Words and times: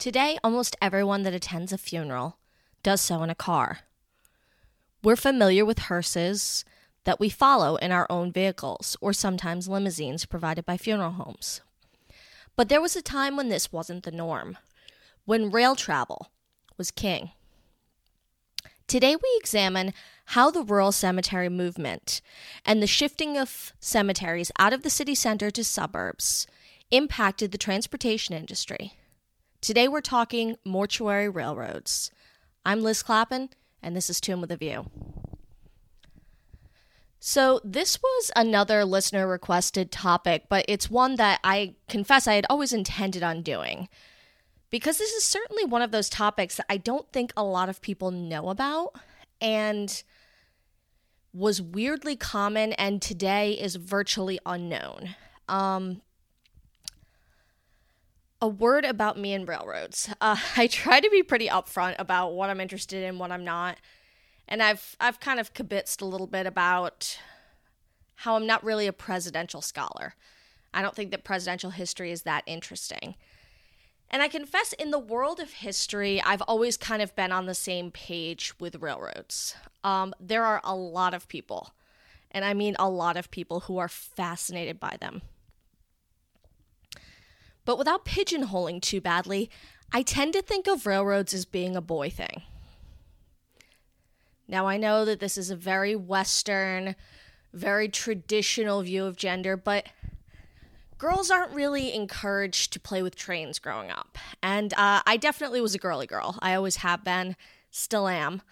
Today, 0.00 0.38
almost 0.42 0.76
everyone 0.80 1.24
that 1.24 1.34
attends 1.34 1.74
a 1.74 1.76
funeral 1.76 2.38
does 2.82 3.02
so 3.02 3.22
in 3.22 3.28
a 3.28 3.34
car. 3.34 3.80
We're 5.02 5.14
familiar 5.14 5.62
with 5.62 5.78
hearses 5.78 6.64
that 7.04 7.20
we 7.20 7.28
follow 7.28 7.76
in 7.76 7.92
our 7.92 8.06
own 8.08 8.32
vehicles 8.32 8.96
or 9.02 9.12
sometimes 9.12 9.68
limousines 9.68 10.24
provided 10.24 10.64
by 10.64 10.78
funeral 10.78 11.10
homes. 11.10 11.60
But 12.56 12.70
there 12.70 12.80
was 12.80 12.96
a 12.96 13.02
time 13.02 13.36
when 13.36 13.50
this 13.50 13.74
wasn't 13.74 14.04
the 14.04 14.10
norm, 14.10 14.56
when 15.26 15.50
rail 15.50 15.76
travel 15.76 16.30
was 16.78 16.90
king. 16.90 17.32
Today, 18.86 19.16
we 19.16 19.38
examine 19.38 19.92
how 20.28 20.50
the 20.50 20.62
rural 20.62 20.92
cemetery 20.92 21.50
movement 21.50 22.22
and 22.64 22.82
the 22.82 22.86
shifting 22.86 23.36
of 23.36 23.74
cemeteries 23.80 24.50
out 24.58 24.72
of 24.72 24.82
the 24.82 24.88
city 24.88 25.14
center 25.14 25.50
to 25.50 25.62
suburbs 25.62 26.46
impacted 26.90 27.52
the 27.52 27.58
transportation 27.58 28.34
industry. 28.34 28.94
Today, 29.60 29.88
we're 29.88 30.00
talking 30.00 30.56
mortuary 30.64 31.28
railroads. 31.28 32.10
I'm 32.64 32.80
Liz 32.80 33.02
Clappin, 33.02 33.50
and 33.82 33.94
this 33.94 34.08
is 34.08 34.18
Tomb 34.18 34.40
with 34.40 34.50
a 34.50 34.56
View. 34.56 34.86
So, 37.18 37.60
this 37.62 37.98
was 38.02 38.30
another 38.34 38.86
listener 38.86 39.28
requested 39.28 39.90
topic, 39.90 40.44
but 40.48 40.64
it's 40.66 40.90
one 40.90 41.16
that 41.16 41.40
I 41.44 41.74
confess 41.90 42.26
I 42.26 42.36
had 42.36 42.46
always 42.48 42.72
intended 42.72 43.22
on 43.22 43.42
doing 43.42 43.90
because 44.70 44.96
this 44.96 45.12
is 45.12 45.24
certainly 45.24 45.66
one 45.66 45.82
of 45.82 45.90
those 45.90 46.08
topics 46.08 46.56
that 46.56 46.66
I 46.70 46.78
don't 46.78 47.12
think 47.12 47.30
a 47.36 47.44
lot 47.44 47.68
of 47.68 47.82
people 47.82 48.10
know 48.10 48.48
about 48.48 48.94
and 49.42 50.02
was 51.34 51.60
weirdly 51.60 52.16
common 52.16 52.72
and 52.72 53.02
today 53.02 53.52
is 53.52 53.76
virtually 53.76 54.38
unknown. 54.46 55.16
Um, 55.50 56.00
a 58.40 58.48
word 58.48 58.84
about 58.84 59.18
me 59.18 59.32
and 59.34 59.46
railroads. 59.46 60.08
Uh, 60.20 60.36
I 60.56 60.66
try 60.66 61.00
to 61.00 61.10
be 61.10 61.22
pretty 61.22 61.48
upfront 61.48 61.96
about 61.98 62.34
what 62.34 62.50
I'm 62.50 62.60
interested 62.60 63.04
in, 63.04 63.18
what 63.18 63.32
I'm 63.32 63.44
not, 63.44 63.78
and 64.46 64.62
I've 64.62 64.96
I've 65.00 65.20
kind 65.20 65.40
of 65.40 65.54
kibitzed 65.54 66.02
a 66.02 66.06
little 66.06 66.26
bit 66.26 66.46
about 66.46 67.18
how 68.16 68.36
I'm 68.36 68.46
not 68.46 68.62
really 68.62 68.86
a 68.86 68.92
presidential 68.92 69.62
scholar. 69.62 70.14
I 70.74 70.82
don't 70.82 70.94
think 70.94 71.10
that 71.10 71.24
presidential 71.24 71.70
history 71.70 72.12
is 72.12 72.22
that 72.22 72.44
interesting. 72.46 73.14
And 74.10 74.22
I 74.22 74.28
confess, 74.28 74.72
in 74.72 74.90
the 74.90 74.98
world 74.98 75.38
of 75.38 75.52
history, 75.52 76.20
I've 76.20 76.42
always 76.42 76.76
kind 76.76 77.00
of 77.00 77.14
been 77.14 77.30
on 77.30 77.46
the 77.46 77.54
same 77.54 77.92
page 77.92 78.52
with 78.58 78.82
railroads. 78.82 79.54
Um, 79.84 80.12
there 80.18 80.44
are 80.44 80.60
a 80.64 80.74
lot 80.74 81.14
of 81.14 81.28
people, 81.28 81.70
and 82.30 82.44
I 82.44 82.52
mean 82.52 82.74
a 82.78 82.90
lot 82.90 83.16
of 83.16 83.30
people, 83.30 83.60
who 83.60 83.78
are 83.78 83.88
fascinated 83.88 84.80
by 84.80 84.96
them. 85.00 85.22
But 87.64 87.78
without 87.78 88.04
pigeonholing 88.04 88.80
too 88.82 89.00
badly, 89.00 89.50
I 89.92 90.02
tend 90.02 90.32
to 90.34 90.42
think 90.42 90.66
of 90.66 90.86
railroads 90.86 91.34
as 91.34 91.44
being 91.44 91.76
a 91.76 91.80
boy 91.80 92.10
thing. 92.10 92.42
Now, 94.46 94.66
I 94.66 94.76
know 94.76 95.04
that 95.04 95.20
this 95.20 95.38
is 95.38 95.50
a 95.50 95.56
very 95.56 95.94
Western, 95.94 96.96
very 97.52 97.88
traditional 97.88 98.82
view 98.82 99.04
of 99.04 99.16
gender, 99.16 99.56
but 99.56 99.86
girls 100.98 101.30
aren't 101.30 101.52
really 101.52 101.94
encouraged 101.94 102.72
to 102.72 102.80
play 102.80 103.02
with 103.02 103.16
trains 103.16 103.58
growing 103.58 103.90
up. 103.90 104.18
And 104.42 104.74
uh, 104.74 105.02
I 105.06 105.16
definitely 105.16 105.60
was 105.60 105.74
a 105.74 105.78
girly 105.78 106.06
girl. 106.06 106.36
I 106.40 106.54
always 106.54 106.76
have 106.76 107.04
been, 107.04 107.36
still 107.70 108.08
am. 108.08 108.42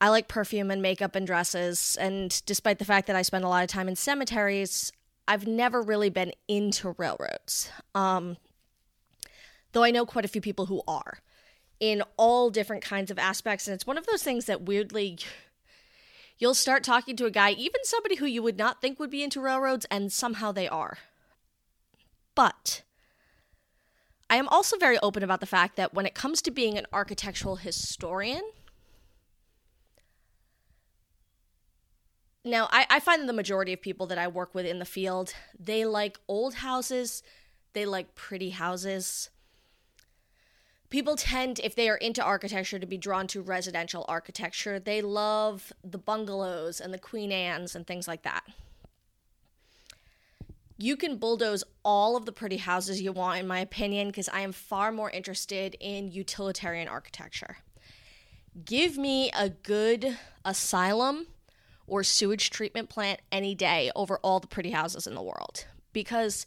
I 0.00 0.10
like 0.10 0.28
perfume 0.28 0.70
and 0.70 0.80
makeup 0.80 1.16
and 1.16 1.26
dresses. 1.26 1.96
And 2.00 2.40
despite 2.46 2.78
the 2.78 2.84
fact 2.84 3.06
that 3.08 3.16
I 3.16 3.22
spend 3.22 3.44
a 3.44 3.48
lot 3.48 3.64
of 3.64 3.68
time 3.68 3.88
in 3.88 3.96
cemeteries, 3.96 4.92
I've 5.28 5.46
never 5.46 5.82
really 5.82 6.08
been 6.08 6.32
into 6.48 6.94
railroads. 6.96 7.70
Um, 7.94 8.38
though 9.72 9.84
I 9.84 9.90
know 9.90 10.06
quite 10.06 10.24
a 10.24 10.28
few 10.28 10.40
people 10.40 10.66
who 10.66 10.82
are 10.88 11.18
in 11.80 12.02
all 12.16 12.50
different 12.50 12.82
kinds 12.82 13.10
of 13.10 13.18
aspects. 13.18 13.68
And 13.68 13.74
it's 13.74 13.86
one 13.86 13.98
of 13.98 14.06
those 14.06 14.22
things 14.22 14.46
that 14.46 14.62
weirdly 14.62 15.18
you'll 16.38 16.54
start 16.54 16.82
talking 16.82 17.14
to 17.16 17.26
a 17.26 17.30
guy, 17.30 17.50
even 17.50 17.84
somebody 17.84 18.16
who 18.16 18.26
you 18.26 18.42
would 18.42 18.58
not 18.58 18.80
think 18.80 18.98
would 18.98 19.10
be 19.10 19.22
into 19.22 19.40
railroads, 19.40 19.86
and 19.90 20.12
somehow 20.12 20.50
they 20.50 20.68
are. 20.68 20.98
But 22.34 22.82
I 24.30 24.36
am 24.36 24.48
also 24.48 24.76
very 24.76 24.98
open 25.00 25.22
about 25.22 25.40
the 25.40 25.46
fact 25.46 25.76
that 25.76 25.92
when 25.92 26.06
it 26.06 26.14
comes 26.14 26.40
to 26.42 26.50
being 26.50 26.78
an 26.78 26.86
architectural 26.92 27.56
historian, 27.56 28.42
now 32.50 32.68
I, 32.70 32.86
I 32.90 33.00
find 33.00 33.22
that 33.22 33.26
the 33.26 33.32
majority 33.32 33.72
of 33.72 33.80
people 33.80 34.06
that 34.06 34.18
I 34.18 34.28
work 34.28 34.54
with 34.54 34.66
in 34.66 34.78
the 34.78 34.84
field, 34.84 35.34
they 35.58 35.84
like 35.84 36.18
old 36.28 36.54
houses, 36.54 37.22
they 37.72 37.86
like 37.86 38.14
pretty 38.14 38.50
houses. 38.50 39.30
People 40.90 41.16
tend, 41.16 41.60
if 41.62 41.74
they 41.74 41.88
are 41.90 41.96
into 41.96 42.24
architecture, 42.24 42.78
to 42.78 42.86
be 42.86 42.96
drawn 42.96 43.26
to 43.28 43.42
residential 43.42 44.06
architecture. 44.08 44.80
They 44.80 45.02
love 45.02 45.70
the 45.84 45.98
bungalows 45.98 46.80
and 46.80 46.94
the 46.94 46.98
Queen 46.98 47.30
Anne's 47.30 47.76
and 47.76 47.86
things 47.86 48.08
like 48.08 48.22
that 48.22 48.44
you 50.78 50.96
can 50.96 51.16
bulldoze 51.16 51.64
all 51.84 52.16
of 52.16 52.24
the 52.24 52.32
pretty 52.32 52.56
houses 52.56 53.02
you 53.02 53.10
want, 53.12 53.40
in 53.40 53.48
my 53.48 53.58
opinion, 53.58 54.06
because 54.06 54.28
I 54.28 54.40
am 54.40 54.52
far 54.52 54.92
more 54.92 55.10
interested 55.10 55.76
in 55.80 56.12
utilitarian 56.12 56.86
architecture. 56.86 57.58
Give 58.64 58.96
me 58.96 59.30
a 59.36 59.50
good 59.50 60.16
asylum 60.44 61.26
or 61.88 62.04
sewage 62.04 62.50
treatment 62.50 62.88
plant 62.88 63.20
any 63.32 63.54
day 63.54 63.90
over 63.96 64.18
all 64.18 64.40
the 64.40 64.46
pretty 64.46 64.70
houses 64.70 65.06
in 65.06 65.14
the 65.14 65.22
world 65.22 65.66
because 65.92 66.46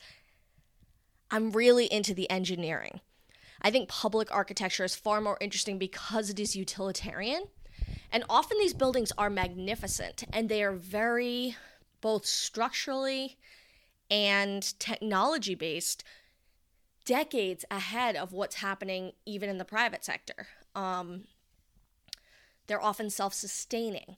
I'm 1.30 1.52
really 1.52 1.86
into 1.86 2.14
the 2.14 2.30
engineering. 2.30 3.02
I 3.62 3.72
think 3.72 3.90
public 3.90 4.34
architecture 4.34 4.84
is 4.84 4.96
far 4.96 5.22
more 5.22 5.38
interesting 5.40 5.78
because 5.78 6.30
it 6.30 6.40
is 6.40 6.56
utilitarian. 6.56 7.44
And 8.12 8.24
often 8.30 8.58
these 8.58 8.74
buildings 8.74 9.12
are 9.18 9.30
magnificent 9.30 10.24
and 10.34 10.50
they 10.50 10.64
are 10.64 10.74
very 10.74 11.56
both 12.02 12.26
structurally 12.26 13.38
and 14.10 14.78
technology 14.80 15.56
based 15.56 16.04
decades 17.06 17.64
ahead 17.72 18.16
of 18.16 18.34
what's 18.34 18.56
happening 18.56 19.14
even 19.26 19.50
in 19.50 19.58
the 19.58 19.66
private 19.66 20.04
sector. 20.04 20.48
Um, 20.76 21.26
they're 22.68 22.82
often 22.82 23.10
self 23.10 23.34
sustaining. 23.34 24.18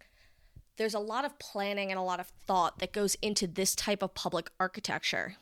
There's 0.78 0.94
a 0.94 1.00
lot 1.00 1.25
of 1.25 1.38
planning 1.39 1.91
and 1.91 2.00
a 2.00 2.03
lot 2.03 2.19
of 2.19 2.28
thought 2.45 2.79
that 2.79 2.94
goes 2.94 3.16
into 3.22 3.47
this 3.47 3.75
type 3.75 4.01
of 4.01 4.13
public 4.16 4.50
architecture. 4.59 5.35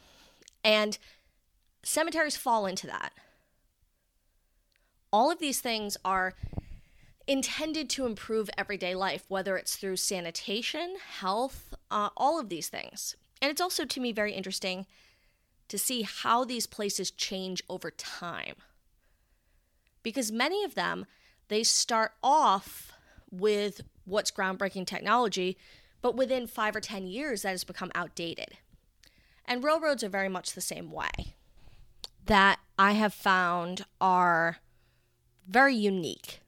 And 0.64 0.98
cemeteries 1.84 2.38
fall 2.38 2.66
into 2.66 2.88
that. 2.88 3.14
All 5.14 5.32
of 5.32 5.40
these 5.40 5.60
things 5.60 5.98
are 6.06 6.34
intended 7.28 7.90
to 7.92 8.06
improve 8.06 8.50
everyday 8.58 8.96
life, 8.96 9.26
whether 9.28 9.58
it's 9.58 9.76
through 9.76 9.98
sanitation, 9.98 10.96
health, 11.20 11.74
uh, 11.90 12.10
all 12.18 12.40
of 12.40 12.50
these 12.50 12.70
things. 12.70 13.16
And 13.42 13.50
it's 13.50 13.62
also 13.62 13.86
to 13.86 14.00
me 14.00 14.12
very 14.12 14.34
interesting 14.34 14.86
to 15.70 15.78
see 15.78 16.02
how 16.02 16.44
these 16.44 16.68
places 16.68 17.12
change 17.12 17.64
over 17.70 17.92
time. 17.92 18.56
Because 20.04 20.32
many 20.32 20.64
of 20.64 20.76
them, 20.76 21.06
they 21.48 21.64
start 21.64 22.14
off 22.22 22.92
with 23.32 23.82
what's 24.06 24.32
groundbreaking 24.32 24.86
technology, 24.86 25.58
but 26.02 26.16
within 26.16 26.48
five 26.48 26.76
or 26.76 26.82
10 26.82 27.08
years, 27.08 27.44
that 27.44 27.50
has 27.50 27.64
become 27.64 27.92
outdated. 27.96 28.58
And 29.46 29.64
railroads 29.64 30.04
are 30.04 30.10
very 30.10 30.30
much 30.30 30.54
the 30.54 30.62
same 30.62 30.92
way. 30.92 31.36
That 32.26 32.60
I 32.78 32.94
have 32.94 33.14
found 33.14 33.86
are 34.00 34.58
very 35.48 35.76
unique 35.76 36.40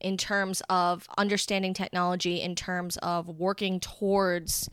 in 0.00 0.16
terms 0.16 0.62
of 0.68 1.08
understanding 1.18 1.74
technology, 1.74 2.40
in 2.40 2.54
terms 2.54 2.96
of 2.98 3.28
working 3.28 3.80
towards 3.80 4.68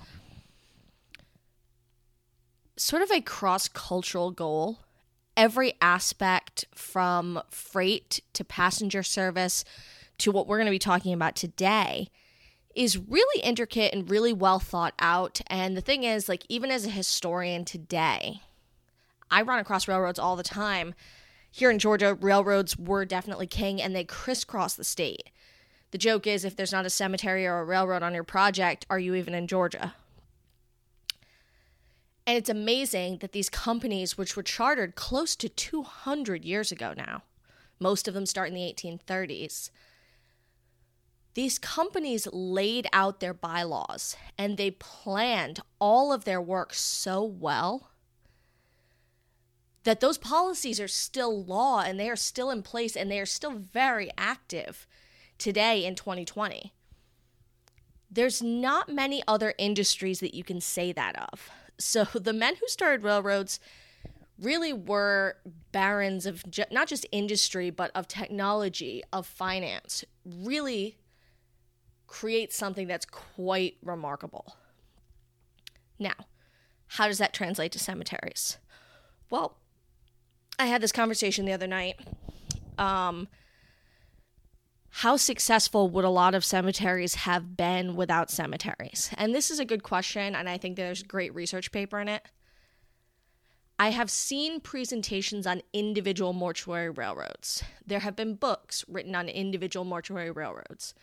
sort 2.75 3.01
of 3.01 3.11
a 3.11 3.21
cross 3.21 3.67
cultural 3.67 4.31
goal. 4.31 4.79
Every 5.35 5.73
aspect 5.81 6.65
from 6.75 7.41
freight 7.49 8.21
to 8.33 8.43
passenger 8.43 9.01
service 9.01 9.65
to 10.19 10.31
what 10.31 10.47
we're 10.47 10.57
going 10.57 10.67
to 10.67 10.71
be 10.71 10.79
talking 10.79 11.13
about 11.13 11.35
today 11.35 12.09
is 12.73 12.97
really 12.97 13.41
intricate 13.41 13.93
and 13.93 14.09
really 14.09 14.33
well 14.33 14.59
thought 14.59 14.93
out. 14.99 15.41
And 15.47 15.77
the 15.77 15.81
thing 15.81 16.03
is, 16.03 16.27
like, 16.27 16.45
even 16.49 16.71
as 16.71 16.85
a 16.85 16.89
historian 16.89 17.65
today, 17.65 18.41
I 19.29 19.41
run 19.41 19.59
across 19.59 19.87
railroads 19.87 20.19
all 20.19 20.35
the 20.35 20.43
time. 20.43 20.93
Here 21.51 21.69
in 21.69 21.79
Georgia, 21.79 22.15
railroads 22.15 22.77
were 22.77 23.05
definitely 23.05 23.47
king 23.47 23.81
and 23.81 23.95
they 23.95 24.03
crisscross 24.03 24.73
the 24.73 24.83
state. 24.83 25.29
The 25.91 25.97
joke 25.99 26.25
is 26.25 26.43
if 26.43 26.55
there's 26.55 26.71
not 26.71 26.87
a 26.87 26.89
cemetery 26.89 27.45
or 27.45 27.59
a 27.59 27.65
railroad 27.65 28.01
on 28.01 28.15
your 28.15 28.23
project, 28.23 28.85
are 28.89 28.97
you 28.97 29.13
even 29.13 29.35
in 29.35 29.45
Georgia? 29.47 29.93
And 32.25 32.37
it's 32.37 32.49
amazing 32.49 33.17
that 33.19 33.33
these 33.33 33.49
companies, 33.49 34.17
which 34.17 34.35
were 34.35 34.43
chartered 34.43 34.95
close 34.95 35.35
to 35.35 35.49
200 35.49 36.45
years 36.45 36.71
ago 36.71 36.93
now, 36.95 37.23
most 37.79 38.07
of 38.07 38.13
them 38.13 38.25
start 38.25 38.47
in 38.47 38.55
the 38.55 38.61
1830s, 38.61 39.69
these 41.33 41.57
companies 41.57 42.27
laid 42.31 42.87
out 42.93 43.19
their 43.19 43.33
bylaws 43.33 44.15
and 44.37 44.57
they 44.57 44.71
planned 44.71 45.59
all 45.79 46.13
of 46.13 46.25
their 46.25 46.41
work 46.41 46.73
so 46.73 47.23
well 47.23 47.89
that 49.83 49.99
those 49.99 50.17
policies 50.17 50.79
are 50.79 50.87
still 50.87 51.43
law 51.43 51.81
and 51.81 51.99
they 51.99 52.09
are 52.09 52.15
still 52.15 52.49
in 52.49 52.61
place 52.61 52.95
and 52.95 53.09
they 53.11 53.19
are 53.19 53.25
still 53.25 53.51
very 53.51 54.09
active 54.17 54.87
today 55.37 55.85
in 55.85 55.95
2020. 55.95 56.71
There's 58.09 58.41
not 58.41 58.87
many 58.87 59.23
other 59.27 59.53
industries 59.57 60.19
that 60.19 60.35
you 60.35 60.43
can 60.43 60.61
say 60.61 60.91
that 60.91 61.17
of. 61.31 61.49
So 61.79 62.03
the 62.13 62.33
men 62.33 62.55
who 62.55 62.67
started 62.67 63.03
railroads 63.03 63.59
really 64.39 64.71
were 64.71 65.37
barons 65.71 66.25
of 66.25 66.43
not 66.71 66.87
just 66.87 67.05
industry, 67.11 67.69
but 67.69 67.91
of 67.95 68.07
technology, 68.07 69.03
of 69.11 69.25
finance, 69.25 70.05
really 70.25 70.97
create 72.13 72.53
something 72.53 72.85
that's 72.87 73.07
quite 73.07 73.75
remarkable. 73.81 74.55
Now, 75.97 76.13
how 76.85 77.07
does 77.07 77.17
that 77.17 77.33
translate 77.33 77.71
to 77.71 77.79
cemeteries? 77.79 78.59
Well, 79.31 79.57
I 80.59 80.67
had 80.67 80.79
this 80.79 80.91
conversation 80.91 81.45
the 81.45 81.53
other 81.53 81.65
night. 81.65 81.99
Um, 82.77 83.29
how 84.89 85.17
successful 85.17 85.89
would 85.89 86.05
a 86.05 86.09
lot 86.09 86.35
of 86.35 86.45
cemeteries 86.45 87.15
have 87.15 87.57
been 87.57 87.95
without 87.95 88.29
cemeteries? 88.29 89.09
And 89.17 89.33
this 89.33 89.49
is 89.49 89.57
a 89.57 89.65
good 89.65 89.81
question, 89.81 90.35
and 90.35 90.47
I 90.47 90.59
think 90.59 90.75
there's 90.75 91.01
great 91.01 91.33
research 91.33 91.71
paper 91.71 91.99
in 91.99 92.07
it. 92.07 92.23
I 93.79 93.89
have 93.89 94.11
seen 94.11 94.59
presentations 94.59 95.47
on 95.47 95.63
individual 95.73 96.31
mortuary 96.31 96.91
railroads. 96.91 97.63
There 97.87 98.01
have 98.01 98.15
been 98.15 98.35
books 98.35 98.85
written 98.87 99.15
on 99.15 99.29
individual 99.29 99.83
mortuary 99.83 100.29
railroads. 100.29 100.93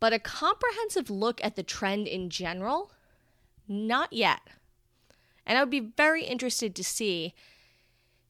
But 0.00 0.12
a 0.12 0.18
comprehensive 0.18 1.10
look 1.10 1.42
at 1.42 1.56
the 1.56 1.62
trend 1.62 2.06
in 2.06 2.30
general, 2.30 2.92
not 3.66 4.12
yet. 4.12 4.40
And 5.46 5.58
I 5.58 5.62
would 5.62 5.70
be 5.70 5.80
very 5.80 6.24
interested 6.24 6.74
to 6.76 6.84
see 6.84 7.34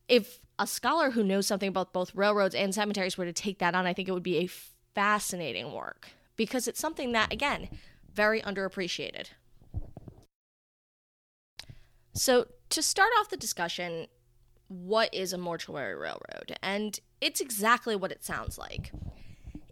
if 0.09 0.41
a 0.59 0.67
scholar 0.67 1.11
who 1.11 1.23
knows 1.23 1.47
something 1.47 1.69
about 1.69 1.93
both 1.93 2.15
railroads 2.15 2.55
and 2.55 2.75
cemeteries 2.75 3.19
were 3.19 3.27
to 3.27 3.33
take 3.33 3.59
that 3.59 3.75
on, 3.75 3.87
I 3.87 3.93
think 3.93 4.09
it 4.09 4.13
would 4.13 4.23
be 4.23 4.39
a 4.39 4.49
fascinating 4.95 5.73
work 5.73 6.09
because 6.37 6.67
it's 6.67 6.81
something 6.81 7.13
that, 7.13 7.33
again, 7.33 7.69
very 8.13 8.41
underappreciated. 8.41 9.29
So, 12.15 12.47
to 12.71 12.83
start 12.83 13.11
off 13.19 13.29
the 13.29 13.37
discussion, 13.37 14.09
what 14.69 15.13
is 15.15 15.33
a 15.33 15.39
mortuary 15.39 15.95
railroad? 15.95 16.57
And 16.63 16.99
it's 17.21 17.41
exactly 17.41 17.95
what 17.95 18.11
it 18.11 18.25
sounds 18.25 18.59
like. 18.59 18.91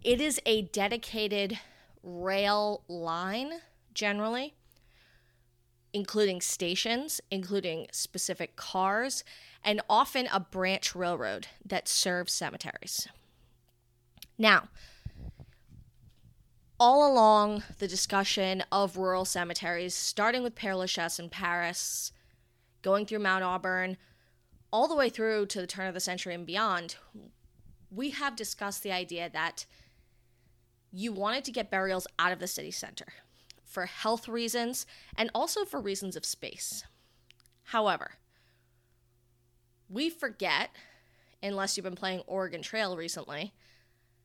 It 0.03 0.21
is 0.21 0.39
a 0.45 0.63
dedicated 0.63 1.59
rail 2.07 2.83
line, 2.87 3.51
generally, 3.93 4.55
including 5.93 6.41
stations, 6.41 7.19
including 7.29 7.87
specific 7.91 8.55
cars, 8.55 9.23
and 9.63 9.81
often 9.89 10.27
a 10.31 10.39
branch 10.39 10.95
railroad 10.95 11.47
that 11.65 11.87
serves 11.87 12.31
cemeteries. 12.31 13.07
Now, 14.37 14.69
all 16.79 17.11
along 17.11 17.63
the 17.79 17.87
discussion 17.87 18.63
of 18.71 18.97
rural 18.97 19.25
cemeteries, 19.25 19.95
starting 19.95 20.43
with 20.43 20.55
Père 20.55 20.77
Lachaise 20.77 21.19
in 21.19 21.29
Paris, 21.29 22.11
going 22.83 23.05
through 23.05 23.19
Mount 23.19 23.43
Auburn, 23.43 23.97
all 24.71 24.87
the 24.87 24.95
way 24.95 25.09
through 25.09 25.47
to 25.47 25.59
the 25.59 25.67
turn 25.67 25.87
of 25.87 25.93
the 25.93 25.99
century 25.99 26.35
and 26.35 26.45
beyond, 26.45 26.95
we 27.89 28.11
have 28.11 28.35
discussed 28.35 28.83
the 28.83 28.91
idea 28.91 29.29
that 29.29 29.65
you 30.97 31.11
wanted 31.11 31.43
to 31.43 31.51
get 31.51 31.69
burials 31.69 32.07
out 32.17 32.31
of 32.31 32.39
the 32.39 32.47
city 32.47 32.71
center 32.71 33.05
for 33.63 33.85
health 33.85 34.27
reasons 34.27 34.87
and 35.15 35.29
also 35.35 35.63
for 35.63 35.79
reasons 35.79 36.15
of 36.15 36.25
space. 36.25 36.83
However, 37.65 38.13
we 39.87 40.09
forget, 40.09 40.71
unless 41.43 41.77
you've 41.77 41.83
been 41.83 41.95
playing 41.95 42.23
Oregon 42.25 42.63
Trail 42.63 42.97
recently, 42.97 43.53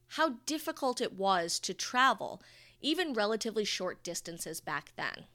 how 0.08 0.36
difficult 0.46 1.02
it 1.02 1.12
was 1.12 1.58
to 1.60 1.74
travel, 1.74 2.42
even 2.80 3.12
relatively 3.12 3.66
short 3.66 4.02
distances 4.02 4.62
back 4.62 4.92
then. 4.96 5.26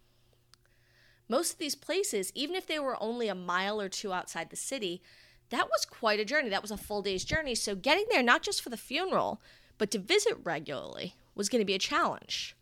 Most 1.30 1.54
of 1.54 1.60
these 1.60 1.76
places, 1.76 2.32
even 2.34 2.56
if 2.56 2.66
they 2.66 2.80
were 2.80 3.02
only 3.02 3.28
a 3.28 3.36
mile 3.36 3.80
or 3.80 3.90
two 3.90 4.12
outside 4.12 4.50
the 4.50 4.56
city, 4.56 5.04
that 5.50 5.68
was 5.68 5.86
quite 5.86 6.20
a 6.20 6.26
journey. 6.26 6.50
That 6.50 6.64
was 6.64 6.72
a 6.72 6.78
full 6.78 7.04
day's 7.04 7.24
journey. 7.24 7.54
So 7.54 7.76
getting 7.76 8.06
there, 8.10 8.24
not 8.24 8.42
just 8.42 8.62
for 8.64 8.70
the 8.70 8.78
funeral, 8.78 9.40
but 9.78 9.92
to 9.92 10.00
visit 10.00 10.38
regularly, 10.44 11.14
was 11.38 11.50
going 11.50 11.62
to 11.62 11.66
be 11.66 11.76
a 11.76 11.80
challenge. 11.80 12.56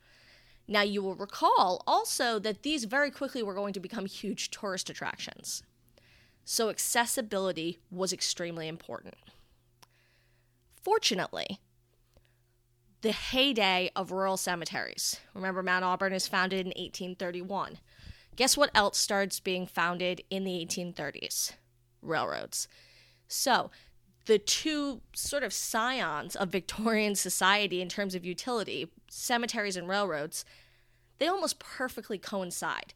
Now, 0.68 0.82
you 0.82 1.02
will 1.02 1.16
recall 1.16 1.84
also 1.88 2.40
that 2.40 2.64
these 2.64 2.86
very 2.86 3.12
quickly 3.12 3.44
were 3.44 3.54
going 3.54 3.74
to 3.74 3.80
become 3.80 4.06
huge 4.06 4.52
tourist 4.52 4.90
attractions. 4.90 5.64
So, 6.44 6.70
accessibility 6.70 7.80
was 7.90 8.12
extremely 8.12 8.68
important. 8.68 9.16
Fortunately, 10.82 11.60
the 13.02 13.12
heyday 13.12 13.92
of 13.96 14.12
rural 14.12 14.38
cemeteries. 14.38 15.20
Remember, 15.34 15.62
Mount 15.62 15.86
Auburn 15.86 16.14
is 16.14 16.28
founded 16.28 16.62
in 16.62 16.68
1831. 16.68 17.80
Guess 18.36 18.58
what 18.58 18.72
else 18.74 18.98
starts 18.98 19.40
being 19.40 19.66
founded 19.66 20.24
in 20.30 20.44
the 20.44 20.66
1830s? 20.66 21.54
Railroads. 22.02 22.68
So, 23.28 23.72
the 24.26 24.40
two 24.40 25.02
sort 25.14 25.44
of 25.44 25.54
scions 25.54 26.36
of 26.36 26.50
Victorian 26.50 27.16
society 27.28 27.82
in 27.82 27.90
terms 27.90 28.16
of 28.16 28.26
utility, 28.26 28.92
cemeteries 29.10 29.78
and 29.78 29.88
railroads, 29.88 30.46
they 31.18 31.28
almost 31.28 31.60
perfectly 31.60 32.18
coincide. 32.18 32.94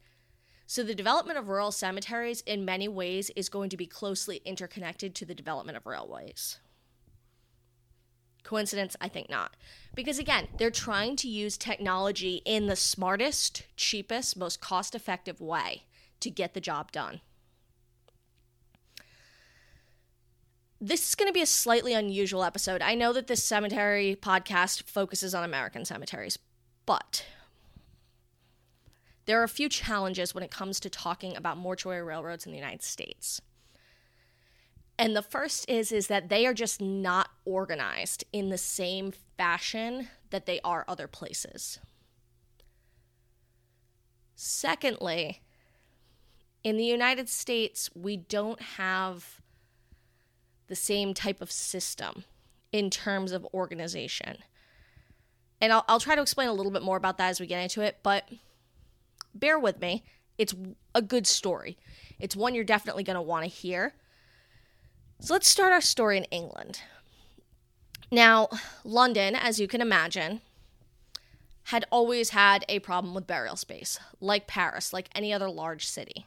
So, 0.65 0.83
the 0.83 0.93
development 0.93 1.39
of 1.39 1.47
rural 1.47 1.71
cemeteries, 1.71 2.41
in 2.41 2.63
many 2.63 2.87
ways, 2.87 3.31
is 3.35 3.49
going 3.49 3.69
to 3.71 3.77
be 3.77 3.87
closely 3.87 4.41
interconnected 4.45 5.15
to 5.15 5.25
the 5.25 5.33
development 5.33 5.77
of 5.77 5.87
railways. 5.87 6.59
Coincidence? 8.43 8.95
I 9.01 9.07
think 9.07 9.29
not. 9.29 9.55
Because 9.95 10.19
again, 10.19 10.47
they're 10.57 10.69
trying 10.69 11.15
to 11.17 11.27
use 11.27 11.57
technology 11.57 12.41
in 12.45 12.67
the 12.67 12.75
smartest, 12.75 13.65
cheapest, 13.75 14.37
most 14.37 14.61
cost 14.61 14.93
effective 14.93 15.41
way 15.41 15.83
to 16.19 16.29
get 16.29 16.53
the 16.53 16.61
job 16.61 16.91
done. 16.91 17.21
This 20.81 21.09
is 21.09 21.15
going 21.15 21.27
to 21.27 21.33
be 21.33 21.41
a 21.41 21.45
slightly 21.45 21.93
unusual 21.93 22.43
episode. 22.43 22.81
I 22.81 22.95
know 22.95 23.11
that 23.11 23.27
this 23.27 23.43
cemetery 23.43 24.17
podcast 24.19 24.83
focuses 24.83 25.35
on 25.35 25.43
American 25.43 25.83
cemeteries, 25.83 26.39
but 26.85 27.25
there 29.25 29.41
are 29.41 29.43
a 29.43 29.49
few 29.49 29.67
challenges 29.67 30.33
when 30.33 30.43
it 30.43 30.51
comes 30.51 30.80
to 30.80 30.89
talking 30.89 31.35
about 31.35 31.57
mortuary 31.57 32.01
railroads 32.01 32.45
in 32.45 32.54
the 32.54 32.57
United 32.57 32.81
States. 32.81 33.42
And 34.97 35.15
the 35.15 35.21
first 35.21 35.69
is 35.69 35.92
is 35.92 36.07
that 36.07 36.30
they 36.30 36.45
are 36.45 36.54
just 36.54 36.81
not 36.81 37.30
organized 37.44 38.23
in 38.31 38.49
the 38.49 38.57
same 38.57 39.11
fashion 39.37 40.07
that 40.30 40.45
they 40.45 40.61
are 40.63 40.85
other 40.87 41.07
places. 41.07 41.80
Secondly, 44.35 45.42
in 46.63 46.77
the 46.77 46.85
United 46.85 47.27
States, 47.27 47.89
we 47.94 48.15
don't 48.15 48.61
have 48.61 49.42
the 50.69 50.76
same 50.76 51.14
type 51.14 51.42
of 51.42 51.52
system 51.52 52.23
in 52.71 52.90
terms 52.90 53.31
of 53.31 53.45
organization. 53.54 54.38
And 55.59 55.73
I'll, 55.73 55.83
I'll 55.88 55.99
try 55.99 56.16
to 56.16 56.21
explain 56.21 56.47
a 56.47 56.54
little 56.54 56.71
bit 56.71 56.83
more 56.83 56.97
about 56.97 57.18
that 57.18 57.30
as 57.30 57.40
we 57.40 57.47
get 57.47 57.61
into 57.61 57.81
it, 57.81 57.97
but 58.02 58.30
bear 59.33 59.59
with 59.59 59.81
me. 59.81 60.04
It's 60.38 60.56
a 60.95 61.02
good 61.02 61.28
story. 61.28 61.78
It's 62.18 62.35
one 62.35 62.56
you're 62.56 62.64
definitely 62.64 63.04
going 63.04 63.16
to 63.16 63.21
want 63.21 63.44
to 63.44 63.49
hear. 63.49 63.94
So 65.19 65.33
let's 65.33 65.49
start 65.49 65.73
our 65.73 65.81
story 65.81 66.18
in 66.18 66.23
England. 66.26 66.80
Now, 68.09 68.47
London, 68.83 69.35
as 69.35 69.59
you 69.59 69.68
can 69.68 69.81
imagine, 69.81 70.42
had 71.64 71.85
always 71.92 72.30
had 72.30 72.66
a 72.69 72.80
problem 72.80 73.14
with 73.14 73.28
burial 73.28 73.56
space, 73.56 73.99
like 74.21 74.47
Paris, 74.47 74.94
like 74.94 75.09
any 75.14 75.33
other 75.33 75.49
large 75.49 75.85
city. 75.85 76.26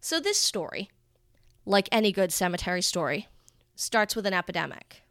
So 0.00 0.20
this 0.20 0.40
story, 0.40 0.90
like 1.64 1.88
any 1.90 2.12
good 2.12 2.32
cemetery 2.32 2.82
story, 2.82 3.28
starts 3.74 4.14
with 4.14 4.26
an 4.26 4.34
epidemic. 4.34 5.02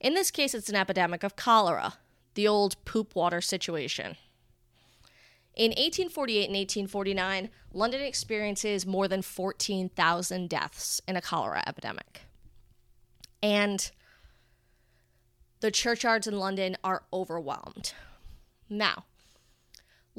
In 0.00 0.14
this 0.14 0.30
case, 0.30 0.54
it's 0.54 0.68
an 0.68 0.76
epidemic 0.76 1.22
of 1.22 1.36
cholera, 1.36 1.94
the 2.34 2.46
old 2.46 2.76
poop 2.84 3.14
water 3.14 3.40
situation. 3.40 4.16
In 5.54 5.70
1848 5.70 6.48
and 6.48 6.56
1849, 6.56 7.50
London 7.72 8.02
experiences 8.02 8.84
more 8.84 9.08
than 9.08 9.22
14,000 9.22 10.48
deaths 10.50 11.00
in 11.08 11.16
a 11.16 11.22
cholera 11.22 11.62
epidemic. 11.66 12.22
And 13.42 13.90
the 15.60 15.70
churchyards 15.70 16.26
in 16.26 16.38
London 16.38 16.76
are 16.84 17.04
overwhelmed. 17.10 17.94
Now, 18.68 19.04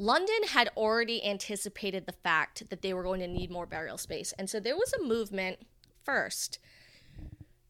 London 0.00 0.44
had 0.50 0.70
already 0.76 1.24
anticipated 1.26 2.06
the 2.06 2.12
fact 2.12 2.70
that 2.70 2.82
they 2.82 2.94
were 2.94 3.02
going 3.02 3.20
to 3.20 3.26
need 3.26 3.50
more 3.50 3.66
burial 3.66 3.98
space. 3.98 4.32
And 4.38 4.48
so 4.48 4.60
there 4.60 4.76
was 4.76 4.92
a 4.92 5.02
movement 5.02 5.58
first 6.04 6.60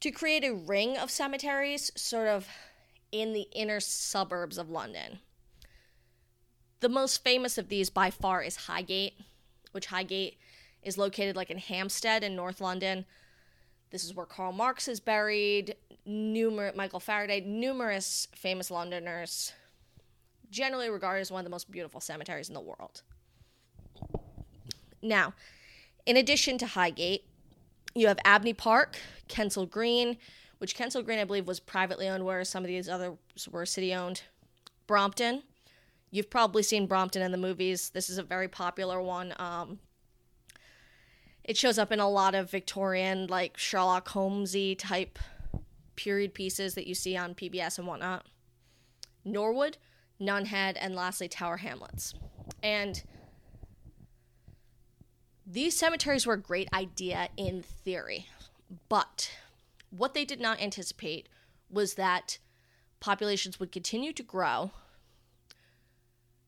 to 0.01 0.11
create 0.11 0.45
a 0.45 0.53
ring 0.53 0.99
of 0.99 1.11
cemeteries 1.11 1.91
sort 1.97 2.29
of 2.29 2.47
in 3.11 3.33
the 3.33 3.49
inner 3.53 3.81
suburbs 3.81 4.59
of 4.59 4.69
London. 4.69 5.21
The 6.81 6.91
most 6.91 7.25
famous 7.25 7.57
of 7.57 7.71
these 7.71 7.89
by 7.89 8.11
far 8.11 8.43
is 8.43 8.57
Highgate, 8.57 9.15
which 9.73 9.87
Highgate 9.87 10.37
is 10.83 10.99
located 10.99 11.35
like 11.35 11.51
in 11.51 11.59
Hampstead 11.59 12.23
in 12.23 12.37
North 12.37 12.61
London. 12.61 13.07
This 13.91 14.05
is 14.05 14.15
where 14.15 14.27
Karl 14.27 14.53
Marx 14.53 14.87
is 14.87 15.01
buried, 15.01 15.75
numer- 16.07 16.77
Michael 16.77 17.01
Faraday, 17.01 17.41
numerous 17.41 18.29
famous 18.35 18.71
Londoners, 18.71 19.55
generally 20.51 20.91
regarded 20.91 21.21
as 21.21 21.31
one 21.31 21.41
of 21.41 21.45
the 21.45 21.51
most 21.51 21.71
beautiful 21.71 22.01
cemeteries 22.01 22.49
in 22.49 22.55
the 22.55 22.61
world. 22.61 23.03
Now, 25.03 25.35
in 26.07 26.17
addition 26.17 26.59
to 26.59 26.67
Highgate, 26.67 27.25
you 27.95 28.09
have 28.09 28.19
Abney 28.25 28.55
Park, 28.55 28.97
Kensal 29.29 29.69
Green, 29.69 30.17
which 30.59 30.77
Kensal 30.77 31.05
Green, 31.05 31.19
I 31.19 31.25
believe, 31.25 31.47
was 31.47 31.61
privately 31.61 32.09
owned, 32.09 32.25
whereas 32.25 32.49
some 32.49 32.65
of 32.65 32.69
these 32.69 32.89
others 32.89 33.17
were 33.51 33.67
city 33.67 33.95
owned. 33.95 34.23
Brompton. 34.87 35.43
You've 36.11 36.31
probably 36.31 36.63
seen 36.63 36.87
Brompton 36.87 37.23
in 37.23 37.33
the 37.33 37.39
movies. 37.39 37.91
This 37.91 38.09
is 38.09 38.19
a 38.19 38.23
very 38.23 38.49
popular 38.49 39.01
one. 39.01 39.35
Um, 39.39 39.79
it 41.45 41.57
shows 41.57 41.79
up 41.79 41.93
in 41.93 42.01
a 42.01 42.09
lot 42.09 42.35
of 42.35 42.51
Victorian, 42.51 43.27
like 43.27 43.57
Sherlock 43.57 44.09
Holmesy 44.09 44.75
type 44.75 45.19
period 45.97 46.33
pieces 46.33 46.75
that 46.75 46.87
you 46.87 46.95
see 46.95 47.17
on 47.17 47.35
PBS 47.35 47.79
and 47.79 47.87
whatnot. 47.87 48.25
Norwood, 49.25 49.77
Nunhead, 50.21 50.77
and 50.81 50.95
lastly 50.95 51.29
Tower 51.29 51.59
Hamlets. 51.59 52.15
And 52.63 53.03
these 55.47 55.79
cemeteries 55.79 56.27
were 56.27 56.35
a 56.35 56.41
great 56.41 56.69
idea 56.75 57.29
in 57.37 57.63
theory, 57.63 58.27
but 58.89 59.31
what 59.91 60.15
they 60.15 60.25
did 60.25 60.41
not 60.41 60.61
anticipate 60.61 61.29
was 61.71 61.95
that 61.95 62.39
populations 63.01 63.59
would 63.61 63.73
continue 63.73 64.13
to 64.13 64.23
grow, 64.23 64.73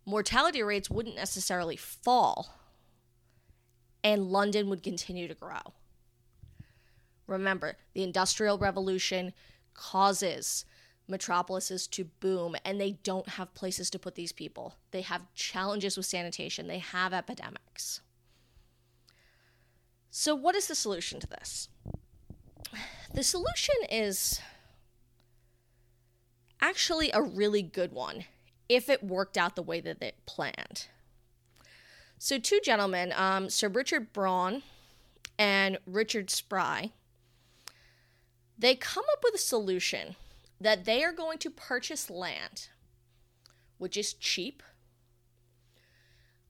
mortality 0.05 0.62
rates 0.62 0.91
wouldn't 0.91 1.17
necessarily 1.17 1.77
fall, 1.77 2.55
and 4.03 4.31
London 4.31 4.69
would 4.69 4.83
continue 4.83 5.29
to 5.29 5.35
grow. 5.35 5.61
Remember, 7.27 7.77
the 7.95 8.03
Industrial 8.03 8.59
Revolution 8.59 9.33
causes 9.73 10.65
metropolises 11.11 11.87
to 11.88 12.05
boom, 12.05 12.57
and 12.64 12.81
they 12.81 12.93
don't 13.02 13.31
have 13.31 13.55
places 13.55 13.90
to 13.90 13.99
put 13.99 14.14
these 14.14 14.33
people. 14.33 14.76
They 14.90 15.02
have 15.02 15.33
challenges 15.35 15.97
with 15.97 16.07
sanitation, 16.07 16.67
they 16.67 16.79
have 16.79 17.12
epidemics. 17.12 18.00
So, 20.11 20.35
what 20.35 20.57
is 20.57 20.67
the 20.67 20.75
solution 20.75 21.21
to 21.21 21.26
this? 21.26 21.69
The 23.12 23.23
solution 23.23 23.75
is 23.90 24.40
actually 26.61 27.11
a 27.12 27.23
really 27.23 27.62
good 27.62 27.93
one 27.93 28.25
if 28.69 28.88
it 28.88 29.02
worked 29.02 29.37
out 29.37 29.57
the 29.57 29.62
way 29.62 29.81
that 29.81 30.02
it 30.02 30.17
planned. 30.26 30.87
So, 32.19 32.38
two 32.38 32.61
gentlemen, 32.62 33.12
um, 33.17 33.49
Sir 33.50 33.69
Richard 33.69 34.12
Broun 34.12 34.62
and 35.38 35.79
Richard 35.87 36.29
Sprye, 36.29 36.90
they 38.59 38.75
come 38.75 39.05
up 39.12 39.25
with 39.25 39.35
a 39.35 39.38
solution 39.38 40.17
that 40.61 40.85
they 40.85 41.02
are 41.02 41.12
going 41.12 41.38
to 41.38 41.50
purchase 41.50 42.11
land, 42.11 42.69
which 43.79 43.97
is 43.97 44.12
cheap, 44.12 44.62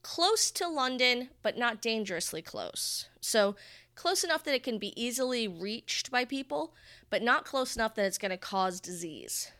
close 0.02 0.50
to 0.50 0.68
London, 0.68 1.28
but 1.42 1.56
not 1.56 1.80
dangerously 1.80 2.42
close. 2.42 3.08
So, 3.20 3.54
close 3.94 4.24
enough 4.24 4.44
that 4.44 4.54
it 4.54 4.64
can 4.64 4.78
be 4.78 5.00
easily 5.00 5.46
reached 5.46 6.10
by 6.10 6.24
people, 6.24 6.74
but 7.08 7.22
not 7.22 7.44
close 7.44 7.76
enough 7.76 7.94
that 7.94 8.06
it's 8.06 8.18
going 8.18 8.30
to 8.30 8.36
cause 8.36 8.80
disease. 8.80 9.52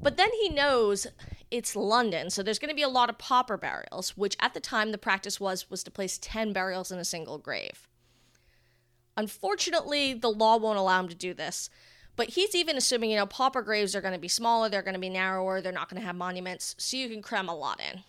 But 0.00 0.16
then 0.16 0.30
he 0.40 0.50
knows 0.50 1.08
it's 1.50 1.74
London, 1.74 2.30
so 2.30 2.40
there's 2.40 2.60
going 2.60 2.68
to 2.68 2.74
be 2.76 2.82
a 2.82 2.88
lot 2.88 3.10
of 3.10 3.18
pauper 3.18 3.56
burials, 3.56 4.16
which 4.16 4.36
at 4.38 4.54
the 4.54 4.60
time 4.60 4.92
the 4.92 4.98
practice 4.98 5.40
was 5.40 5.68
was 5.70 5.82
to 5.82 5.90
place 5.90 6.18
10 6.18 6.52
burials 6.52 6.92
in 6.92 7.00
a 7.00 7.04
single 7.04 7.38
grave. 7.38 7.88
Unfortunately, 9.16 10.14
the 10.14 10.30
law 10.30 10.56
won't 10.56 10.78
allow 10.78 11.00
him 11.00 11.08
to 11.08 11.16
do 11.16 11.34
this. 11.34 11.68
But 12.14 12.30
he's 12.30 12.54
even 12.54 12.76
assuming, 12.76 13.10
you 13.10 13.16
know, 13.16 13.26
pauper 13.26 13.62
graves 13.62 13.96
are 13.96 14.00
going 14.00 14.14
to 14.14 14.20
be 14.20 14.28
smaller, 14.28 14.68
they're 14.68 14.82
going 14.82 14.94
to 14.94 15.00
be 15.00 15.08
narrower, 15.08 15.60
they're 15.60 15.72
not 15.72 15.88
going 15.88 16.00
to 16.00 16.06
have 16.06 16.14
monuments, 16.14 16.76
so 16.78 16.96
you 16.96 17.08
can 17.08 17.22
cram 17.22 17.48
a 17.48 17.56
lot 17.56 17.80
in. 17.80 18.04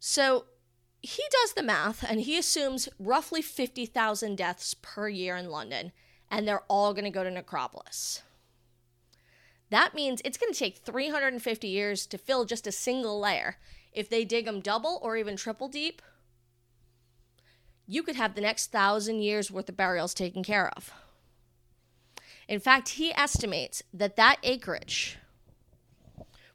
So 0.00 0.44
he 1.00 1.22
does 1.30 1.54
the 1.54 1.62
math 1.62 2.04
and 2.08 2.20
he 2.20 2.38
assumes 2.38 2.88
roughly 2.98 3.42
50,000 3.42 4.36
deaths 4.36 4.74
per 4.74 5.08
year 5.08 5.36
in 5.36 5.50
London, 5.50 5.92
and 6.30 6.46
they're 6.46 6.64
all 6.68 6.92
going 6.92 7.04
to 7.04 7.10
go 7.10 7.24
to 7.24 7.30
necropolis. 7.30 8.22
That 9.70 9.94
means 9.94 10.22
it's 10.24 10.38
going 10.38 10.52
to 10.52 10.58
take 10.58 10.78
350 10.78 11.68
years 11.68 12.06
to 12.06 12.18
fill 12.18 12.44
just 12.44 12.66
a 12.66 12.72
single 12.72 13.20
layer. 13.20 13.56
If 13.92 14.08
they 14.08 14.24
dig 14.24 14.46
them 14.46 14.60
double 14.60 14.98
or 15.02 15.16
even 15.16 15.36
triple 15.36 15.68
deep, 15.68 16.00
you 17.86 18.02
could 18.02 18.16
have 18.16 18.34
the 18.34 18.40
next 18.40 18.70
thousand 18.70 19.20
years 19.20 19.50
worth 19.50 19.68
of 19.68 19.76
burials 19.76 20.14
taken 20.14 20.42
care 20.42 20.68
of. 20.76 20.92
In 22.46 22.60
fact, 22.60 22.90
he 22.90 23.12
estimates 23.12 23.82
that 23.92 24.16
that 24.16 24.36
acreage 24.42 25.18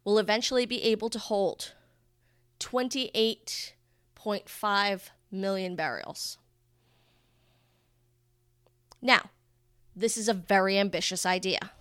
will 0.03 0.17
eventually 0.17 0.65
be 0.65 0.81
able 0.83 1.09
to 1.09 1.19
hold 1.19 1.73
28.5 2.59 5.01
million 5.31 5.75
burials. 5.75 6.37
Now, 9.01 9.31
this 9.95 10.17
is 10.17 10.27
a 10.29 10.33
very 10.33 10.79
ambitious 10.79 11.25
idea 11.25 11.71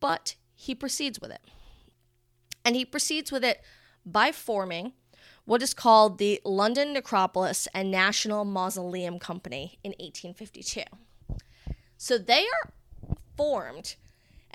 but 0.00 0.36
he 0.54 0.74
proceeds 0.74 1.20
with 1.20 1.30
it. 1.30 1.42
And 2.64 2.76
he 2.76 2.84
proceeds 2.84 3.32
with 3.32 3.44
it 3.44 3.62
by 4.04 4.32
forming 4.32 4.92
what 5.44 5.62
is 5.62 5.74
called 5.74 6.18
the 6.18 6.40
London 6.44 6.92
Necropolis 6.92 7.68
and 7.72 7.90
National 7.90 8.44
Mausoleum 8.44 9.18
Company 9.18 9.78
in 9.84 9.90
1852. 9.98 10.82
So 11.96 12.18
they 12.18 12.44
are 12.44 12.72
formed 13.36 13.96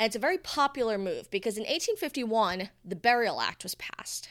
And 0.01 0.07
it's 0.07 0.15
a 0.15 0.19
very 0.19 0.39
popular 0.39 0.97
move 0.97 1.29
because 1.29 1.57
in 1.57 1.61
1851, 1.61 2.69
the 2.83 2.95
Burial 2.95 3.39
Act 3.39 3.61
was 3.61 3.75
passed 3.75 4.29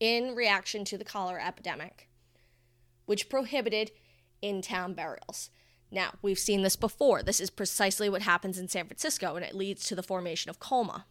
in 0.00 0.34
reaction 0.34 0.84
to 0.86 0.98
the 0.98 1.04
cholera 1.04 1.46
epidemic, 1.46 2.08
which 3.06 3.28
prohibited 3.28 3.92
in 4.42 4.62
town 4.62 4.94
burials. 4.94 5.50
Now, 5.92 6.14
we've 6.22 6.40
seen 6.40 6.62
this 6.62 6.74
before. 6.74 7.22
This 7.22 7.38
is 7.38 7.50
precisely 7.50 8.08
what 8.08 8.22
happens 8.22 8.58
in 8.58 8.66
San 8.66 8.86
Francisco, 8.86 9.36
and 9.36 9.44
it 9.44 9.54
leads 9.54 9.86
to 9.86 9.94
the 9.94 10.02
formation 10.02 10.50
of 10.50 10.58
Colma. 10.58 11.04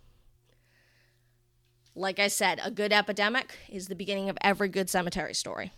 Like 1.96 2.20
I 2.20 2.27
said, 2.27 2.60
a 2.62 2.70
good 2.70 2.91
epidemic 2.91 3.60
is 3.70 3.88
the 3.88 3.96
beginning 3.96 4.30
of 4.30 4.38
every 4.41 4.68
good 4.68 4.89
cemetery 4.89 5.34
story. 5.34 5.72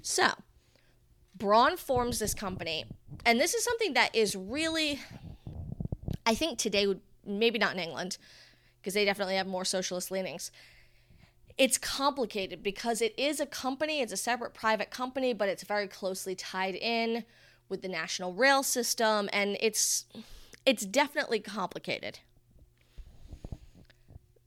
So, 0.00 0.28
Broun 1.34 1.76
forms 1.76 2.20
this 2.20 2.34
company, 2.34 2.84
and 3.26 3.40
this 3.40 3.52
is 3.52 3.64
something 3.64 3.94
that 3.94 4.14
is 4.14 4.36
really, 4.36 5.00
I 6.26 6.34
think 6.34 6.58
today 6.58 6.86
would 6.86 7.00
maybe 7.26 7.58
not 7.58 7.74
in 7.74 7.80
England, 7.80 8.18
because 8.80 8.94
they 8.94 9.04
definitely 9.04 9.36
have 9.36 9.46
more 9.46 9.64
socialist 9.64 10.10
leanings. 10.10 10.50
It's 11.56 11.78
complicated 11.78 12.62
because 12.62 13.00
it 13.00 13.14
is 13.18 13.40
a 13.40 13.46
company, 13.46 14.00
it's 14.00 14.12
a 14.12 14.16
separate 14.16 14.54
private 14.54 14.90
company, 14.90 15.32
but 15.32 15.48
it's 15.48 15.62
very 15.62 15.86
closely 15.86 16.34
tied 16.34 16.74
in 16.74 17.24
with 17.68 17.82
the 17.82 17.88
national 17.88 18.34
rail 18.34 18.62
system, 18.62 19.28
and 19.32 19.56
it's 19.60 20.04
it's 20.66 20.84
definitely 20.84 21.40
complicated. 21.40 22.20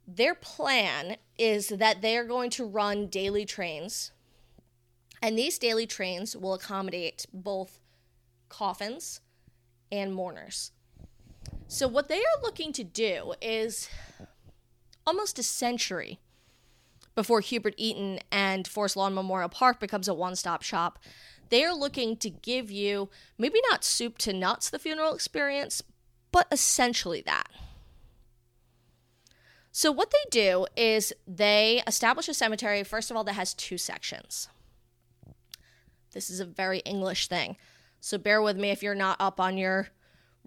Their 0.07 0.35
plan 0.35 1.17
is 1.37 1.69
that 1.69 2.01
they 2.01 2.17
are 2.17 2.23
going 2.23 2.49
to 2.51 2.65
run 2.65 3.07
daily 3.07 3.45
trains 3.45 4.11
and 5.21 5.37
these 5.37 5.57
daily 5.57 5.87
trains 5.87 6.35
will 6.35 6.53
accommodate 6.53 7.25
both 7.33 7.79
coffins 8.49 9.21
and 9.91 10.13
mourners. 10.13 10.71
So, 11.67 11.87
what 11.87 12.07
they 12.07 12.19
are 12.19 12.41
looking 12.43 12.71
to 12.73 12.83
do 12.83 13.33
is 13.41 13.89
almost 15.05 15.37
a 15.37 15.43
century 15.43 16.19
before 17.15 17.41
Hubert 17.41 17.73
Eaton 17.77 18.19
and 18.31 18.67
Forest 18.67 18.95
Lawn 18.95 19.13
Memorial 19.13 19.49
Park 19.49 19.79
becomes 19.79 20.07
a 20.07 20.13
one 20.13 20.35
stop 20.35 20.61
shop, 20.61 20.99
they 21.49 21.65
are 21.65 21.73
looking 21.73 22.15
to 22.17 22.29
give 22.29 22.69
you 22.69 23.09
maybe 23.37 23.59
not 23.69 23.83
soup 23.83 24.17
to 24.19 24.33
nuts, 24.33 24.69
the 24.69 24.79
funeral 24.79 25.13
experience, 25.13 25.81
but 26.31 26.47
essentially 26.51 27.21
that. 27.25 27.47
So, 29.71 29.91
what 29.91 30.11
they 30.11 30.29
do 30.29 30.67
is 30.77 31.11
they 31.27 31.81
establish 31.85 32.29
a 32.29 32.33
cemetery, 32.33 32.83
first 32.83 33.11
of 33.11 33.17
all, 33.17 33.23
that 33.25 33.33
has 33.33 33.53
two 33.53 33.77
sections. 33.77 34.47
This 36.13 36.29
is 36.29 36.39
a 36.39 36.45
very 36.45 36.79
English 36.79 37.27
thing. 37.27 37.57
So 37.99 38.17
bear 38.17 38.41
with 38.41 38.57
me 38.57 38.69
if 38.71 38.81
you're 38.81 38.95
not 38.95 39.17
up 39.19 39.39
on 39.39 39.57
your 39.57 39.89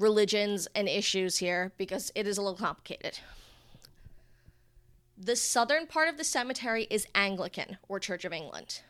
religions 0.01 0.67
and 0.75 0.89
issues 0.89 1.39
here 1.39 1.73
because 1.77 2.11
it 2.15 2.27
is 2.27 2.39
a 2.39 2.43
little 2.43 2.57
complicated. 2.57 3.19
The 5.17 5.37
southern 5.37 5.87
part 5.87 6.09
of 6.09 6.17
the 6.17 6.25
cemetery 6.25 6.87
is 6.91 7.07
Anglican 7.15 7.77
or 7.89 8.01
Church 8.01 8.25
of 8.25 8.33
England, 8.33 8.81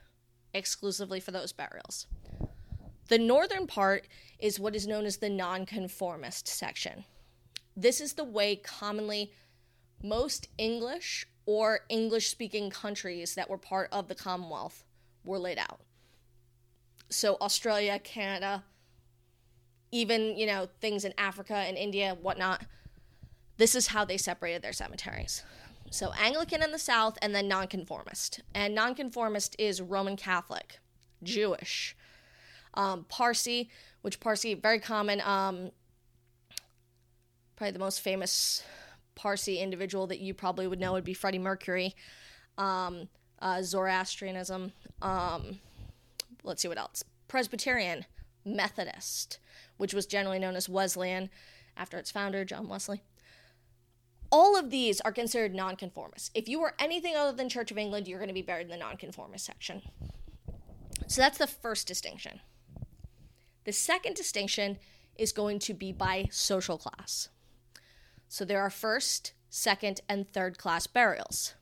exclusively 0.55 1.19
for 1.21 1.33
those 1.33 1.52
burials. 1.52 2.07
The 3.09 3.19
northern 3.19 3.67
part 3.67 4.07
is 4.38 4.61
what 4.61 4.76
is 4.76 4.87
known 4.87 5.05
as 5.05 5.17
the 5.17 5.29
nonconformist 5.29 6.47
section. 6.47 7.05
This 7.76 8.00
is 8.00 8.12
the 8.12 8.25
way 8.25 8.57
commonly 8.57 9.33
most 10.02 10.49
English 10.57 11.26
or 11.45 11.81
English 11.88 12.29
speaking 12.29 12.71
countries 12.71 13.35
that 13.35 13.50
were 13.50 13.59
part 13.59 13.88
of 13.90 14.07
the 14.07 14.14
Commonwealth 14.14 14.85
were 15.25 15.38
laid 15.38 15.59
out 15.59 15.81
so 17.11 17.37
Australia, 17.40 17.99
Canada, 17.99 18.64
even 19.92 20.37
you 20.37 20.47
know 20.47 20.68
things 20.80 21.04
in 21.04 21.14
Africa 21.18 21.54
and 21.54 21.76
India, 21.76 22.16
whatnot. 22.20 22.62
This 23.56 23.75
is 23.75 23.88
how 23.88 24.04
they 24.04 24.16
separated 24.16 24.62
their 24.62 24.73
cemeteries. 24.73 25.42
So 25.90 26.12
Anglican 26.18 26.62
in 26.62 26.70
the 26.70 26.79
south, 26.79 27.18
and 27.20 27.35
then 27.35 27.48
Nonconformist. 27.48 28.40
And 28.55 28.74
Nonconformist 28.74 29.57
is 29.59 29.83
Roman 29.83 30.16
Catholic, 30.16 30.79
Jewish, 31.22 31.96
um, 32.74 33.05
Parsi, 33.09 33.70
which 34.03 34.20
Parsi 34.20 34.55
very 34.55 34.79
common. 34.79 35.20
Um, 35.20 35.72
probably 37.57 37.72
the 37.72 37.81
most 37.81 38.00
famous 38.00 38.62
Parsi 39.14 39.59
individual 39.59 40.07
that 40.07 40.20
you 40.20 40.33
probably 40.33 40.66
would 40.66 40.81
know 40.81 40.92
would 40.92 41.05
be 41.05 41.12
Freddie 41.12 41.38
Mercury. 41.38 41.94
Um, 42.57 43.09
uh, 43.40 43.62
Zoroastrianism. 43.62 44.72
Um, 45.03 45.61
let's 46.44 46.62
see 46.62 46.68
what 46.68 46.79
else. 46.79 47.05
Presbyterian, 47.29 48.05
Methodist, 48.44 49.38
which 49.81 49.95
was 49.95 50.05
generally 50.05 50.38
known 50.38 50.57
as 50.57 50.69
Wesleyan 50.69 51.31
after 51.75 51.97
its 51.97 52.11
founder, 52.11 52.45
John 52.45 52.69
Wesley. 52.69 53.03
All 54.31 54.57
of 54.57 54.71
these 54.71 55.01
are 55.01 55.11
considered 55.11 55.55
nonconformists. 55.55 56.31
If 56.35 56.49
you 56.49 56.61
were 56.61 56.75
anything 56.79 57.16
other 57.16 57.35
than 57.35 57.49
Church 57.49 57.71
of 57.71 57.79
England, 57.79 58.07
you're 58.07 58.19
going 58.19 58.29
to 58.29 58.35
be 58.35 58.43
buried 58.43 58.64
in 58.64 58.71
the 58.71 58.77
nonconformist 58.77 59.45
section. 59.45 59.81
So 61.07 61.23
that's 61.23 61.38
the 61.38 61.47
first 61.47 61.88
distinction. 61.88 62.40
The 63.64 63.73
second 63.73 64.16
distinction 64.16 64.79
is 65.16 65.33
going 65.33 65.59
to 65.61 65.73
be 65.73 65.93
by 65.93 66.29
social 66.31 66.77
class. 66.77 67.31
So 68.29 68.45
there 68.45 68.61
are 68.61 68.71
first, 68.71 69.33
second, 69.49 70.03
and 70.11 70.31
third 70.31 70.59
class 70.59 70.87
burials. 70.87 71.55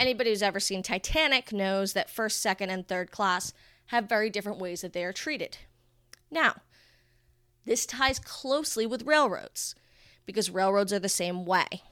Anybody 0.00 0.30
who's 0.30 0.42
ever 0.42 0.60
seen 0.60 0.82
Titanic 0.82 1.52
knows 1.52 1.92
that 1.92 2.10
first, 2.10 2.40
second, 2.40 2.70
and 2.70 2.88
third 2.88 3.10
class 3.10 3.52
have 3.86 4.08
very 4.08 4.30
different 4.30 4.58
ways 4.58 4.80
that 4.80 4.94
they 4.94 5.04
are 5.04 5.12
treated. 5.12 5.58
Now, 6.34 6.56
this 7.64 7.86
ties 7.86 8.18
closely 8.18 8.86
with 8.86 9.06
railroads 9.06 9.76
because 10.26 10.50
railroads 10.50 10.92
are 10.92 10.98
the 10.98 11.08
same 11.08 11.44
way. 11.44 11.82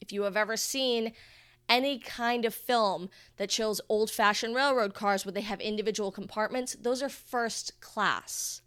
If 0.00 0.12
you 0.12 0.22
have 0.22 0.36
ever 0.36 0.56
seen 0.56 1.12
any 1.68 1.98
kind 1.98 2.44
of 2.44 2.54
film 2.54 3.10
that 3.38 3.50
shows 3.50 3.80
old 3.88 4.08
fashioned 4.08 4.54
railroad 4.54 4.94
cars 4.94 5.26
where 5.26 5.32
they 5.32 5.40
have 5.40 5.60
individual 5.60 6.12
compartments, 6.12 6.76
those 6.80 7.02
are 7.02 7.08
first 7.08 7.80
class. 7.80 8.62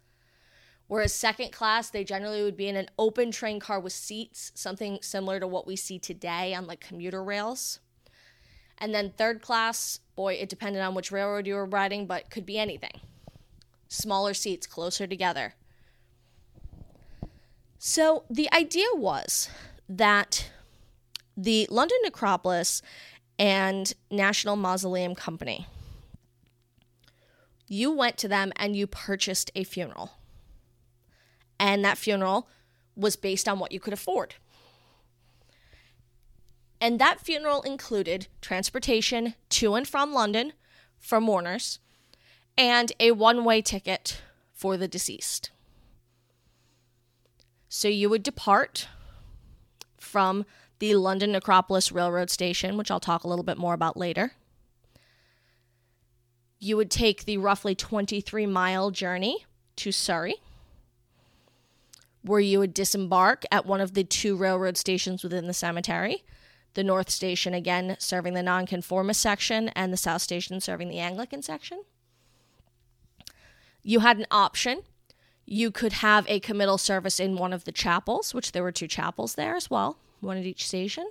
Whereas 0.86 1.14
second 1.14 1.50
class, 1.50 1.88
they 1.88 2.04
generally 2.04 2.42
would 2.42 2.56
be 2.56 2.68
in 2.68 2.76
an 2.76 2.90
open 2.98 3.30
train 3.30 3.58
car 3.58 3.80
with 3.80 3.94
seats, 3.94 4.52
something 4.54 4.98
similar 5.00 5.40
to 5.40 5.46
what 5.46 5.66
we 5.66 5.76
see 5.76 5.98
today 5.98 6.52
on 6.52 6.66
like 6.66 6.80
commuter 6.80 7.24
rails. 7.24 7.80
And 8.76 8.94
then 8.94 9.14
third 9.16 9.40
class, 9.40 10.00
boy, 10.14 10.34
it 10.34 10.50
depended 10.50 10.82
on 10.82 10.94
which 10.94 11.10
railroad 11.10 11.46
you 11.46 11.54
were 11.54 11.64
riding, 11.64 12.06
but 12.06 12.28
could 12.28 12.44
be 12.44 12.58
anything. 12.58 13.00
Smaller 13.88 14.34
seats 14.34 14.66
closer 14.66 15.06
together. 15.06 15.54
So 17.78 18.24
the 18.28 18.52
idea 18.52 18.88
was 18.94 19.48
that 19.88 20.50
the 21.36 21.68
London 21.70 21.98
Necropolis 22.02 22.82
and 23.38 23.92
National 24.10 24.56
Mausoleum 24.56 25.14
Company, 25.14 25.66
you 27.68 27.92
went 27.92 28.16
to 28.18 28.28
them 28.28 28.52
and 28.56 28.74
you 28.74 28.86
purchased 28.86 29.50
a 29.54 29.64
funeral. 29.64 30.12
And 31.58 31.84
that 31.84 31.98
funeral 31.98 32.48
was 32.96 33.16
based 33.16 33.48
on 33.48 33.58
what 33.58 33.72
you 33.72 33.80
could 33.80 33.92
afford. 33.92 34.34
And 36.80 36.98
that 36.98 37.20
funeral 37.20 37.62
included 37.62 38.28
transportation 38.40 39.34
to 39.50 39.74
and 39.74 39.86
from 39.86 40.12
London 40.12 40.52
for 40.98 41.20
mourners 41.20 41.78
and 42.56 42.92
a 42.98 43.12
one 43.12 43.44
way 43.44 43.62
ticket 43.62 44.22
for 44.52 44.76
the 44.76 44.88
deceased. 44.88 45.50
So 47.68 47.88
you 47.88 48.08
would 48.08 48.22
depart 48.22 48.88
from 49.98 50.46
the 50.78 50.94
London 50.94 51.32
Necropolis 51.32 51.92
Railroad 51.92 52.30
Station, 52.30 52.76
which 52.76 52.90
I'll 52.90 53.00
talk 53.00 53.24
a 53.24 53.28
little 53.28 53.44
bit 53.44 53.58
more 53.58 53.74
about 53.74 53.96
later. 53.96 54.32
You 56.58 56.76
would 56.76 56.90
take 56.90 57.24
the 57.24 57.38
roughly 57.38 57.74
23 57.74 58.46
mile 58.46 58.90
journey 58.90 59.44
to 59.76 59.92
Surrey, 59.92 60.36
where 62.22 62.40
you 62.40 62.58
would 62.58 62.72
disembark 62.72 63.44
at 63.50 63.66
one 63.66 63.80
of 63.80 63.94
the 63.94 64.04
two 64.04 64.36
railroad 64.36 64.76
stations 64.76 65.22
within 65.22 65.46
the 65.46 65.54
cemetery 65.54 66.24
the 66.76 66.84
North 66.84 67.10
Station 67.10 67.54
again 67.54 67.96
serving 67.98 68.34
the 68.34 68.42
nonconformist 68.42 69.20
section, 69.20 69.70
and 69.70 69.92
the 69.92 69.96
South 69.96 70.22
Station 70.22 70.60
serving 70.60 70.88
the 70.88 70.98
Anglican 70.98 71.42
section. 71.42 71.82
You 73.88 74.00
had 74.00 74.18
an 74.18 74.26
option. 74.32 74.82
You 75.44 75.70
could 75.70 75.92
have 75.92 76.26
a 76.28 76.40
committal 76.40 76.76
service 76.76 77.20
in 77.20 77.36
one 77.36 77.52
of 77.52 77.62
the 77.62 77.70
chapels, 77.70 78.34
which 78.34 78.50
there 78.50 78.64
were 78.64 78.72
two 78.72 78.88
chapels 78.88 79.36
there 79.36 79.54
as 79.54 79.70
well, 79.70 79.96
one 80.20 80.36
at 80.36 80.44
each 80.44 80.66
station, 80.66 81.08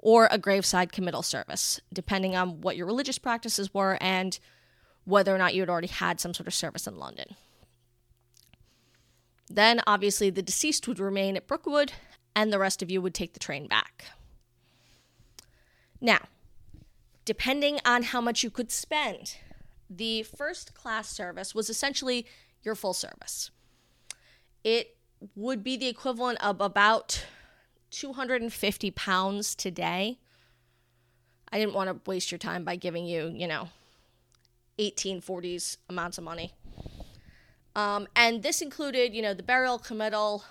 or 0.00 0.26
a 0.32 0.38
graveside 0.38 0.90
committal 0.90 1.22
service, 1.22 1.80
depending 1.92 2.34
on 2.34 2.60
what 2.60 2.76
your 2.76 2.86
religious 2.86 3.18
practices 3.18 3.72
were 3.72 3.96
and 4.00 4.40
whether 5.04 5.32
or 5.32 5.38
not 5.38 5.54
you 5.54 5.62
had 5.62 5.70
already 5.70 5.86
had 5.86 6.18
some 6.18 6.34
sort 6.34 6.48
of 6.48 6.54
service 6.54 6.88
in 6.88 6.96
London. 6.96 7.36
Then, 9.48 9.80
obviously, 9.86 10.30
the 10.30 10.42
deceased 10.42 10.88
would 10.88 10.98
remain 10.98 11.36
at 11.36 11.46
Brookwood, 11.46 11.92
and 12.34 12.52
the 12.52 12.58
rest 12.58 12.82
of 12.82 12.90
you 12.90 13.00
would 13.00 13.14
take 13.14 13.32
the 13.32 13.38
train 13.38 13.68
back. 13.68 14.06
Now, 16.00 16.22
depending 17.24 17.78
on 17.84 18.02
how 18.02 18.20
much 18.20 18.42
you 18.42 18.50
could 18.50 18.72
spend, 18.72 19.36
the 19.96 20.22
first 20.22 20.74
class 20.74 21.08
service 21.08 21.54
was 21.54 21.68
essentially 21.70 22.26
your 22.62 22.74
full 22.74 22.94
service. 22.94 23.50
It 24.62 24.96
would 25.34 25.62
be 25.62 25.76
the 25.76 25.88
equivalent 25.88 26.42
of 26.42 26.60
about 26.60 27.26
250 27.90 28.90
pounds 28.92 29.54
today. 29.54 30.18
I 31.52 31.58
didn't 31.58 31.74
want 31.74 31.90
to 31.90 32.10
waste 32.10 32.32
your 32.32 32.38
time 32.38 32.64
by 32.64 32.76
giving 32.76 33.06
you, 33.06 33.32
you 33.34 33.46
know, 33.46 33.68
1840s 34.78 35.76
amounts 35.88 36.18
of 36.18 36.24
money. 36.24 36.52
Um, 37.76 38.08
and 38.16 38.42
this 38.42 38.62
included, 38.62 39.14
you 39.14 39.22
know, 39.22 39.34
the 39.34 39.42
burial, 39.42 39.78
committal, 39.78 40.44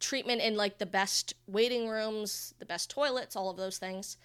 treatment 0.00 0.40
in 0.40 0.56
like 0.56 0.78
the 0.78 0.86
best 0.86 1.34
waiting 1.46 1.88
rooms, 1.88 2.54
the 2.58 2.66
best 2.66 2.90
toilets, 2.90 3.36
all 3.36 3.50
of 3.50 3.56
those 3.56 3.78
things. 3.78 4.16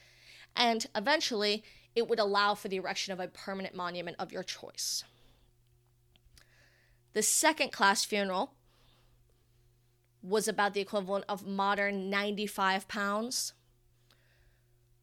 And 0.56 0.86
eventually, 0.95 1.63
it 1.97 2.07
would 2.07 2.19
allow 2.19 2.53
for 2.53 2.67
the 2.67 2.75
erection 2.75 3.12
of 3.12 3.19
a 3.19 3.27
permanent 3.27 3.73
monument 3.73 4.15
of 4.19 4.31
your 4.31 4.43
choice. 4.43 5.03
The 7.13 7.23
second 7.23 7.71
class 7.71 8.05
funeral 8.05 8.53
was 10.21 10.47
about 10.47 10.75
the 10.75 10.79
equivalent 10.79 11.25
of 11.27 11.47
modern 11.47 12.12
95 12.12 12.88
pounds. 12.88 13.53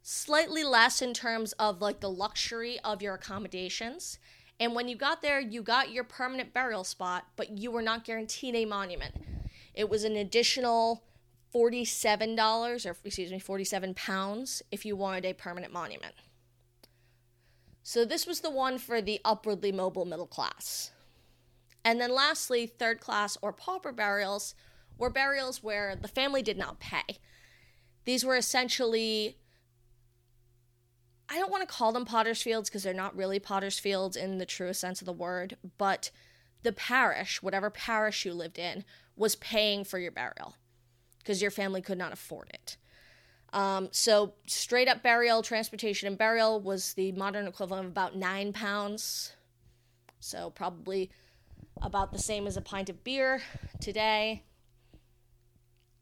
Slightly 0.03 0.63
less 0.63 1.03
in 1.03 1.15
terms 1.15 1.53
of 1.55 1.81
like 1.81 1.99
the 1.99 2.09
luxury 2.09 2.79
of 2.85 3.03
your 3.03 3.15
accommodations. 3.15 4.21
And 4.61 4.73
when 4.77 4.87
you 4.87 4.95
got 4.95 5.21
there, 5.21 5.41
you 5.41 5.63
got 5.63 5.91
your 5.91 6.05
permanent 6.05 6.55
burial 6.55 6.85
spot, 6.85 7.27
but 7.35 7.59
you 7.59 7.73
were 7.73 7.83
not 7.83 8.05
guaranteed 8.05 8.55
a 8.55 8.67
monument. 8.67 9.17
It 9.75 9.91
was 9.91 10.05
an 10.05 10.15
additional 10.15 11.03
$47 11.53 12.87
or 12.87 12.97
excuse 13.05 13.33
me, 13.33 13.41
47 13.41 13.95
pounds 13.95 14.63
if 14.71 14.87
you 14.87 14.95
wanted 14.95 15.25
a 15.25 15.33
permanent 15.33 15.73
monument. 15.73 16.15
So 17.87 18.07
this 18.07 18.27
was 18.27 18.41
the 18.41 18.51
one 18.51 18.79
for 18.79 19.03
the 19.03 19.21
upwardly 19.27 19.71
mobile 19.71 20.07
middle 20.07 20.27
class. 20.27 20.91
And 21.85 22.01
then 22.01 22.11
lastly, 22.11 22.67
third 22.67 22.99
class 22.99 23.37
or 23.43 23.53
pauper 23.53 23.93
burials 23.93 24.55
were 24.97 25.11
burials 25.11 25.63
where 25.63 25.95
the 25.95 26.09
family 26.09 26.41
did 26.41 26.57
not 26.57 26.81
pay. 26.81 27.19
These 28.07 28.25
were 28.25 28.37
essentially 28.37 29.37
I 31.29 31.39
don't 31.39 31.51
want 31.51 31.67
to 31.67 31.75
call 31.75 31.93
them 31.93 32.07
potter's 32.07 32.43
fields 32.43 32.69
because 32.69 32.83
they're 32.83 32.95
not 32.95 33.17
really 33.17 33.39
potter's 33.39 33.79
fields 33.79 34.17
in 34.17 34.39
the 34.39 34.47
truest 34.47 34.81
sense 34.81 35.01
of 35.01 35.07
the 35.07 35.13
word, 35.13 35.57
but 35.79 36.11
the 36.63 36.73
parish, 36.73 37.43
whatever 37.43 37.71
parish 37.71 38.25
you 38.25 38.33
lived 38.33 38.59
in, 38.59 38.85
was 39.17 39.37
paying 39.37 39.85
for 39.85 39.99
your 39.99 40.13
burial 40.13 40.57
because 41.19 41.43
your 41.43 41.51
family 41.51 41.83
could 41.83 41.99
not 41.99 42.13
afford 42.13 42.51
it. 42.53 42.77
Um, 43.55 43.89
so 43.93 44.35
straight 44.47 44.89
up 44.89 45.05
burial, 45.05 45.41
transportation, 45.41 46.09
and 46.09 46.19
burial 46.19 46.61
was 46.61 46.95
the 46.95 47.13
modern 47.13 47.47
equivalent 47.47 47.87
of 47.87 47.93
about 47.93 48.17
nine 48.17 48.53
pounds. 48.53 49.33
So 50.19 50.51
probably 50.51 51.11
about 51.81 52.13
the 52.13 52.19
same 52.19 52.49
as 52.49 52.57
a 52.57 52.61
pint 52.61 52.91
of 52.91 53.05
beer 53.05 53.43
today. 53.81 54.43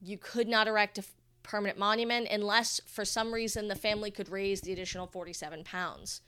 You 0.01 0.17
could 0.17 0.49
not 0.49 0.67
erect 0.67 0.97
a 0.97 1.05
permanent 1.43 1.79
monument 1.79 2.29
unless, 2.31 2.81
for 2.87 3.05
some 3.05 3.35
reason, 3.35 3.69
the 3.69 3.77
family 3.77 4.11
could 4.11 4.31
raise 4.31 4.63
the 4.63 4.73
additional 4.73 5.07
47 5.07 5.63
pounds, 5.63 6.23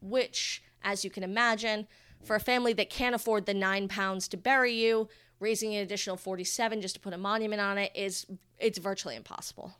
which, 0.00 0.62
as 0.84 1.04
you 1.04 1.10
can 1.10 1.24
imagine, 1.24 1.88
for 2.22 2.36
a 2.36 2.40
family 2.40 2.72
that 2.74 2.88
can't 2.88 3.16
afford 3.16 3.46
the 3.46 3.54
nine 3.54 3.88
pounds 3.88 4.28
to 4.28 4.36
bury 4.36 4.74
you, 4.74 5.08
raising 5.40 5.74
an 5.74 5.82
additional 5.82 6.16
47 6.16 6.80
just 6.80 6.94
to 6.94 7.00
put 7.00 7.12
a 7.12 7.18
monument 7.18 7.60
on 7.60 7.78
it 7.78 7.90
is 7.96 8.26
it's 8.60 8.78
virtually 8.78 9.16
impossible. 9.16 9.74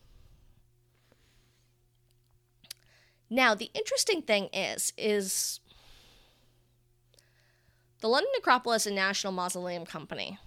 Now, 3.32 3.54
the 3.54 3.70
interesting 3.72 4.20
thing 4.20 4.50
is 4.52 4.92
is 4.98 5.60
the 8.02 8.08
London 8.08 8.30
Necropolis 8.36 8.84
and 8.84 8.94
National 8.94 9.32
Mausoleum 9.32 9.86
Company 9.86 10.38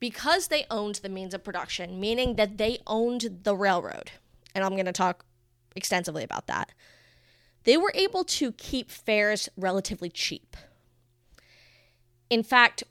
because 0.00 0.48
they 0.48 0.64
owned 0.70 0.94
the 0.96 1.10
means 1.10 1.34
of 1.34 1.44
production, 1.44 2.00
meaning 2.00 2.36
that 2.36 2.56
they 2.56 2.78
owned 2.86 3.40
the 3.42 3.54
railroad, 3.54 4.12
and 4.54 4.64
I'm 4.64 4.72
going 4.72 4.86
to 4.86 4.92
talk 4.92 5.26
extensively 5.74 6.24
about 6.24 6.46
that, 6.46 6.72
they 7.64 7.76
were 7.76 7.92
able 7.94 8.24
to 8.24 8.52
keep 8.52 8.90
fares 8.90 9.50
relatively 9.54 10.08
cheap. 10.08 10.56
In 12.30 12.42
fact, 12.42 12.84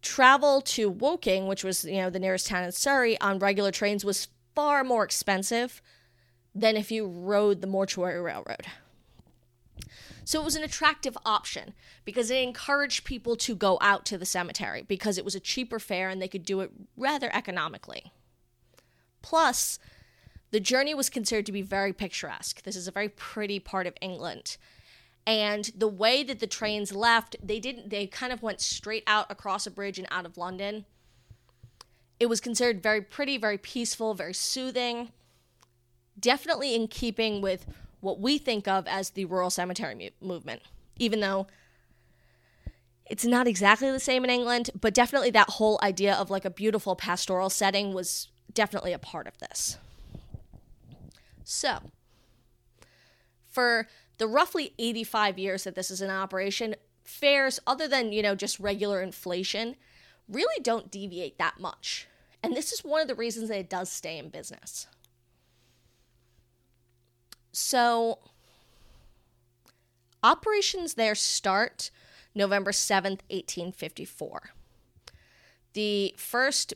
travel 0.00 0.60
to 0.60 0.88
Woking, 0.88 1.48
which 1.48 1.64
was, 1.64 1.84
you 1.84 1.96
know, 1.96 2.10
the 2.10 2.20
nearest 2.20 2.46
town 2.46 2.62
in 2.62 2.70
Surrey, 2.70 3.20
on 3.20 3.40
regular 3.40 3.72
trains 3.72 4.04
was 4.04 4.28
far 4.54 4.84
more 4.84 5.02
expensive 5.02 5.82
than 6.56 6.76
if 6.76 6.90
you 6.90 7.06
rode 7.06 7.60
the 7.60 7.66
mortuary 7.66 8.20
railroad. 8.20 8.66
So 10.24 10.40
it 10.40 10.44
was 10.44 10.56
an 10.56 10.64
attractive 10.64 11.16
option 11.24 11.72
because 12.04 12.30
it 12.30 12.42
encouraged 12.42 13.04
people 13.04 13.36
to 13.36 13.54
go 13.54 13.78
out 13.80 14.04
to 14.06 14.18
the 14.18 14.26
cemetery 14.26 14.82
because 14.82 15.18
it 15.18 15.24
was 15.24 15.36
a 15.36 15.40
cheaper 15.40 15.78
fare 15.78 16.08
and 16.08 16.20
they 16.20 16.28
could 16.28 16.44
do 16.44 16.60
it 16.60 16.72
rather 16.96 17.30
economically. 17.32 18.10
Plus, 19.22 19.78
the 20.50 20.58
journey 20.58 20.94
was 20.94 21.10
considered 21.10 21.46
to 21.46 21.52
be 21.52 21.62
very 21.62 21.92
picturesque. 21.92 22.62
This 22.62 22.74
is 22.74 22.88
a 22.88 22.92
very 22.92 23.08
pretty 23.08 23.60
part 23.60 23.86
of 23.86 23.94
England. 24.00 24.56
And 25.26 25.70
the 25.76 25.88
way 25.88 26.22
that 26.24 26.40
the 26.40 26.46
trains 26.46 26.92
left, 26.92 27.36
they 27.42 27.60
didn't 27.60 27.90
they 27.90 28.06
kind 28.06 28.32
of 28.32 28.42
went 28.42 28.60
straight 28.60 29.04
out 29.06 29.30
across 29.30 29.66
a 29.66 29.70
bridge 29.70 29.98
and 29.98 30.08
out 30.10 30.26
of 30.26 30.38
London. 30.38 30.86
It 32.18 32.26
was 32.26 32.40
considered 32.40 32.82
very 32.82 33.02
pretty, 33.02 33.36
very 33.36 33.58
peaceful, 33.58 34.14
very 34.14 34.34
soothing. 34.34 35.12
Definitely 36.18 36.74
in 36.74 36.88
keeping 36.88 37.40
with 37.40 37.66
what 38.00 38.20
we 38.20 38.38
think 38.38 38.68
of 38.68 38.86
as 38.86 39.10
the 39.10 39.24
rural 39.24 39.50
cemetery 39.50 39.94
mu- 39.94 40.28
movement, 40.28 40.62
even 40.98 41.20
though 41.20 41.46
it's 43.08 43.24
not 43.24 43.46
exactly 43.46 43.90
the 43.90 44.00
same 44.00 44.24
in 44.24 44.30
England, 44.30 44.70
but 44.78 44.94
definitely 44.94 45.30
that 45.30 45.50
whole 45.50 45.78
idea 45.82 46.14
of 46.14 46.30
like 46.30 46.44
a 46.44 46.50
beautiful 46.50 46.96
pastoral 46.96 47.50
setting 47.50 47.94
was 47.94 48.28
definitely 48.52 48.92
a 48.92 48.98
part 48.98 49.26
of 49.26 49.38
this. 49.38 49.78
So, 51.44 51.78
for 53.48 53.86
the 54.18 54.26
roughly 54.26 54.72
85 54.78 55.38
years 55.38 55.64
that 55.64 55.74
this 55.76 55.90
is 55.90 56.02
in 56.02 56.10
operation, 56.10 56.74
fares, 57.04 57.60
other 57.66 57.86
than, 57.86 58.12
you 58.12 58.22
know, 58.22 58.34
just 58.34 58.58
regular 58.58 59.00
inflation, 59.00 59.76
really 60.28 60.60
don't 60.62 60.90
deviate 60.90 61.38
that 61.38 61.60
much. 61.60 62.08
And 62.42 62.56
this 62.56 62.72
is 62.72 62.84
one 62.84 63.00
of 63.00 63.08
the 63.08 63.14
reasons 63.14 63.48
that 63.48 63.58
it 63.58 63.70
does 63.70 63.90
stay 63.90 64.18
in 64.18 64.28
business. 64.28 64.88
So, 67.58 68.18
operations 70.22 70.92
there 70.92 71.14
start 71.14 71.90
November 72.34 72.70
7th, 72.70 73.22
1854. 73.30 74.50
The 75.72 76.14
first 76.18 76.74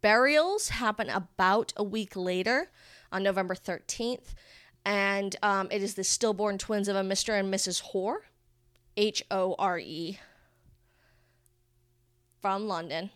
burials 0.00 0.70
happen 0.70 1.08
about 1.08 1.72
a 1.76 1.84
week 1.84 2.16
later 2.16 2.72
on 3.12 3.22
November 3.22 3.54
13th, 3.54 4.34
and 4.84 5.36
um, 5.40 5.68
it 5.70 5.84
is 5.84 5.94
the 5.94 6.02
stillborn 6.02 6.58
twins 6.58 6.88
of 6.88 6.96
a 6.96 7.02
Mr. 7.02 7.38
and 7.38 7.54
Mrs. 7.54 7.82
Hore, 7.82 8.22
H 8.96 9.22
O 9.30 9.54
R 9.56 9.78
E, 9.78 10.18
from 12.40 12.66
London. 12.66 13.10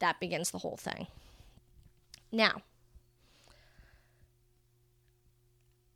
That 0.00 0.18
begins 0.18 0.50
the 0.50 0.58
whole 0.58 0.76
thing. 0.76 1.06
Now, 2.32 2.62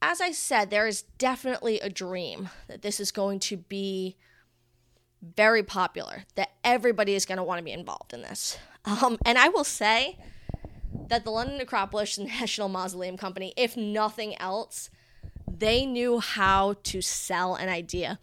as 0.03 0.21
I 0.21 0.33
said, 0.33 0.71
there 0.71 0.87
is 0.87 1.03
definitely 1.19 1.81
a 1.81 1.91
dream 1.91 2.49
that 2.69 2.83
this 2.83 3.01
is 3.01 3.13
going 3.13 3.39
to 3.41 3.57
be 3.57 4.17
very 5.23 5.63
popular, 5.63 6.25
that 6.37 6.51
everybody 6.65 7.15
is 7.15 7.27
going 7.27 7.39
to 7.39 7.45
want 7.45 7.59
to 7.59 7.65
be 7.65 7.73
involved 7.73 8.15
in 8.15 8.23
this. 8.23 8.59
Um, 8.85 9.19
and 9.27 9.37
I 9.37 9.49
will 9.49 9.65
say 9.65 10.19
that 11.09 11.25
the 11.25 11.31
London 11.31 11.59
Necropolis 11.59 12.19
National 12.41 12.69
Mausoleum 12.69 13.17
Company, 13.17 13.53
if 13.57 13.77
nothing 13.77 14.41
else, 14.41 14.91
they 15.47 15.85
knew 15.85 16.21
how 16.21 16.77
to 16.85 17.03
sell 17.03 17.55
an 17.55 17.69
idea. 17.69 18.19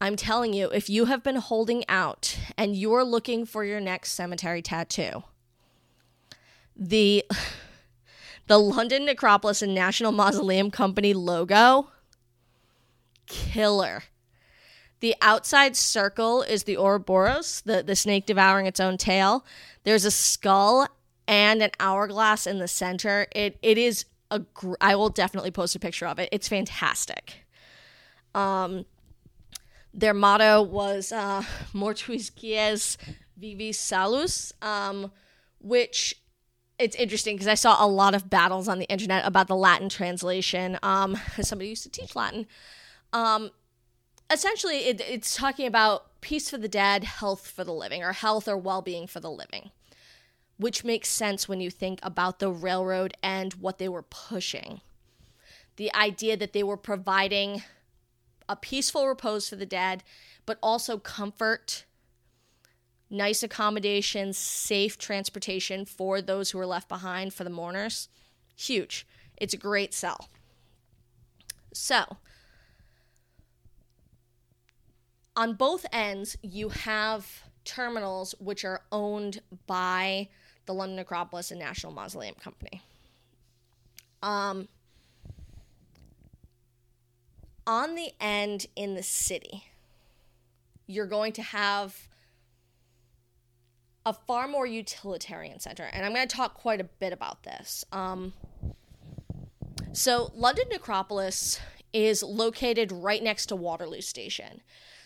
I'm 0.00 0.16
telling 0.16 0.52
you, 0.52 0.68
if 0.70 0.90
you 0.90 1.06
have 1.06 1.22
been 1.22 1.36
holding 1.36 1.84
out 1.88 2.36
and 2.58 2.76
you're 2.76 3.04
looking 3.04 3.46
for 3.46 3.64
your 3.64 3.80
next 3.80 4.12
cemetery 4.12 4.60
tattoo, 4.60 5.22
the 6.74 7.24
the 8.46 8.58
London 8.58 9.04
Necropolis 9.04 9.62
and 9.62 9.74
National 9.74 10.12
Mausoleum 10.12 10.70
Company 10.70 11.14
logo, 11.14 11.90
killer. 13.26 14.04
The 15.00 15.14
outside 15.20 15.76
circle 15.76 16.42
is 16.42 16.64
the 16.64 16.76
Ouroboros, 16.76 17.60
the, 17.62 17.82
the 17.82 17.96
snake 17.96 18.26
devouring 18.26 18.66
its 18.66 18.80
own 18.80 18.96
tail. 18.96 19.44
There's 19.84 20.04
a 20.04 20.10
skull 20.10 20.88
and 21.28 21.62
an 21.62 21.70
hourglass 21.80 22.46
in 22.46 22.58
the 22.58 22.68
center. 22.68 23.26
It 23.32 23.58
it 23.62 23.78
is 23.78 24.06
a 24.30 24.40
gr- 24.40 24.74
I 24.80 24.96
will 24.96 25.10
definitely 25.10 25.50
post 25.50 25.76
a 25.76 25.78
picture 25.78 26.06
of 26.06 26.18
it. 26.18 26.28
It's 26.32 26.48
fantastic. 26.48 27.44
Um 28.34 28.86
their 29.92 30.14
motto 30.14 30.62
was 30.62 31.10
uh, 31.10 31.42
Mortuis 31.74 32.30
Quies 32.30 32.98
Vivis 33.36 33.78
Salus, 33.80 34.52
um, 34.60 35.10
which 35.58 36.16
it's 36.78 36.96
interesting 36.96 37.36
because 37.36 37.48
I 37.48 37.54
saw 37.54 37.84
a 37.84 37.86
lot 37.86 38.14
of 38.14 38.28
battles 38.28 38.68
on 38.68 38.78
the 38.78 38.86
internet 38.86 39.26
about 39.26 39.48
the 39.48 39.56
Latin 39.56 39.88
translation. 39.88 40.78
Um, 40.82 41.18
somebody 41.40 41.70
used 41.70 41.84
to 41.84 41.90
teach 41.90 42.14
Latin. 42.14 42.46
Um, 43.12 43.50
essentially, 44.30 44.78
it, 44.86 45.00
it's 45.00 45.36
talking 45.36 45.66
about 45.66 46.20
peace 46.20 46.50
for 46.50 46.58
the 46.58 46.68
dead, 46.68 47.04
health 47.04 47.46
for 47.46 47.64
the 47.64 47.72
living, 47.72 48.02
or 48.02 48.12
health 48.12 48.46
or 48.48 48.56
well 48.56 48.82
being 48.82 49.06
for 49.06 49.20
the 49.20 49.30
living, 49.30 49.70
which 50.58 50.84
makes 50.84 51.08
sense 51.08 51.48
when 51.48 51.60
you 51.60 51.70
think 51.70 51.98
about 52.02 52.38
the 52.38 52.50
railroad 52.50 53.14
and 53.22 53.54
what 53.54 53.78
they 53.78 53.88
were 53.88 54.02
pushing. 54.02 54.80
The 55.76 55.94
idea 55.94 56.36
that 56.36 56.52
they 56.52 56.62
were 56.62 56.76
providing 56.76 57.62
a 58.48 58.56
peaceful 58.56 59.08
repose 59.08 59.48
for 59.48 59.56
the 59.56 59.66
dead, 59.66 60.02
but 60.44 60.58
also 60.62 60.98
comfort, 60.98 61.84
nice 63.10 63.42
accommodations, 63.42 64.36
safe 64.36 64.98
transportation 64.98 65.84
for 65.84 66.20
those 66.20 66.50
who 66.50 66.58
are 66.58 66.66
left 66.66 66.88
behind 66.88 67.32
for 67.32 67.44
the 67.44 67.50
mourners. 67.50 68.08
Huge. 68.56 69.06
It's 69.36 69.54
a 69.54 69.58
great 69.58 69.94
sell. 69.94 70.28
So, 71.72 72.16
on 75.36 75.54
both 75.54 75.84
ends, 75.92 76.36
you 76.42 76.70
have 76.70 77.42
terminals 77.64 78.34
which 78.38 78.64
are 78.64 78.82
owned 78.90 79.42
by 79.66 80.28
the 80.64 80.72
London 80.72 80.96
Necropolis 80.96 81.50
and 81.50 81.60
National 81.60 81.92
Mausoleum 81.92 82.34
Company. 82.42 82.82
Um, 84.22 84.68
on 87.66 87.94
the 87.94 88.12
end 88.20 88.66
in 88.74 88.94
the 88.94 89.02
city, 89.02 89.64
you're 90.86 91.06
going 91.06 91.32
to 91.34 91.42
have 91.42 92.08
a 94.06 94.12
far 94.12 94.46
more 94.46 94.66
utilitarian 94.66 95.58
center. 95.58 95.82
And 95.92 96.06
I'm 96.06 96.14
going 96.14 96.26
to 96.26 96.34
talk 96.34 96.54
quite 96.54 96.80
a 96.80 96.84
bit 96.84 97.12
about 97.12 97.42
this. 97.42 97.84
Um, 97.90 98.32
so, 99.92 100.30
London 100.34 100.66
Necropolis 100.70 101.58
is 101.92 102.22
located 102.22 102.92
right 102.92 103.22
next 103.22 103.46
to 103.46 103.56
Waterloo 103.56 104.00
Station. 104.00 104.60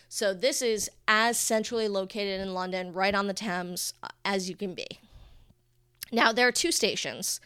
So, 0.07 0.33
this 0.33 0.61
is 0.61 0.89
as 1.07 1.39
centrally 1.39 1.87
located 1.87 2.39
in 2.39 2.53
London, 2.53 2.93
right 2.93 3.15
on 3.15 3.25
the 3.25 3.33
Thames, 3.33 3.93
uh, 4.03 4.09
as 4.23 4.49
you 4.49 4.55
can 4.55 4.75
be. 4.75 4.85
Now, 6.11 6.31
there 6.31 6.47
are 6.47 6.51
two 6.51 6.71
stations. 6.71 7.41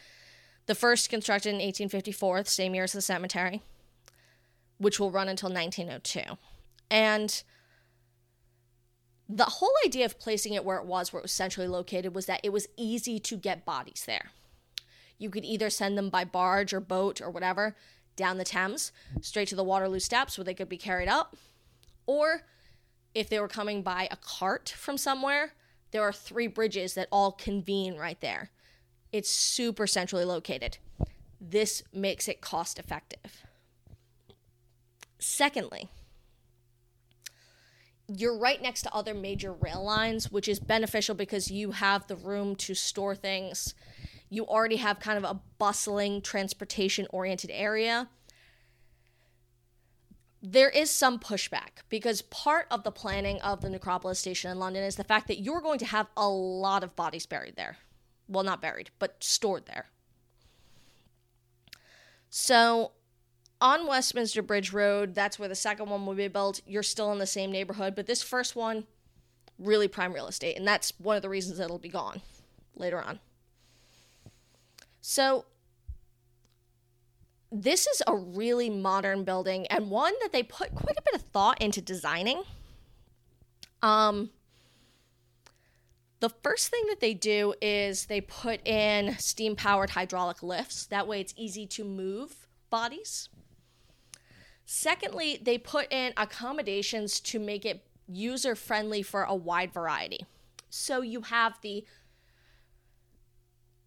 The 0.66 0.76
first 0.76 1.10
constructed 1.10 1.50
in 1.50 1.56
1854, 1.56 2.44
the 2.44 2.50
same 2.50 2.76
year 2.76 2.84
as 2.84 2.94
the 2.94 3.02
cemetery, 3.02 3.62
which 4.78 5.00
will 5.00 5.12
run 5.12 5.30
until 5.30 5.50
1902. 5.50 6.38
And 6.90 7.44
the 9.28 9.46
whole 9.46 9.74
idea 9.86 10.06
of 10.06 10.20
placing 10.20 10.54
it 10.54 10.64
where 10.64 10.78
it 10.78 10.86
was, 10.86 11.12
where 11.12 11.20
it 11.20 11.24
was 11.24 11.32
centrally 11.32 11.68
located, 11.68 12.14
was 12.14 12.26
that 12.28 12.42
it 12.44 12.54
was 12.54 12.68
easy 12.78 13.20
to 13.20 13.38
get 13.38 13.66
bodies 13.66 14.04
there. 14.06 14.32
You 15.18 15.30
could 15.30 15.46
either 15.46 15.70
send 15.70 15.98
them 15.98 16.10
by 16.10 16.26
barge 16.26 16.74
or 16.74 16.80
boat 16.80 17.22
or 17.22 17.30
whatever 17.30 17.76
down 18.16 18.38
the 18.38 18.44
Thames, 18.44 18.92
straight 19.22 19.48
to 19.50 19.56
the 19.56 19.64
Waterloo 19.64 20.00
steps 20.00 20.38
where 20.38 20.46
they 20.46 20.54
could 20.54 20.70
be 20.70 20.78
carried 20.78 21.10
up, 21.10 21.36
or 22.06 22.44
if 23.14 23.30
they 23.30 23.40
were 23.40 23.48
coming 23.48 23.82
by 23.82 24.08
a 24.12 24.16
cart 24.18 24.70
from 24.78 24.98
somewhere, 24.98 25.54
there 25.92 26.02
are 26.02 26.14
three 26.14 26.48
bridges 26.48 26.94
that 26.94 27.08
all 27.12 27.32
convene 27.32 27.96
right 27.96 28.20
there. 28.22 28.52
It's 29.12 29.30
super 29.30 29.88
centrally 29.88 30.26
located. 30.26 30.78
This 31.40 31.84
makes 31.94 32.28
it 32.28 32.42
cost 32.42 32.78
effective. 32.78 33.44
Secondly, 35.20 35.90
you're 38.08 38.38
right 38.38 38.62
next 38.62 38.84
to 38.84 38.94
other 38.94 39.14
major 39.14 39.54
rail 39.54 39.84
lines, 39.84 40.32
which 40.32 40.48
is 40.48 40.60
beneficial 40.60 41.16
because 41.16 41.50
you 41.50 41.72
have 41.72 42.08
the 42.08 42.16
room 42.16 42.56
to 42.58 42.74
store 42.74 43.16
things. 43.16 43.74
You 44.30 44.46
already 44.46 44.78
have 44.78 45.00
kind 45.00 45.18
of 45.18 45.24
a 45.24 45.40
bustling 45.58 46.22
transportation 46.22 47.08
oriented 47.12 47.52
area 47.52 48.10
there 50.52 50.70
is 50.70 50.92
some 50.92 51.20
pushback 51.20 51.82
because 51.90 52.22
part 52.22 52.68
of 52.70 52.84
the 52.84 52.92
planning 52.92 53.42
of 53.42 53.62
the 53.62 53.70
necropolis 53.70 54.20
station 54.20 54.52
in 54.52 54.60
London 54.60 54.84
is 54.84 54.96
the 54.96 55.04
fact 55.04 55.28
that 55.28 55.40
you're 55.40 55.62
going 55.62 55.80
to 55.80 55.86
have 55.86 56.08
a 56.16 56.30
lot 56.30 56.84
of 56.84 56.96
bodies 56.96 57.26
buried 57.26 57.56
there. 57.56 57.78
Well, 58.28 58.44
not 58.44 58.62
buried, 58.62 58.92
but 59.00 59.24
stored 59.24 59.66
there. 59.66 59.88
So, 62.30 62.92
on 63.62 63.88
Westminster 63.88 64.42
Bridge 64.42 64.74
Road, 64.74 65.16
that's 65.16 65.40
where 65.40 65.50
the 65.50 65.56
second 65.56 65.90
one 65.90 66.06
will 66.06 66.14
be 66.14 66.28
built. 66.28 66.62
You're 66.66 66.84
still 66.84 67.12
in 67.12 67.20
the 67.20 67.28
same 67.28 67.52
neighborhood, 67.52 67.96
but 67.96 68.06
this 68.06 68.22
first 68.22 68.56
one, 68.56 68.86
really 69.58 69.88
prime 69.88 70.14
real 70.14 70.28
estate, 70.28 70.58
and 70.58 70.68
that's 70.68 70.94
one 71.00 71.16
of 71.16 71.22
the 71.22 71.30
reasons 71.30 71.60
it'll 71.60 71.78
be 71.78 71.90
gone 71.90 72.22
later 72.76 73.02
on. 73.02 73.20
So, 75.02 75.46
this 77.52 77.88
is 77.88 78.02
a 78.08 78.16
really 78.16 78.70
modern 78.70 79.24
building 79.24 79.66
and 79.68 79.90
one 79.90 80.14
that 80.22 80.32
they 80.34 80.44
put 80.44 80.76
quite 80.76 80.98
a 80.98 81.02
bit 81.02 81.14
of 81.16 81.22
thought 81.22 81.62
into 81.62 81.80
designing. 81.80 82.44
Um, 83.82 84.32
the 86.20 86.30
first 86.30 86.70
thing 86.70 86.84
that 86.90 87.00
they 87.00 87.14
do 87.14 87.54
is 87.62 88.08
they 88.08 88.20
put 88.20 88.66
in 88.68 89.18
steam 89.20 89.56
powered 89.56 89.92
hydraulic 89.92 90.42
lifts. 90.42 90.86
That 90.88 91.08
way 91.08 91.22
it's 91.22 91.34
easy 91.38 91.68
to 91.68 91.84
move 91.84 92.48
bodies. 92.70 93.30
Secondly, 94.66 95.40
they 95.42 95.58
put 95.58 95.92
in 95.92 96.14
accommodations 96.18 97.20
to 97.22 97.40
make 97.40 97.66
it 97.66 97.86
user 98.08 98.56
friendly 98.56 99.04
for 99.04 99.24
a 99.24 99.36
wide 99.36 99.72
variety. 99.72 100.26
So 100.70 101.02
you 101.02 101.22
have 101.22 101.60
the 101.62 101.86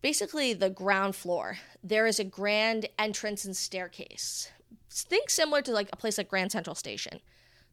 basically 0.01 0.55
the 0.55 0.71
ground 0.71 1.17
floor, 1.17 1.59
there 1.83 2.07
is 2.07 2.21
a 2.21 2.25
grand 2.25 2.88
entrance 2.99 3.45
and 3.45 3.57
staircase. 3.57 4.51
Think 4.91 5.31
similar 5.31 5.62
to 5.62 5.73
like 5.73 5.88
a 5.93 5.97
place 5.97 6.19
like 6.19 6.29
Grand 6.29 6.53
Central 6.53 6.75
Station, 6.75 7.21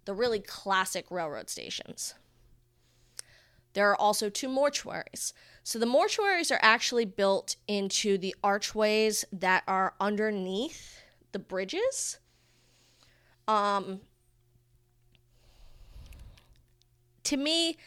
the 0.06 0.14
really 0.14 0.40
classic 0.40 1.06
railroad 1.10 1.50
stations. 1.50 2.16
There 3.74 3.90
are 3.90 3.96
also 3.96 4.30
two 4.30 4.48
mortuaries. 4.48 5.34
So 5.64 5.80
the 5.80 5.86
mortuaries 5.86 6.52
are 6.52 6.60
actually 6.62 7.06
built 7.06 7.58
into 7.68 8.18
the 8.18 8.36
archways 8.44 9.26
that 9.34 9.64
are 9.68 9.94
underneath 10.00 11.02
the 11.32 11.40
bridges. 11.40 12.20
Um, 13.48 14.02
to 17.24 17.38
me, 17.38 17.78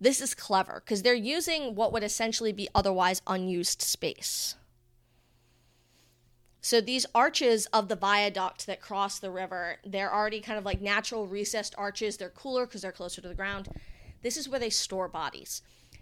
this 0.00 0.20
is 0.20 0.34
clever 0.34 0.82
because 0.84 1.02
they're 1.02 1.14
using 1.14 1.74
what 1.74 1.92
would 1.92 2.02
essentially 2.02 2.52
be 2.52 2.68
otherwise 2.74 3.22
unused 3.26 3.80
space. 3.80 4.56
So 6.60 6.80
these 6.80 7.04
arches 7.14 7.66
of 7.66 7.88
the 7.88 7.96
viaduct 7.96 8.66
that 8.66 8.80
cross 8.80 9.18
the 9.18 9.30
river, 9.30 9.76
they're 9.84 10.12
already 10.12 10.40
kind 10.40 10.58
of 10.58 10.64
like 10.64 10.80
natural 10.80 11.26
recessed 11.26 11.74
arches. 11.76 12.16
They're 12.16 12.30
cooler 12.30 12.64
because 12.64 12.82
they're 12.82 12.92
closer 12.92 13.20
to 13.20 13.28
the 13.28 13.34
ground. 13.34 13.68
This 14.22 14.38
is 14.38 14.48
where 14.48 14.60
they 14.60 14.70
store 14.70 15.08
bodies. 15.08 15.60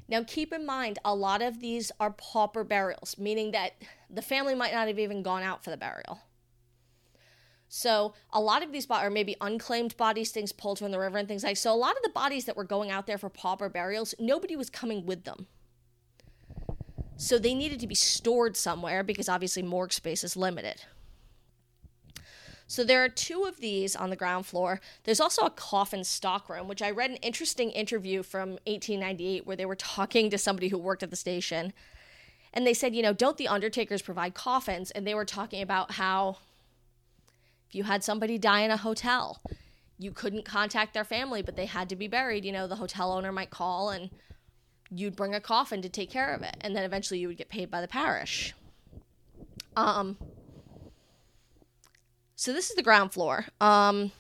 Now 0.09 0.23
keep 0.23 0.53
in 0.53 0.65
mind, 0.65 1.01
a 1.05 1.15
lot 1.15 1.43
of 1.43 1.59
these 1.59 1.91
are 1.99 2.13
pauper 2.13 2.63
burials, 2.63 3.17
meaning 3.19 3.51
that 3.53 3.73
the 4.09 4.23
family 4.23 4.55
might 4.55 4.73
not 4.73 4.87
have 4.87 5.01
even 5.01 5.23
gone 5.23 5.43
out 5.43 5.65
for 5.65 5.71
the 5.71 5.77
burial. 5.77 6.21
So 7.75 8.13
a 8.35 8.39
lot 8.39 8.63
of 8.63 8.71
these 8.71 8.85
bodies 8.85 9.07
are 9.07 9.11
maybe 9.11 9.35
unclaimed 9.41 9.97
bodies, 9.97 10.31
things 10.31 10.53
pulled 10.53 10.79
from 10.79 10.91
the 10.91 10.99
river 10.99 11.17
and 11.17 11.27
things 11.27 11.43
like. 11.43 11.57
So 11.57 11.73
a 11.73 11.75
lot 11.75 11.97
of 11.97 12.03
the 12.03 12.11
bodies 12.11 12.45
that 12.45 12.55
were 12.55 12.65
going 12.65 12.91
out 12.91 13.07
there 13.07 13.17
for 13.17 13.31
pauper 13.31 13.71
burials, 13.71 14.15
nobody 14.19 14.57
was 14.57 14.69
coming 14.69 15.07
with 15.07 15.25
them. 15.25 15.47
So 17.17 17.39
they 17.39 17.55
needed 17.55 17.81
to 17.81 17.87
be 17.87 17.95
stored 17.95 18.59
somewhere 18.59 19.03
because 19.03 19.27
obviously 19.27 19.63
morgue 19.63 19.95
space 19.95 20.23
is 20.23 20.37
limited. 20.37 20.83
So 22.67 22.85
there 22.85 23.03
are 23.03 23.09
two 23.09 23.45
of 23.45 23.61
these 23.61 23.97
on 23.97 24.11
the 24.11 24.17
ground 24.17 24.45
floor. 24.45 24.79
There's 25.05 25.21
also 25.21 25.47
a 25.47 25.51
coffin 25.51 26.05
stockroom, 26.05 26.69
which 26.69 26.83
I 26.83 26.91
read 26.91 27.09
an 27.09 27.17
interesting 27.17 27.71
interview 27.71 28.23
from 28.23 28.51
1898 28.67 29.47
where 29.47 29.57
they 29.57 29.65
were 29.65 29.77
talking 29.77 30.29
to 30.29 30.37
somebody 30.37 30.69
who 30.69 30.77
worked 30.77 31.03
at 31.03 31.09
the 31.09 31.17
station. 31.17 31.73
And 32.53 32.67
they 32.67 32.75
said, 32.75 32.95
you 32.95 33.03
know, 33.03 33.15
don't 33.15 33.39
the 33.39 33.49
undertakers 33.49 34.03
provide 34.03 34.35
coffins? 34.35 34.91
And 34.91 35.07
they 35.07 35.15
were 35.15 35.25
talking 35.25 35.63
about 35.63 35.93
how 35.93 36.37
if 37.73 37.77
you 37.77 37.85
had 37.85 38.05
somebody 38.05 38.37
die 38.37 38.61
in 38.61 38.71
a 38.71 38.77
hotel, 38.77 39.41
you 39.99 40.11
couldn't 40.11 40.45
contact 40.45 40.93
their 40.93 41.07
family, 41.07 41.41
but 41.41 41.57
they 41.57 41.65
had 41.65 41.89
to 41.89 41.97
be 41.97 42.07
buried. 42.07 42.45
You 42.45 42.53
know, 42.53 42.67
the 42.67 42.77
hotel 42.77 43.11
owner 43.11 43.33
might 43.33 43.49
call 43.49 43.89
and 43.89 44.11
you'd 44.91 45.17
bring 45.17 45.35
a 45.35 45.41
coffin 45.41 45.81
to 45.81 45.89
take 45.89 46.11
care 46.11 46.35
of 46.35 46.43
it. 46.43 46.55
And 46.61 46.77
then 46.77 46.83
eventually 46.85 47.19
you 47.19 47.29
would 47.29 47.39
get 47.39 47.49
paid 47.49 47.71
by 47.71 47.81
the 47.81 47.89
parish. 47.89 48.53
Um, 49.75 50.19
so 52.37 52.53
this 52.53 52.69
is 52.69 52.77
the 52.77 52.83
ground 52.83 53.15
floor. 53.15 53.47
Um, 53.59 54.13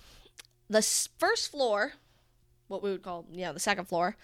the 0.70 0.80
first 1.18 1.50
floor, 1.50 1.92
what 2.68 2.82
we 2.82 2.90
would 2.90 3.02
call, 3.02 3.26
you 3.30 3.42
know, 3.42 3.52
the 3.52 3.60
second 3.60 3.84
floor, 3.84 4.16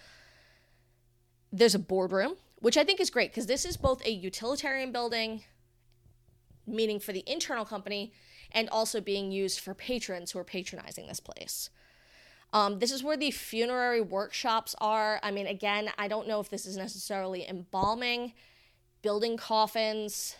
there's 1.52 1.74
a 1.74 1.78
boardroom, 1.78 2.36
which 2.60 2.78
I 2.78 2.84
think 2.84 2.98
is 2.98 3.10
great 3.10 3.30
because 3.30 3.44
this 3.44 3.66
is 3.66 3.76
both 3.76 4.02
a 4.06 4.10
utilitarian 4.10 4.90
building, 4.90 5.42
meaning 6.66 6.98
for 6.98 7.12
the 7.12 7.24
internal 7.26 7.66
company, 7.66 8.14
and 8.52 8.68
also 8.70 9.00
being 9.00 9.30
used 9.30 9.60
for 9.60 9.74
patrons 9.74 10.30
who 10.30 10.38
are 10.38 10.44
patronizing 10.44 11.06
this 11.06 11.20
place. 11.20 11.70
Um, 12.52 12.78
this 12.78 12.90
is 12.90 13.04
where 13.04 13.16
the 13.16 13.30
funerary 13.30 14.00
workshops 14.00 14.74
are. 14.80 15.20
I 15.22 15.30
mean, 15.30 15.46
again, 15.46 15.90
I 15.98 16.08
don't 16.08 16.26
know 16.26 16.40
if 16.40 16.48
this 16.48 16.64
is 16.64 16.76
necessarily 16.76 17.46
embalming, 17.46 18.32
building 19.02 19.36
coffins. 19.36 20.36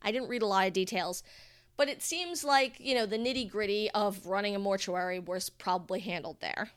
I 0.00 0.10
didn't 0.10 0.28
read 0.28 0.42
a 0.42 0.46
lot 0.46 0.66
of 0.66 0.72
details, 0.72 1.22
but 1.76 1.88
it 1.88 2.02
seems 2.02 2.44
like, 2.44 2.74
you 2.78 2.94
know, 2.94 3.04
the 3.04 3.18
nitty 3.18 3.50
gritty 3.50 3.90
of 3.90 4.26
running 4.26 4.56
a 4.56 4.58
mortuary 4.58 5.18
was 5.18 5.50
probably 5.50 6.00
handled 6.00 6.38
there. 6.40 6.70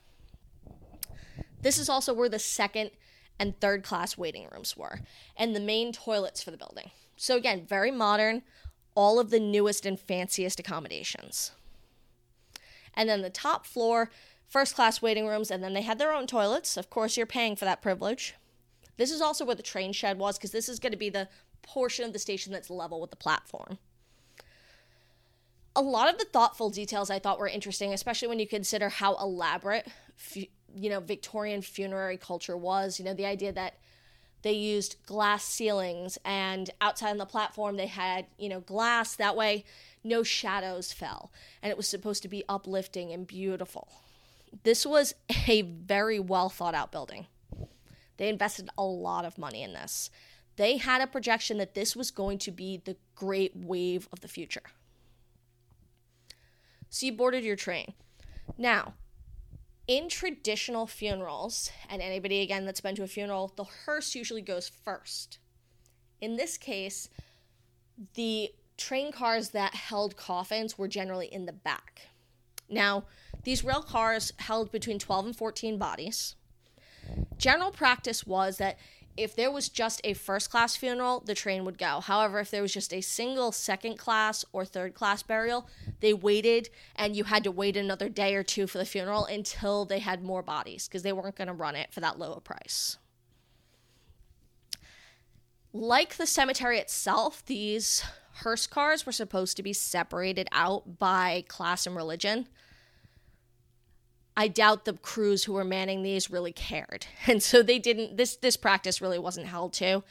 This 1.61 1.77
is 1.77 1.87
also 1.87 2.13
where 2.13 2.29
the 2.29 2.39
second 2.39 2.91
and 3.39 3.59
third 3.59 3.83
class 3.83 4.17
waiting 4.17 4.47
rooms 4.51 4.75
were, 4.75 5.01
and 5.37 5.55
the 5.55 5.59
main 5.59 5.93
toilets 5.93 6.43
for 6.43 6.51
the 6.51 6.57
building. 6.57 6.91
So, 7.15 7.37
again, 7.37 7.65
very 7.65 7.91
modern, 7.91 8.41
all 8.95 9.19
of 9.19 9.29
the 9.29 9.39
newest 9.39 9.85
and 9.85 9.99
fanciest 9.99 10.59
accommodations. 10.59 11.51
And 12.93 13.07
then 13.07 13.21
the 13.21 13.29
top 13.29 13.65
floor, 13.65 14.11
first 14.47 14.75
class 14.75 15.01
waiting 15.01 15.27
rooms, 15.27 15.49
and 15.49 15.63
then 15.63 15.73
they 15.73 15.81
had 15.81 15.97
their 15.97 16.13
own 16.13 16.27
toilets. 16.27 16.75
Of 16.75 16.89
course, 16.89 17.15
you're 17.15 17.25
paying 17.25 17.55
for 17.55 17.65
that 17.65 17.81
privilege. 17.81 18.35
This 18.97 19.11
is 19.11 19.21
also 19.21 19.45
where 19.45 19.55
the 19.55 19.63
train 19.63 19.93
shed 19.93 20.19
was, 20.19 20.37
because 20.37 20.51
this 20.51 20.67
is 20.67 20.79
going 20.79 20.91
to 20.91 20.97
be 20.97 21.09
the 21.09 21.29
portion 21.61 22.05
of 22.05 22.13
the 22.13 22.19
station 22.19 22.51
that's 22.51 22.69
level 22.69 22.99
with 22.99 23.11
the 23.11 23.15
platform. 23.15 23.77
A 25.73 25.81
lot 25.81 26.11
of 26.11 26.19
the 26.19 26.25
thoughtful 26.25 26.69
details 26.69 27.09
I 27.09 27.19
thought 27.19 27.39
were 27.39 27.47
interesting, 27.47 27.93
especially 27.93 28.27
when 28.27 28.39
you 28.39 28.47
consider 28.47 28.89
how 28.89 29.15
elaborate, 29.15 29.87
you 30.35 30.89
know, 30.89 30.99
Victorian 30.99 31.61
funerary 31.61 32.17
culture 32.17 32.57
was. 32.57 32.99
You 32.99 33.05
know, 33.05 33.13
the 33.13 33.25
idea 33.25 33.53
that 33.53 33.75
they 34.41 34.53
used 34.53 34.95
glass 35.05 35.43
ceilings 35.43 36.17
and 36.25 36.69
outside 36.79 37.11
on 37.11 37.17
the 37.17 37.25
platform 37.25 37.77
they 37.77 37.87
had, 37.87 38.25
you 38.37 38.49
know, 38.49 38.59
glass. 38.59 39.15
That 39.15 39.35
way, 39.35 39.65
no 40.03 40.23
shadows 40.23 40.91
fell. 40.91 41.31
And 41.61 41.69
it 41.69 41.77
was 41.77 41.87
supposed 41.87 42.23
to 42.23 42.27
be 42.27 42.43
uplifting 42.49 43.11
and 43.11 43.27
beautiful. 43.27 43.87
This 44.63 44.85
was 44.85 45.13
a 45.47 45.61
very 45.61 46.19
well 46.19 46.49
thought 46.49 46.75
out 46.75 46.91
building. 46.91 47.27
They 48.17 48.29
invested 48.29 48.69
a 48.77 48.83
lot 48.83 49.25
of 49.25 49.37
money 49.37 49.63
in 49.63 49.73
this. 49.73 50.09
They 50.57 50.77
had 50.77 51.01
a 51.01 51.07
projection 51.07 51.57
that 51.57 51.75
this 51.75 51.95
was 51.95 52.11
going 52.11 52.37
to 52.39 52.51
be 52.51 52.81
the 52.83 52.97
great 53.15 53.55
wave 53.55 54.07
of 54.11 54.19
the 54.19 54.27
future. 54.27 54.63
So 56.89 57.05
you 57.05 57.13
boarded 57.13 57.43
your 57.43 57.55
train. 57.55 57.93
Now, 58.57 58.93
in 59.87 60.09
traditional 60.09 60.87
funerals, 60.87 61.71
and 61.89 62.01
anybody 62.01 62.41
again 62.41 62.65
that's 62.65 62.81
been 62.81 62.95
to 62.95 63.03
a 63.03 63.07
funeral, 63.07 63.51
the 63.55 63.63
hearse 63.63 64.15
usually 64.15 64.41
goes 64.41 64.69
first. 64.69 65.39
In 66.19 66.37
this 66.37 66.57
case, 66.57 67.09
the 68.13 68.51
train 68.77 69.11
cars 69.11 69.49
that 69.49 69.75
held 69.75 70.15
coffins 70.15 70.77
were 70.77 70.87
generally 70.87 71.27
in 71.27 71.45
the 71.45 71.53
back. 71.53 72.07
Now, 72.69 73.05
these 73.43 73.63
rail 73.63 73.81
cars 73.81 74.31
held 74.37 74.71
between 74.71 74.99
12 74.99 75.25
and 75.27 75.35
14 75.35 75.77
bodies. 75.77 76.35
General 77.37 77.71
practice 77.71 78.25
was 78.25 78.57
that 78.57 78.77
if 79.17 79.35
there 79.35 79.51
was 79.51 79.69
just 79.69 80.01
a 80.03 80.13
first 80.13 80.49
class 80.49 80.75
funeral, 80.75 81.21
the 81.25 81.35
train 81.35 81.65
would 81.65 81.77
go. 81.77 81.99
However, 81.99 82.39
if 82.39 82.51
there 82.51 82.61
was 82.61 82.73
just 82.73 82.93
a 82.93 83.01
single 83.01 83.51
second 83.51 83.97
class 83.97 84.45
or 84.53 84.65
third 84.65 84.93
class 84.93 85.21
burial, 85.23 85.67
they 85.99 86.13
waited 86.13 86.69
and 86.95 87.15
you 87.15 87.25
had 87.25 87.43
to 87.43 87.51
wait 87.51 87.75
another 87.75 88.09
day 88.09 88.35
or 88.35 88.43
two 88.43 88.67
for 88.67 88.77
the 88.77 88.85
funeral 88.85 89.25
until 89.25 89.85
they 89.85 89.99
had 89.99 90.23
more 90.23 90.41
bodies 90.41 90.87
because 90.87 91.03
they 91.03 91.13
weren't 91.13 91.35
going 91.35 91.47
to 91.47 91.53
run 91.53 91.75
it 91.75 91.91
for 91.91 91.99
that 91.99 92.17
low 92.17 92.33
a 92.33 92.41
price. 92.41 92.97
Like 95.73 96.15
the 96.15 96.27
cemetery 96.27 96.79
itself, 96.79 97.45
these 97.45 98.03
hearse 98.35 98.67
cars 98.67 99.05
were 99.05 99.11
supposed 99.11 99.57
to 99.57 99.63
be 99.63 99.73
separated 99.73 100.47
out 100.51 100.99
by 100.99 101.45
class 101.47 101.85
and 101.85 101.95
religion. 101.95 102.47
I 104.41 104.47
doubt 104.47 104.85
the 104.85 104.93
crews 104.93 105.43
who 105.43 105.53
were 105.53 105.63
manning 105.63 106.01
these 106.01 106.31
really 106.31 106.51
cared. 106.51 107.05
And 107.27 107.43
so 107.43 107.61
they 107.61 107.77
didn't 107.77 108.17
this 108.17 108.35
this 108.37 108.57
practice 108.57 108.99
really 108.99 109.19
wasn't 109.19 109.45
held 109.45 109.71
to. 109.73 110.03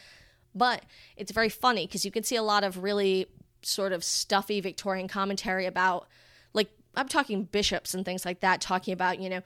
But 0.55 0.85
it's 1.17 1.33
very 1.33 1.49
funny 1.49 1.87
because 1.87 2.05
you 2.05 2.13
can 2.13 2.23
see 2.23 2.37
a 2.37 2.43
lot 2.43 2.63
of 2.63 2.85
really 2.85 3.27
sort 3.63 3.93
of 3.93 4.05
stuffy 4.05 4.61
Victorian 4.61 5.09
commentary 5.09 5.67
about 5.67 6.07
like 6.55 6.71
I'm 6.95 7.09
talking 7.09 7.43
bishops 7.43 7.93
and 7.93 8.05
things 8.05 8.25
like 8.25 8.39
that 8.41 8.61
talking 8.61 8.95
about, 8.95 9.21
you 9.21 9.29
know, 9.29 9.43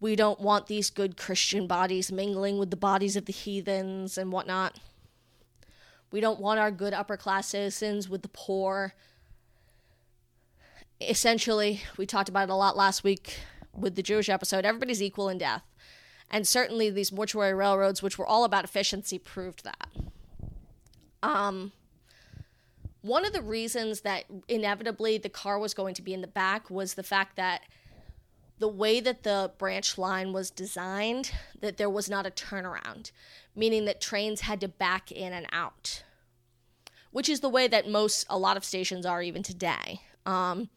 we 0.00 0.16
don't 0.16 0.40
want 0.40 0.66
these 0.66 0.90
good 0.90 1.16
Christian 1.16 1.68
bodies 1.68 2.10
mingling 2.10 2.58
with 2.58 2.70
the 2.70 2.76
bodies 2.76 3.14
of 3.14 3.26
the 3.26 3.32
heathens 3.32 4.18
and 4.18 4.32
whatnot. 4.32 4.80
We 6.10 6.20
don't 6.20 6.40
want 6.40 6.58
our 6.58 6.72
good 6.72 6.92
upper 6.92 7.16
class 7.16 7.50
citizens 7.50 8.08
with 8.08 8.22
the 8.22 8.28
poor. 8.28 8.94
Essentially, 11.00 11.82
we 11.96 12.04
talked 12.04 12.28
about 12.28 12.48
it 12.48 12.52
a 12.52 12.56
lot 12.56 12.76
last 12.76 13.04
week 13.04 13.38
with 13.76 13.94
the 13.94 14.02
Jewish 14.02 14.28
episode. 14.28 14.64
Everybody's 14.64 15.02
equal 15.02 15.28
in 15.28 15.38
death. 15.38 15.62
And 16.30 16.46
certainly 16.48 16.90
these 16.90 17.12
mortuary 17.12 17.54
railroads, 17.54 18.02
which 18.02 18.18
were 18.18 18.26
all 18.26 18.44
about 18.44 18.64
efficiency, 18.64 19.18
proved 19.18 19.64
that. 19.64 19.88
Um, 21.22 21.72
one 23.02 23.24
of 23.24 23.32
the 23.32 23.42
reasons 23.42 24.00
that 24.00 24.24
inevitably 24.48 25.18
the 25.18 25.28
car 25.28 25.58
was 25.58 25.74
going 25.74 25.94
to 25.94 26.02
be 26.02 26.14
in 26.14 26.22
the 26.22 26.26
back 26.26 26.70
was 26.70 26.94
the 26.94 27.02
fact 27.02 27.36
that 27.36 27.62
the 28.58 28.68
way 28.68 29.00
that 29.00 29.24
the 29.24 29.52
branch 29.58 29.98
line 29.98 30.32
was 30.32 30.50
designed, 30.50 31.32
that 31.60 31.76
there 31.76 31.90
was 31.90 32.08
not 32.08 32.26
a 32.26 32.30
turnaround, 32.30 33.10
meaning 33.54 33.84
that 33.84 34.00
trains 34.00 34.42
had 34.42 34.60
to 34.60 34.68
back 34.68 35.12
in 35.12 35.32
and 35.32 35.46
out, 35.52 36.02
which 37.10 37.28
is 37.28 37.40
the 37.40 37.48
way 37.48 37.68
that 37.68 37.88
most, 37.88 38.24
a 38.30 38.38
lot 38.38 38.56
of 38.56 38.64
stations 38.64 39.04
are 39.04 39.22
even 39.22 39.42
today. 39.42 40.00
Um, 40.24 40.70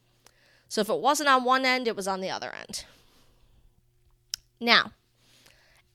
so 0.67 0.81
if 0.81 0.89
it 0.89 0.99
wasn't 0.99 1.29
on 1.29 1.43
one 1.43 1.65
end, 1.65 1.87
it 1.87 1.95
was 1.95 2.07
on 2.07 2.21
the 2.21 2.29
other 2.29 2.51
end. 2.51 2.85
Now, 4.59 4.91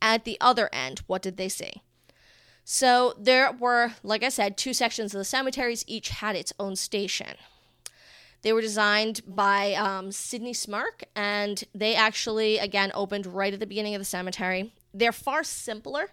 at 0.01 0.25
the 0.25 0.39
other 0.41 0.69
end, 0.73 1.01
what 1.07 1.23
did 1.23 1.37
they 1.37 1.49
see? 1.49 1.83
So 2.65 3.15
there 3.19 3.53
were, 3.53 3.93
like 4.03 4.23
I 4.23 4.29
said, 4.29 4.57
two 4.57 4.73
sections 4.73 5.15
of 5.15 5.19
the 5.19 5.25
cemeteries, 5.25 5.85
each 5.87 6.11
had 6.11 6.37
its 6.37 6.53
own 6.59 6.77
station. 6.77 7.35
They 8.43 8.53
were 8.53 8.61
designed 8.61 9.21
by 9.27 9.75
um, 9.75 10.11
Sydney 10.11 10.53
Smirke, 10.53 11.05
and 11.15 11.63
they 11.75 11.95
actually, 11.95 12.59
again, 12.59 12.91
opened 12.95 13.27
right 13.27 13.53
at 13.53 13.61
the 13.61 13.67
beginning 13.67 13.95
of 13.95 14.01
the 14.01 14.05
cemetery. 14.05 14.73
They're 14.93 15.13
far 15.13 15.45
simpler 15.45 16.11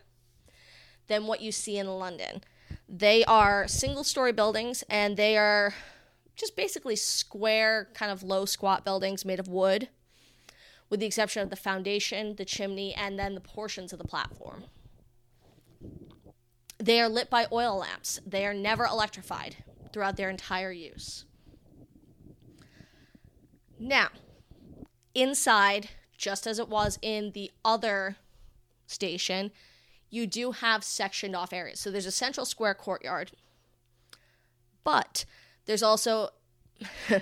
than 1.07 1.25
what 1.25 1.41
you 1.41 1.51
see 1.51 1.77
in 1.77 1.87
London. 1.87 2.43
They 2.87 3.25
are 3.25 3.67
single 3.67 4.03
story 4.03 4.31
buildings, 4.31 4.83
and 4.89 5.17
they 5.17 5.37
are 5.37 5.73
just 6.39 6.55
basically 6.55 6.95
square, 6.95 7.89
kind 7.93 8.11
of 8.11 8.23
low 8.23 8.45
squat 8.45 8.85
buildings 8.85 9.25
made 9.25 9.39
of 9.39 9.47
wood, 9.47 9.89
with 10.89 10.99
the 10.99 11.05
exception 11.05 11.43
of 11.43 11.49
the 11.49 11.55
foundation, 11.55 12.35
the 12.35 12.45
chimney, 12.45 12.93
and 12.93 13.19
then 13.19 13.35
the 13.35 13.41
portions 13.41 13.91
of 13.91 13.99
the 13.99 14.07
platform. 14.07 14.63
They 16.77 17.01
are 17.01 17.09
lit 17.09 17.29
by 17.29 17.45
oil 17.51 17.79
lamps. 17.79 18.21
They 18.25 18.45
are 18.45 18.53
never 18.53 18.85
electrified 18.85 19.57
throughout 19.91 20.15
their 20.15 20.29
entire 20.29 20.71
use. 20.71 21.25
Now, 23.77 24.09
inside, 25.13 25.89
just 26.17 26.47
as 26.47 26.57
it 26.57 26.69
was 26.69 26.97
in 27.01 27.31
the 27.33 27.51
other 27.65 28.15
station, 28.87 29.51
you 30.09 30.25
do 30.25 30.51
have 30.51 30.83
sectioned 30.83 31.35
off 31.35 31.53
areas. 31.53 31.79
So 31.79 31.91
there's 31.91 32.05
a 32.05 32.11
central 32.11 32.45
square 32.45 32.73
courtyard, 32.73 33.31
but 34.83 35.25
there's 35.69 35.83
also, 35.83 36.29
and 37.09 37.21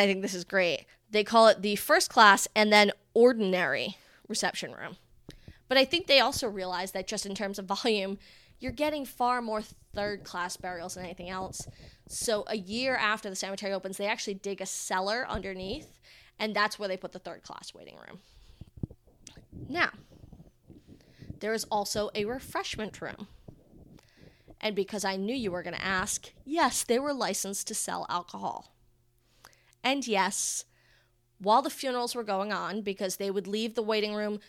I 0.00 0.04
think 0.04 0.20
this 0.20 0.34
is 0.34 0.42
great, 0.42 0.84
they 1.12 1.22
call 1.22 1.46
it 1.46 1.62
the 1.62 1.76
first 1.76 2.10
class 2.10 2.48
and 2.56 2.72
then 2.72 2.90
ordinary 3.14 3.96
reception 4.26 4.72
room. 4.72 4.96
But 5.68 5.78
I 5.78 5.84
think 5.84 6.08
they 6.08 6.18
also 6.18 6.48
realize 6.48 6.90
that 6.90 7.06
just 7.06 7.24
in 7.24 7.36
terms 7.36 7.56
of 7.56 7.66
volume, 7.66 8.18
you're 8.58 8.72
getting 8.72 9.06
far 9.06 9.40
more 9.40 9.62
third 9.94 10.24
class 10.24 10.56
burials 10.56 10.96
than 10.96 11.04
anything 11.04 11.30
else. 11.30 11.68
So 12.08 12.42
a 12.48 12.56
year 12.56 12.96
after 12.96 13.30
the 13.30 13.36
cemetery 13.36 13.72
opens, 13.72 13.96
they 13.96 14.08
actually 14.08 14.34
dig 14.34 14.60
a 14.60 14.66
cellar 14.66 15.24
underneath, 15.28 16.00
and 16.36 16.56
that's 16.56 16.80
where 16.80 16.88
they 16.88 16.96
put 16.96 17.12
the 17.12 17.20
third 17.20 17.44
class 17.44 17.72
waiting 17.72 17.94
room. 18.08 18.18
Now, 19.68 19.90
there 21.38 21.54
is 21.54 21.62
also 21.70 22.10
a 22.16 22.24
refreshment 22.24 23.00
room. 23.00 23.28
And 24.60 24.74
because 24.74 25.04
I 25.04 25.16
knew 25.16 25.34
you 25.34 25.50
were 25.50 25.62
going 25.62 25.76
to 25.76 25.84
ask, 25.84 26.32
yes, 26.44 26.82
they 26.82 26.98
were 26.98 27.12
licensed 27.12 27.68
to 27.68 27.74
sell 27.74 28.06
alcohol. 28.08 28.74
And 29.84 30.06
yes, 30.06 30.64
while 31.38 31.62
the 31.62 31.70
funerals 31.70 32.14
were 32.14 32.24
going 32.24 32.52
on, 32.52 32.82
because 32.82 33.16
they 33.16 33.30
would 33.30 33.46
leave 33.46 33.74
the 33.74 33.82
waiting 33.82 34.14
room 34.14 34.40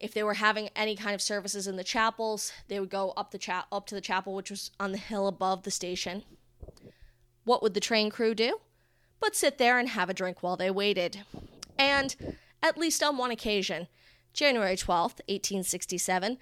if 0.00 0.12
they 0.12 0.22
were 0.22 0.34
having 0.34 0.68
any 0.74 0.96
kind 0.96 1.14
of 1.14 1.22
services 1.22 1.66
in 1.66 1.76
the 1.76 1.84
chapels, 1.84 2.52
they 2.68 2.80
would 2.80 2.90
go 2.90 3.12
up 3.16 3.30
the 3.30 3.38
cha- 3.38 3.66
up 3.70 3.86
to 3.86 3.94
the 3.94 4.00
chapel, 4.00 4.34
which 4.34 4.50
was 4.50 4.70
on 4.80 4.92
the 4.92 4.98
hill 4.98 5.28
above 5.28 5.62
the 5.62 5.70
station. 5.70 6.24
What 7.44 7.62
would 7.62 7.74
the 7.74 7.80
train 7.80 8.10
crew 8.10 8.34
do? 8.34 8.58
But 9.20 9.36
sit 9.36 9.58
there 9.58 9.78
and 9.78 9.88
have 9.90 10.10
a 10.10 10.14
drink 10.14 10.42
while 10.42 10.56
they 10.56 10.70
waited. 10.70 11.20
And, 11.78 12.36
at 12.62 12.78
least 12.78 13.02
on 13.02 13.16
one 13.16 13.30
occasion, 13.30 13.88
January 14.32 14.76
12th, 14.76 15.20
1867, 15.28 16.38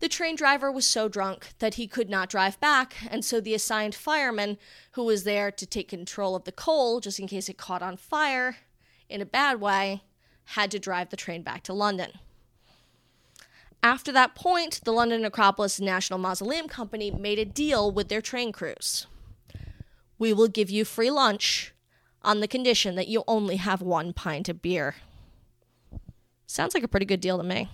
the 0.00 0.08
train 0.08 0.36
driver 0.36 0.70
was 0.70 0.86
so 0.86 1.08
drunk 1.08 1.48
that 1.58 1.74
he 1.74 1.86
could 1.86 2.10
not 2.10 2.28
drive 2.28 2.60
back, 2.60 2.96
and 3.10 3.24
so 3.24 3.40
the 3.40 3.54
assigned 3.54 3.94
fireman, 3.94 4.58
who 4.92 5.04
was 5.04 5.24
there 5.24 5.50
to 5.50 5.66
take 5.66 5.88
control 5.88 6.36
of 6.36 6.44
the 6.44 6.52
coal 6.52 7.00
just 7.00 7.18
in 7.18 7.26
case 7.26 7.48
it 7.48 7.56
caught 7.56 7.82
on 7.82 7.96
fire 7.96 8.56
in 9.08 9.20
a 9.20 9.26
bad 9.26 9.60
way, 9.60 10.02
had 10.50 10.70
to 10.70 10.78
drive 10.78 11.10
the 11.10 11.16
train 11.16 11.42
back 11.42 11.62
to 11.62 11.72
London. 11.72 12.12
After 13.82 14.10
that 14.12 14.34
point, 14.34 14.80
the 14.84 14.92
London 14.92 15.22
Necropolis 15.22 15.80
National 15.80 16.18
Mausoleum 16.18 16.68
Company 16.68 17.10
made 17.10 17.38
a 17.38 17.44
deal 17.44 17.90
with 17.90 18.08
their 18.08 18.20
train 18.20 18.52
crews. 18.52 19.06
We 20.18 20.32
will 20.32 20.48
give 20.48 20.70
you 20.70 20.84
free 20.84 21.10
lunch 21.10 21.72
on 22.22 22.40
the 22.40 22.48
condition 22.48 22.96
that 22.96 23.08
you 23.08 23.22
only 23.28 23.56
have 23.56 23.80
one 23.80 24.12
pint 24.12 24.48
of 24.48 24.60
beer. 24.60 24.96
Sounds 26.46 26.74
like 26.74 26.82
a 26.82 26.88
pretty 26.88 27.06
good 27.06 27.20
deal 27.20 27.38
to 27.38 27.44
me. 27.44 27.68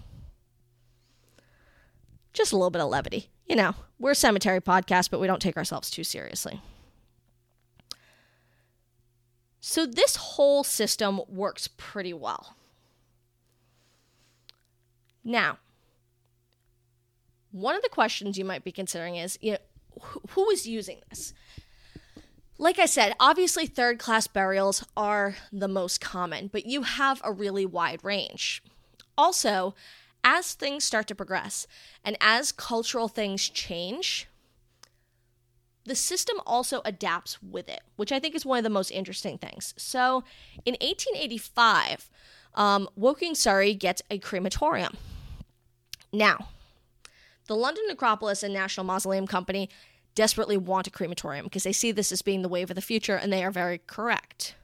Just 2.32 2.52
a 2.52 2.56
little 2.56 2.70
bit 2.70 2.82
of 2.82 2.90
levity. 2.90 3.30
You 3.46 3.56
know, 3.56 3.74
we're 3.98 4.12
a 4.12 4.16
cemetery 4.16 4.60
podcast, 4.60 5.10
but 5.10 5.20
we 5.20 5.26
don't 5.26 5.42
take 5.42 5.56
ourselves 5.56 5.90
too 5.90 6.04
seriously. 6.04 6.60
So, 9.60 9.86
this 9.86 10.16
whole 10.16 10.64
system 10.64 11.20
works 11.28 11.68
pretty 11.76 12.12
well. 12.12 12.56
Now, 15.24 15.58
one 17.52 17.76
of 17.76 17.82
the 17.82 17.88
questions 17.88 18.38
you 18.38 18.44
might 18.44 18.64
be 18.64 18.72
considering 18.72 19.16
is 19.16 19.38
you 19.40 19.52
know, 19.52 19.58
who 20.30 20.50
is 20.50 20.66
using 20.66 21.00
this? 21.08 21.32
Like 22.58 22.78
I 22.78 22.86
said, 22.86 23.14
obviously, 23.20 23.66
third 23.66 23.98
class 23.98 24.26
burials 24.26 24.84
are 24.96 25.36
the 25.52 25.68
most 25.68 26.00
common, 26.00 26.48
but 26.48 26.66
you 26.66 26.82
have 26.82 27.20
a 27.24 27.32
really 27.32 27.66
wide 27.66 28.02
range. 28.02 28.62
Also, 29.16 29.74
as 30.24 30.54
things 30.54 30.84
start 30.84 31.06
to 31.08 31.14
progress 31.14 31.66
and 32.04 32.16
as 32.20 32.52
cultural 32.52 33.08
things 33.08 33.48
change, 33.48 34.28
the 35.84 35.96
system 35.96 36.36
also 36.46 36.80
adapts 36.84 37.42
with 37.42 37.68
it, 37.68 37.80
which 37.96 38.12
I 38.12 38.20
think 38.20 38.34
is 38.34 38.46
one 38.46 38.58
of 38.58 38.64
the 38.64 38.70
most 38.70 38.90
interesting 38.90 39.38
things. 39.38 39.74
So, 39.76 40.22
in 40.64 40.74
1885, 40.74 42.08
um, 42.54 42.88
Woking, 42.94 43.34
Surrey 43.34 43.74
gets 43.74 44.02
a 44.10 44.18
crematorium. 44.18 44.96
Now, 46.12 46.48
the 47.48 47.56
London 47.56 47.84
Necropolis 47.88 48.42
and 48.42 48.54
National 48.54 48.84
Mausoleum 48.84 49.26
Company 49.26 49.68
desperately 50.14 50.56
want 50.56 50.86
a 50.86 50.90
crematorium 50.90 51.46
because 51.46 51.64
they 51.64 51.72
see 51.72 51.90
this 51.90 52.12
as 52.12 52.22
being 52.22 52.42
the 52.42 52.48
wave 52.48 52.70
of 52.70 52.76
the 52.76 52.82
future, 52.82 53.16
and 53.16 53.32
they 53.32 53.42
are 53.42 53.50
very 53.50 53.78
correct. 53.78 54.54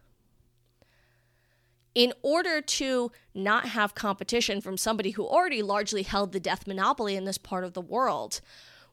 In 1.99 2.12
order 2.22 2.61
to 2.61 3.11
not 3.34 3.70
have 3.70 3.96
competition 3.96 4.61
from 4.61 4.76
somebody 4.76 5.11
who 5.11 5.26
already 5.26 5.62
largely 5.62 6.05
held 6.05 6.30
the 6.30 6.38
death 6.38 6.64
monopoly 6.64 7.16
in 7.16 7.24
this 7.24 7.38
part 7.38 7.64
of 7.64 7.72
the 7.72 7.80
world, 7.80 8.40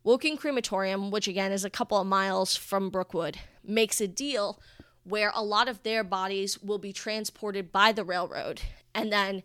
Woking 0.03 0.37
Crematorium, 0.37 1.11
which 1.11 1.27
again 1.27 1.51
is 1.51 1.63
a 1.63 1.69
couple 1.69 1.99
of 1.99 2.07
miles 2.07 2.55
from 2.55 2.89
Brookwood, 2.89 3.37
makes 3.63 4.01
a 4.01 4.07
deal 4.07 4.59
where 5.03 5.31
a 5.35 5.43
lot 5.43 5.67
of 5.67 5.83
their 5.83 6.03
bodies 6.03 6.57
will 6.63 6.79
be 6.79 6.91
transported 6.91 7.71
by 7.71 7.91
the 7.91 8.03
railroad 8.03 8.61
and 8.95 9.11
then 9.11 9.43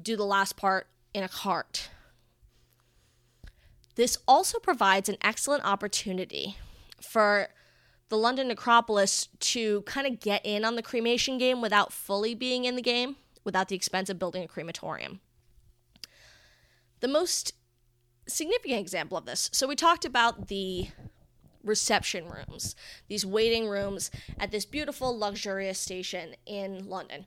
do 0.00 0.16
the 0.16 0.24
last 0.24 0.56
part 0.56 0.86
in 1.12 1.22
a 1.22 1.28
cart. 1.28 1.90
This 3.94 4.16
also 4.26 4.58
provides 4.58 5.10
an 5.10 5.18
excellent 5.20 5.66
opportunity 5.66 6.56
for 6.98 7.48
the 8.12 8.18
London 8.18 8.48
Necropolis 8.48 9.28
to 9.40 9.80
kind 9.82 10.06
of 10.06 10.20
get 10.20 10.44
in 10.44 10.66
on 10.66 10.76
the 10.76 10.82
cremation 10.82 11.38
game 11.38 11.62
without 11.62 11.94
fully 11.94 12.34
being 12.34 12.66
in 12.66 12.76
the 12.76 12.82
game, 12.82 13.16
without 13.42 13.68
the 13.68 13.74
expense 13.74 14.10
of 14.10 14.18
building 14.18 14.44
a 14.44 14.46
crematorium. 14.46 15.20
The 17.00 17.08
most 17.08 17.54
significant 18.28 18.80
example 18.80 19.16
of 19.16 19.24
this 19.24 19.48
so, 19.54 19.66
we 19.66 19.76
talked 19.76 20.04
about 20.04 20.48
the 20.48 20.88
reception 21.64 22.28
rooms, 22.28 22.76
these 23.08 23.24
waiting 23.24 23.66
rooms 23.66 24.10
at 24.38 24.50
this 24.50 24.66
beautiful, 24.66 25.18
luxurious 25.18 25.78
station 25.78 26.34
in 26.44 26.86
London. 26.86 27.24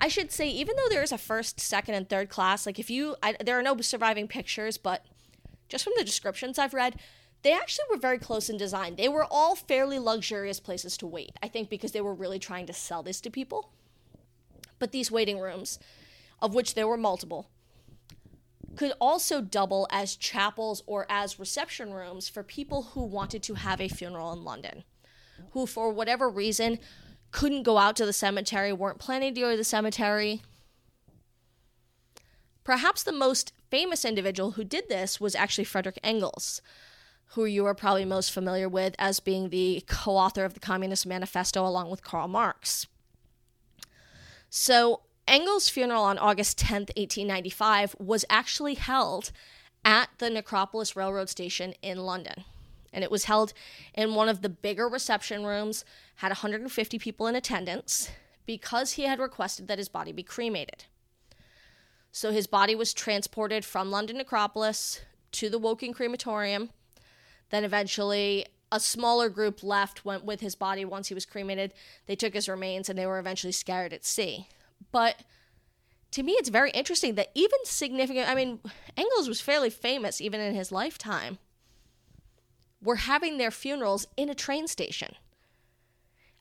I 0.00 0.08
should 0.08 0.32
say, 0.32 0.48
even 0.48 0.74
though 0.74 0.88
there 0.88 1.04
is 1.04 1.12
a 1.12 1.18
first, 1.18 1.60
second, 1.60 1.94
and 1.94 2.08
third 2.08 2.30
class, 2.30 2.66
like 2.66 2.80
if 2.80 2.90
you, 2.90 3.14
I, 3.22 3.36
there 3.44 3.56
are 3.56 3.62
no 3.62 3.80
surviving 3.80 4.26
pictures, 4.26 4.76
but 4.76 5.04
just 5.68 5.84
from 5.84 5.92
the 5.96 6.02
descriptions 6.02 6.58
I've 6.58 6.74
read, 6.74 6.96
they 7.42 7.52
actually 7.52 7.84
were 7.90 7.98
very 7.98 8.18
close 8.18 8.48
in 8.48 8.56
design. 8.56 8.96
They 8.96 9.08
were 9.08 9.26
all 9.30 9.54
fairly 9.54 9.98
luxurious 9.98 10.60
places 10.60 10.96
to 10.98 11.06
wait, 11.06 11.32
I 11.42 11.48
think 11.48 11.70
because 11.70 11.92
they 11.92 12.00
were 12.00 12.14
really 12.14 12.38
trying 12.38 12.66
to 12.66 12.72
sell 12.72 13.02
this 13.02 13.20
to 13.22 13.30
people. 13.30 13.70
But 14.78 14.92
these 14.92 15.10
waiting 15.10 15.38
rooms, 15.38 15.78
of 16.40 16.54
which 16.54 16.74
there 16.74 16.88
were 16.88 16.96
multiple, 16.96 17.48
could 18.76 18.92
also 19.00 19.40
double 19.40 19.86
as 19.90 20.16
chapels 20.16 20.82
or 20.86 21.06
as 21.08 21.38
reception 21.38 21.92
rooms 21.92 22.28
for 22.28 22.42
people 22.42 22.82
who 22.82 23.02
wanted 23.02 23.42
to 23.44 23.54
have 23.54 23.80
a 23.80 23.88
funeral 23.88 24.32
in 24.32 24.44
London, 24.44 24.84
who, 25.52 25.66
for 25.66 25.90
whatever 25.90 26.28
reason, 26.28 26.78
couldn't 27.30 27.62
go 27.62 27.78
out 27.78 27.96
to 27.96 28.06
the 28.06 28.12
cemetery, 28.12 28.72
weren't 28.72 28.98
planning 28.98 29.34
to 29.34 29.40
go 29.40 29.50
to 29.50 29.56
the 29.56 29.64
cemetery. 29.64 30.42
Perhaps 32.64 33.02
the 33.02 33.12
most 33.12 33.52
famous 33.70 34.04
individual 34.04 34.52
who 34.52 34.64
did 34.64 34.88
this 34.88 35.20
was 35.20 35.34
actually 35.34 35.64
Frederick 35.64 35.98
Engels, 36.02 36.60
who 37.30 37.44
you 37.44 37.66
are 37.66 37.74
probably 37.74 38.04
most 38.04 38.30
familiar 38.30 38.68
with 38.68 38.94
as 38.98 39.20
being 39.20 39.50
the 39.50 39.84
co 39.86 40.12
author 40.12 40.44
of 40.44 40.54
the 40.54 40.60
Communist 40.60 41.06
Manifesto 41.06 41.66
along 41.66 41.90
with 41.90 42.02
Karl 42.02 42.28
Marx. 42.28 42.86
So, 44.48 45.00
Engels' 45.26 45.68
funeral 45.68 46.04
on 46.04 46.18
August 46.18 46.58
10th, 46.58 46.94
1895, 46.96 47.96
was 47.98 48.24
actually 48.30 48.74
held 48.74 49.32
at 49.84 50.08
the 50.18 50.30
Necropolis 50.30 50.96
Railroad 50.96 51.28
Station 51.28 51.74
in 51.82 51.98
London. 51.98 52.44
And 52.92 53.02
it 53.02 53.10
was 53.10 53.24
held 53.24 53.52
in 53.92 54.14
one 54.14 54.28
of 54.28 54.42
the 54.42 54.48
bigger 54.48 54.88
reception 54.88 55.44
rooms, 55.44 55.84
had 56.16 56.30
150 56.30 56.98
people 56.98 57.26
in 57.26 57.34
attendance, 57.34 58.10
because 58.46 58.92
he 58.92 59.02
had 59.02 59.18
requested 59.18 59.68
that 59.68 59.78
his 59.78 59.88
body 59.88 60.12
be 60.12 60.22
cremated. 60.22 60.84
So 62.12 62.32
his 62.32 62.46
body 62.46 62.74
was 62.74 62.94
transported 62.94 63.64
from 63.64 63.90
London 63.90 64.16
Necropolis 64.16 65.02
to 65.32 65.50
the 65.50 65.58
Woking 65.58 65.92
Crematorium. 65.92 66.70
Then 67.50 67.64
eventually 67.64 68.46
a 68.72 68.80
smaller 68.80 69.28
group 69.28 69.62
left, 69.62 70.04
went 70.04 70.24
with 70.24 70.40
his 70.40 70.54
body 70.54 70.84
once 70.84 71.08
he 71.08 71.14
was 71.14 71.24
cremated. 71.24 71.72
They 72.06 72.16
took 72.16 72.34
his 72.34 72.48
remains 72.48 72.88
and 72.88 72.98
they 72.98 73.06
were 73.06 73.18
eventually 73.18 73.52
scattered 73.52 73.92
at 73.92 74.04
sea. 74.04 74.48
But 74.90 75.22
to 76.12 76.22
me, 76.22 76.32
it's 76.32 76.48
very 76.48 76.70
interesting 76.70 77.14
that 77.14 77.30
even 77.34 77.58
significant, 77.64 78.28
I 78.28 78.34
mean, 78.34 78.60
Engels 78.96 79.28
was 79.28 79.40
fairly 79.40 79.70
famous 79.70 80.20
even 80.20 80.40
in 80.40 80.54
his 80.54 80.72
lifetime, 80.72 81.38
were 82.82 82.96
having 82.96 83.38
their 83.38 83.50
funerals 83.50 84.06
in 84.16 84.28
a 84.28 84.34
train 84.34 84.66
station. 84.66 85.14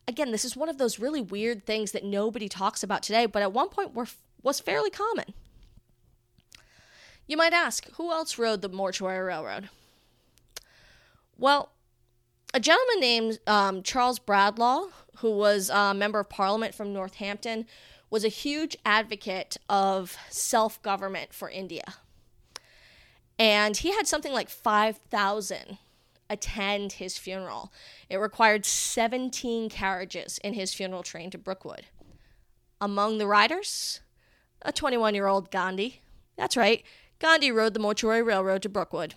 Again, 0.08 0.32
this 0.32 0.46
is 0.46 0.56
one 0.56 0.70
of 0.70 0.78
those 0.78 1.00
really 1.00 1.22
weird 1.22 1.66
things 1.66 1.92
that 1.92 2.04
nobody 2.04 2.48
talks 2.48 2.84
about 2.84 3.04
today, 3.04 3.26
but 3.26 3.42
at 3.42 3.54
one 3.54 3.70
point 3.70 3.94
were, 3.94 4.08
was 4.44 4.60
fairly 4.60 4.90
common. 4.90 5.34
You 7.28 7.38
might 7.38 7.54
ask, 7.54 7.90
who 7.94 8.12
else 8.12 8.38
rode 8.38 8.62
the 8.62 8.70
mortuary 8.70 9.26
railroad? 9.26 9.70
Well, 11.38 11.72
a 12.54 12.60
gentleman 12.60 13.00
named 13.00 13.40
um, 13.48 13.84
Charles 13.84 14.20
Bradlaugh, 14.20 14.88
who 15.18 15.32
was 15.32 15.70
a 15.70 15.94
member 15.94 16.20
of 16.20 16.30
parliament 16.30 16.74
from 16.74 16.94
Northampton, 16.94 17.66
was 18.10 18.24
a 18.24 18.30
huge 18.30 18.78
advocate 18.86 19.58
of 19.68 20.18
self 20.30 20.82
government 20.82 21.34
for 21.34 21.50
India. 21.50 21.84
And 23.38 23.76
he 23.76 23.92
had 23.92 24.08
something 24.08 24.32
like 24.32 24.50
5,000 24.50 25.78
attend 26.30 26.94
his 26.94 27.18
funeral. 27.18 27.72
It 28.10 28.18
required 28.18 28.66
17 28.66 29.70
carriages 29.70 30.40
in 30.44 30.54
his 30.54 30.74
funeral 30.74 31.04
train 31.04 31.30
to 31.32 31.38
Brookwood. 31.38 31.86
Among 32.80 33.18
the 33.18 33.28
riders, 33.28 34.00
a 34.62 34.72
21 34.72 35.16
year 35.16 35.28
old 35.28 35.52
Gandhi. 35.52 36.02
That's 36.38 36.58
right, 36.58 36.84
Gandhi 37.20 37.52
rode 37.52 37.74
the 37.74 37.80
mortuary 37.80 38.22
railroad 38.22 38.62
to 38.64 38.70
Brookwood. 38.70 39.16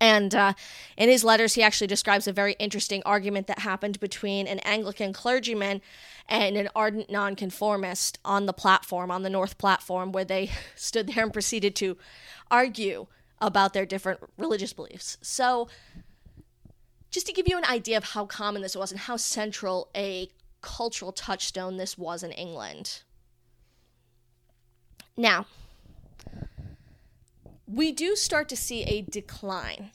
And 0.00 0.34
uh, 0.34 0.52
in 0.96 1.08
his 1.08 1.24
letters, 1.24 1.54
he 1.54 1.62
actually 1.62 1.88
describes 1.88 2.26
a 2.26 2.32
very 2.32 2.54
interesting 2.58 3.02
argument 3.04 3.46
that 3.48 3.60
happened 3.60 3.98
between 4.00 4.46
an 4.46 4.60
Anglican 4.60 5.12
clergyman 5.12 5.80
and 6.28 6.56
an 6.56 6.68
ardent 6.76 7.10
nonconformist 7.10 8.18
on 8.24 8.46
the 8.46 8.52
platform, 8.52 9.10
on 9.10 9.22
the 9.22 9.30
North 9.30 9.58
platform, 9.58 10.12
where 10.12 10.24
they 10.24 10.50
stood 10.76 11.08
there 11.08 11.24
and 11.24 11.32
proceeded 11.32 11.74
to 11.76 11.96
argue 12.50 13.06
about 13.40 13.72
their 13.72 13.86
different 13.86 14.20
religious 14.36 14.72
beliefs. 14.72 15.16
So, 15.20 15.68
just 17.10 17.26
to 17.26 17.32
give 17.32 17.48
you 17.48 17.56
an 17.56 17.64
idea 17.64 17.96
of 17.96 18.04
how 18.04 18.26
common 18.26 18.62
this 18.62 18.76
was 18.76 18.90
and 18.92 19.00
how 19.00 19.16
central 19.16 19.88
a 19.96 20.28
cultural 20.60 21.12
touchstone 21.12 21.76
this 21.76 21.96
was 21.96 22.22
in 22.22 22.32
England. 22.32 23.02
Now, 25.16 25.46
we 27.68 27.92
do 27.92 28.16
start 28.16 28.48
to 28.48 28.56
see 28.56 28.82
a 28.84 29.02
decline. 29.02 29.90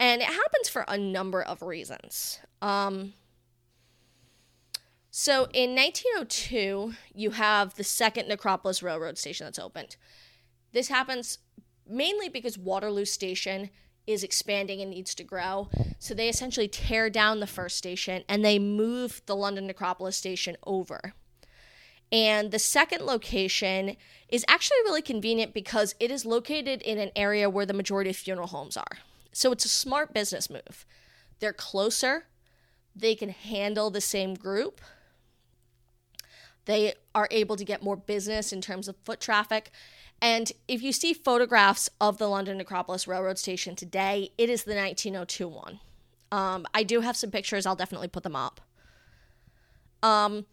And 0.00 0.22
it 0.22 0.28
happens 0.28 0.68
for 0.68 0.84
a 0.88 0.98
number 0.98 1.42
of 1.42 1.62
reasons. 1.62 2.40
Um, 2.60 3.12
so 5.10 5.46
in 5.52 5.76
1902, 5.76 6.94
you 7.14 7.32
have 7.32 7.74
the 7.74 7.84
second 7.84 8.28
Necropolis 8.28 8.82
Railroad 8.82 9.18
station 9.18 9.46
that's 9.46 9.58
opened. 9.58 9.96
This 10.72 10.88
happens 10.88 11.38
mainly 11.86 12.28
because 12.28 12.56
Waterloo 12.56 13.04
Station 13.04 13.70
is 14.06 14.24
expanding 14.24 14.80
and 14.80 14.90
needs 14.90 15.14
to 15.14 15.22
grow. 15.22 15.68
So 15.98 16.14
they 16.14 16.28
essentially 16.28 16.66
tear 16.66 17.10
down 17.10 17.40
the 17.40 17.46
first 17.46 17.76
station 17.76 18.24
and 18.28 18.44
they 18.44 18.58
move 18.58 19.22
the 19.26 19.36
London 19.36 19.66
Necropolis 19.66 20.16
station 20.16 20.56
over. 20.64 21.14
And 22.12 22.50
the 22.50 22.58
second 22.58 23.06
location 23.06 23.96
is 24.28 24.44
actually 24.46 24.76
really 24.84 25.00
convenient 25.00 25.54
because 25.54 25.94
it 25.98 26.10
is 26.10 26.26
located 26.26 26.82
in 26.82 26.98
an 26.98 27.10
area 27.16 27.48
where 27.48 27.64
the 27.64 27.72
majority 27.72 28.10
of 28.10 28.16
funeral 28.16 28.48
homes 28.48 28.76
are. 28.76 28.98
So 29.32 29.50
it's 29.50 29.64
a 29.64 29.70
smart 29.70 30.12
business 30.12 30.50
move. 30.50 30.84
They're 31.40 31.54
closer, 31.54 32.26
they 32.94 33.14
can 33.14 33.30
handle 33.30 33.90
the 33.90 34.02
same 34.02 34.34
group. 34.34 34.82
They 36.66 36.94
are 37.14 37.26
able 37.30 37.56
to 37.56 37.64
get 37.64 37.82
more 37.82 37.96
business 37.96 38.52
in 38.52 38.60
terms 38.60 38.86
of 38.86 38.96
foot 39.04 39.18
traffic. 39.18 39.72
And 40.20 40.52
if 40.68 40.82
you 40.82 40.92
see 40.92 41.14
photographs 41.14 41.90
of 42.00 42.18
the 42.18 42.28
London 42.28 42.58
Necropolis 42.58 43.08
Railroad 43.08 43.38
Station 43.38 43.74
today, 43.74 44.30
it 44.38 44.48
is 44.48 44.64
the 44.64 44.76
1902 44.76 45.48
one. 45.48 45.80
Um, 46.30 46.66
I 46.72 46.82
do 46.82 47.00
have 47.00 47.16
some 47.16 47.30
pictures, 47.30 47.66
I'll 47.66 47.74
definitely 47.74 48.08
put 48.08 48.22
them 48.22 48.36
up. 48.36 48.60
Um, 50.02 50.46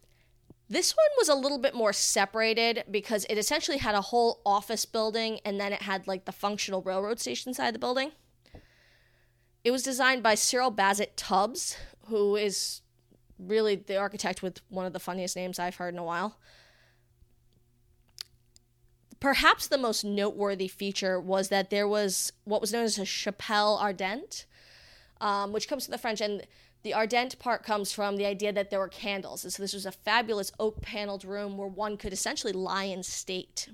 this 0.70 0.96
one 0.96 1.08
was 1.18 1.30
a 1.30 1.36
little 1.36 1.58
bit 1.58 1.74
more 1.74 1.92
separated 1.92 2.84
because 2.92 3.26
it 3.28 3.38
essentially 3.38 3.80
had 3.80 3.96
a 3.96 4.02
whole 4.02 4.40
office 4.46 4.86
building 4.86 5.40
and 5.44 5.60
then 5.60 5.74
it 5.74 5.82
had 5.82 6.08
like 6.08 6.26
the 6.26 6.32
functional 6.32 6.84
railroad 6.84 7.20
station 7.20 7.54
side 7.54 7.68
of 7.68 7.74
the 7.74 7.80
building. 7.80 8.12
It 9.64 9.72
was 9.72 9.82
designed 9.82 10.22
by 10.22 10.36
Cyril 10.36 10.72
Bazett 10.72 11.14
Tubbs, 11.16 11.76
who 12.06 12.36
is 12.36 12.82
really 13.40 13.76
the 13.76 13.98
architect 13.98 14.44
with 14.44 14.62
one 14.70 14.86
of 14.86 14.94
the 14.94 15.00
funniest 15.00 15.36
names 15.36 15.58
I've 15.58 15.76
heard 15.76 15.94
in 15.94 16.00
a 16.00 16.04
while. 16.04 16.38
Perhaps 19.20 19.68
the 19.68 19.78
most 19.78 20.06
noteworthy 20.06 20.68
feature 20.68 21.20
was 21.20 21.50
that 21.50 21.72
there 21.72 21.88
was 21.88 22.32
what 22.46 22.62
was 22.62 22.72
known 22.72 22.86
as 22.86 22.98
a 23.00 23.06
chapelle 23.06 23.78
ardente, 23.82 24.46
um, 25.20 25.52
which 25.52 25.68
comes 25.68 25.86
from 25.86 25.92
the 25.92 25.98
French, 25.98 26.22
and 26.22 26.44
the 26.84 26.94
ardent 26.94 27.38
part 27.40 27.64
comes 27.64 27.92
from 27.92 28.18
the 28.18 28.26
idea 28.26 28.54
that 28.54 28.70
there 28.70 28.80
were 28.80 28.88
candles. 28.88 29.44
And 29.44 29.52
so 29.52 29.62
this 29.62 29.74
was 29.74 29.86
a 29.86 29.92
fabulous 29.92 30.52
oak 30.60 30.82
paneled 30.82 31.26
room 31.26 31.58
where 31.58 31.68
one 31.68 31.98
could 31.98 32.14
essentially 32.14 32.54
lie 32.54 32.86
in 32.86 33.04
state 33.04 33.70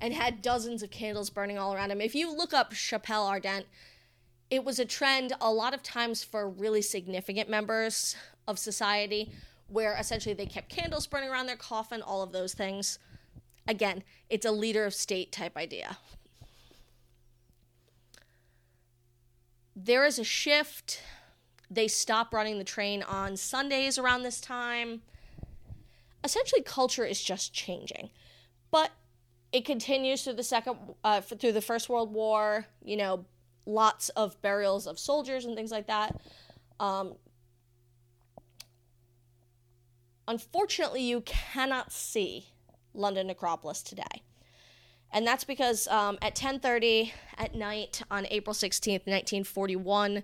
and 0.00 0.12
had 0.12 0.42
dozens 0.42 0.82
of 0.82 0.90
candles 0.90 1.30
burning 1.30 1.58
all 1.58 1.72
around 1.72 1.90
him. 1.90 2.00
If 2.00 2.14
you 2.14 2.34
look 2.34 2.52
up 2.52 2.72
chapelle 2.72 3.24
Ardent, 3.24 3.66
it 4.50 4.64
was 4.64 4.78
a 4.78 4.84
trend 4.84 5.32
a 5.40 5.50
lot 5.50 5.72
of 5.72 5.82
times 5.82 6.22
for 6.22 6.48
really 6.48 6.82
significant 6.82 7.48
members 7.48 8.16
of 8.46 8.58
society 8.58 9.32
where 9.68 9.96
essentially 9.96 10.34
they 10.34 10.44
kept 10.44 10.68
candles 10.68 11.06
burning 11.06 11.30
around 11.30 11.46
their 11.46 11.56
coffin, 11.56 12.02
all 12.02 12.22
of 12.22 12.32
those 12.32 12.52
things. 12.52 12.98
Again, 13.66 14.02
it's 14.28 14.44
a 14.44 14.50
leader 14.50 14.84
of 14.84 14.92
state 14.92 15.32
type 15.32 15.56
idea. 15.56 15.96
There 19.74 20.04
is 20.04 20.18
a 20.18 20.24
shift. 20.24 21.00
They 21.72 21.88
stop 21.88 22.34
running 22.34 22.58
the 22.58 22.64
train 22.64 23.02
on 23.02 23.36
Sundays 23.36 23.96
around 23.98 24.22
this 24.22 24.40
time. 24.40 25.00
Essentially, 26.22 26.62
culture 26.62 27.04
is 27.04 27.22
just 27.22 27.54
changing. 27.54 28.10
But 28.70 28.90
it 29.52 29.64
continues 29.64 30.22
through 30.22 30.34
the 30.34 30.42
second, 30.42 30.76
uh, 31.02 31.22
through 31.22 31.52
the 31.52 31.62
First 31.62 31.88
World 31.88 32.12
War. 32.12 32.66
You 32.84 32.96
know, 32.98 33.24
lots 33.64 34.10
of 34.10 34.40
burials 34.42 34.86
of 34.86 34.98
soldiers 34.98 35.46
and 35.46 35.56
things 35.56 35.70
like 35.70 35.86
that. 35.86 36.20
Um, 36.78 37.14
unfortunately, 40.28 41.02
you 41.02 41.22
cannot 41.22 41.90
see 41.90 42.48
London 42.92 43.28
Necropolis 43.28 43.82
today. 43.82 44.22
And 45.10 45.26
that's 45.26 45.44
because 45.44 45.88
um, 45.88 46.18
at 46.20 46.34
10:30 46.34 47.12
at 47.38 47.54
night 47.54 48.02
on 48.10 48.26
April 48.30 48.54
16th, 48.54 49.06
1941, 49.06 50.22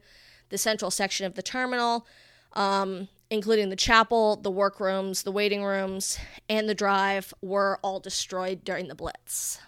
the 0.51 0.59
central 0.59 0.91
section 0.91 1.27
of 1.27 1.35
the 1.35 1.43
terminal, 1.43 2.07
um, 2.55 3.09
including 3.31 3.69
the 3.69 3.77
chapel, 3.77 4.37
the 4.37 4.51
workrooms, 4.51 5.23
the 5.23 5.33
waiting 5.33 5.63
rooms, 5.63 6.19
and 6.49 6.69
the 6.69 6.75
drive, 6.75 7.35
were 7.43 7.79
all 7.83 8.01
destroyed 8.01 8.65
during 8.65 8.89
the 8.89 8.95
Blitz. 8.95 9.61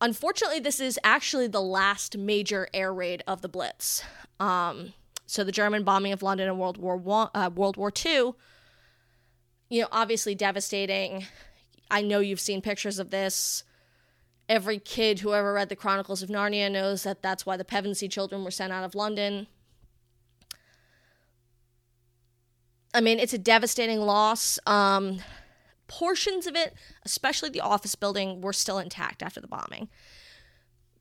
Unfortunately, 0.00 0.58
this 0.58 0.80
is 0.80 0.98
actually 1.04 1.46
the 1.46 1.62
last 1.62 2.18
major 2.18 2.68
air 2.74 2.92
raid 2.92 3.22
of 3.26 3.40
the 3.40 3.48
Blitz. 3.48 4.02
Um, 4.40 4.94
so 5.26 5.44
the 5.44 5.52
German 5.52 5.84
bombing 5.84 6.12
of 6.12 6.22
London 6.22 6.48
in 6.48 6.58
World 6.58 6.76
War 6.76 6.96
One, 6.96 7.28
uh, 7.34 7.50
World 7.54 7.76
War 7.76 7.92
Two, 7.92 8.34
you 9.70 9.82
know, 9.82 9.88
obviously 9.92 10.34
devastating. 10.34 11.26
I 11.88 12.02
know 12.02 12.18
you've 12.18 12.40
seen 12.40 12.62
pictures 12.62 12.98
of 12.98 13.10
this. 13.10 13.62
Every 14.52 14.78
kid 14.78 15.20
who 15.20 15.32
ever 15.32 15.54
read 15.54 15.70
the 15.70 15.76
Chronicles 15.76 16.22
of 16.22 16.28
Narnia 16.28 16.70
knows 16.70 17.04
that 17.04 17.22
that's 17.22 17.46
why 17.46 17.56
the 17.56 17.64
Pevensie 17.64 18.10
children 18.10 18.44
were 18.44 18.50
sent 18.50 18.70
out 18.70 18.84
of 18.84 18.94
London. 18.94 19.46
I 22.92 23.00
mean, 23.00 23.18
it's 23.18 23.32
a 23.32 23.38
devastating 23.38 24.00
loss. 24.00 24.58
Um, 24.66 25.20
portions 25.88 26.46
of 26.46 26.54
it, 26.54 26.74
especially 27.02 27.48
the 27.48 27.62
office 27.62 27.94
building, 27.94 28.42
were 28.42 28.52
still 28.52 28.78
intact 28.78 29.22
after 29.22 29.40
the 29.40 29.48
bombing. 29.48 29.88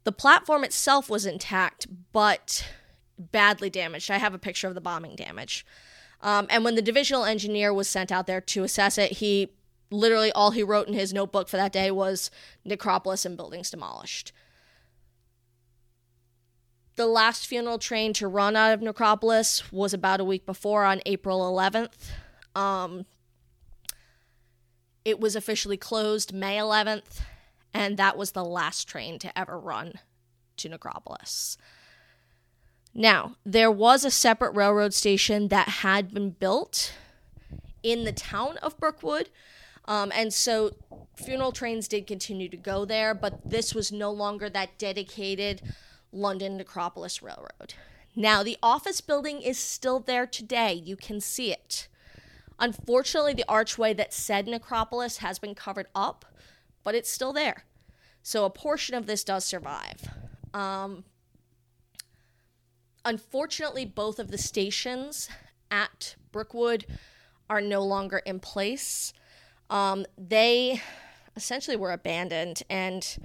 The 0.05 0.13
platform 0.13 0.63
itself 0.63 1.09
was 1.09 1.25
intact, 1.25 1.87
but 2.13 2.65
badly 3.19 3.69
damaged. 3.69 4.09
I 4.09 4.17
have 4.17 4.33
a 4.33 4.39
picture 4.39 4.69
of 4.69 4.75
the 4.75 4.79
bombing 4.79 5.17
damage. 5.17 5.65
Um, 6.21 6.47
and 6.49 6.63
when 6.63 6.75
the 6.75 6.81
divisional 6.81 7.25
engineer 7.25 7.73
was 7.73 7.89
sent 7.89 8.13
out 8.13 8.27
there 8.27 8.39
to 8.39 8.63
assess 8.63 8.97
it, 8.97 9.17
he 9.17 9.49
literally 9.91 10.31
all 10.31 10.51
he 10.51 10.63
wrote 10.63 10.87
in 10.87 10.93
his 10.93 11.13
notebook 11.13 11.47
for 11.47 11.57
that 11.57 11.71
day 11.71 11.91
was 11.91 12.31
necropolis 12.65 13.25
and 13.25 13.37
buildings 13.37 13.69
demolished. 13.69 14.31
The 16.95 17.05
last 17.05 17.45
funeral 17.45 17.77
train 17.77 18.13
to 18.13 18.27
run 18.27 18.55
out 18.55 18.73
of 18.73 18.81
necropolis 18.81 19.71
was 19.71 19.93
about 19.93 20.19
a 20.19 20.25
week 20.25 20.45
before 20.45 20.83
on 20.83 21.01
April 21.05 21.39
11th. 21.41 22.09
Um, 22.55 23.05
it 25.05 25.19
was 25.19 25.35
officially 25.35 25.77
closed 25.77 26.33
May 26.33 26.57
11th, 26.57 27.21
and 27.73 27.97
that 27.97 28.17
was 28.17 28.31
the 28.31 28.45
last 28.45 28.87
train 28.87 29.19
to 29.19 29.37
ever 29.37 29.59
run 29.59 29.93
to 30.57 30.69
Necropolis. 30.69 31.57
Now, 32.93 33.35
there 33.45 33.71
was 33.71 34.03
a 34.03 34.11
separate 34.11 34.55
railroad 34.55 34.93
station 34.93 35.47
that 35.47 35.67
had 35.67 36.13
been 36.13 36.31
built 36.31 36.93
in 37.83 38.03
the 38.03 38.11
town 38.11 38.57
of 38.57 38.77
Brookwood. 38.79 39.29
Um, 39.85 40.11
and 40.13 40.33
so 40.33 40.71
funeral 41.15 41.51
trains 41.51 41.87
did 41.87 42.07
continue 42.07 42.49
to 42.49 42.57
go 42.57 42.85
there, 42.85 43.13
but 43.13 43.49
this 43.49 43.73
was 43.73 43.91
no 43.91 44.11
longer 44.11 44.49
that 44.49 44.77
dedicated 44.77 45.61
London 46.11 46.57
Necropolis 46.57 47.21
Railroad. 47.21 47.73
Now, 48.15 48.43
the 48.43 48.57
office 48.61 49.01
building 49.01 49.41
is 49.41 49.57
still 49.57 49.99
there 49.99 50.27
today. 50.27 50.73
You 50.73 50.95
can 50.95 51.21
see 51.21 51.51
it. 51.51 51.87
Unfortunately, 52.59 53.33
the 53.33 53.45
archway 53.47 53.93
that 53.93 54.13
said 54.13 54.47
necropolis 54.47 55.17
has 55.17 55.39
been 55.39 55.55
covered 55.55 55.87
up, 55.95 56.25
but 56.83 56.93
it's 56.93 57.11
still 57.11 57.33
there. 57.33 57.65
So 58.21 58.45
a 58.45 58.49
portion 58.49 58.95
of 58.95 59.07
this 59.07 59.23
does 59.23 59.45
survive. 59.45 60.09
Um, 60.53 61.05
unfortunately, 63.03 63.85
both 63.85 64.19
of 64.19 64.29
the 64.29 64.37
stations 64.37 65.29
at 65.71 66.15
Brookwood 66.31 66.85
are 67.49 67.61
no 67.61 67.81
longer 67.81 68.19
in 68.19 68.39
place. 68.39 69.13
Um, 69.71 70.05
they 70.17 70.81
essentially 71.35 71.77
were 71.77 71.91
abandoned 71.91 72.61
and 72.69 73.17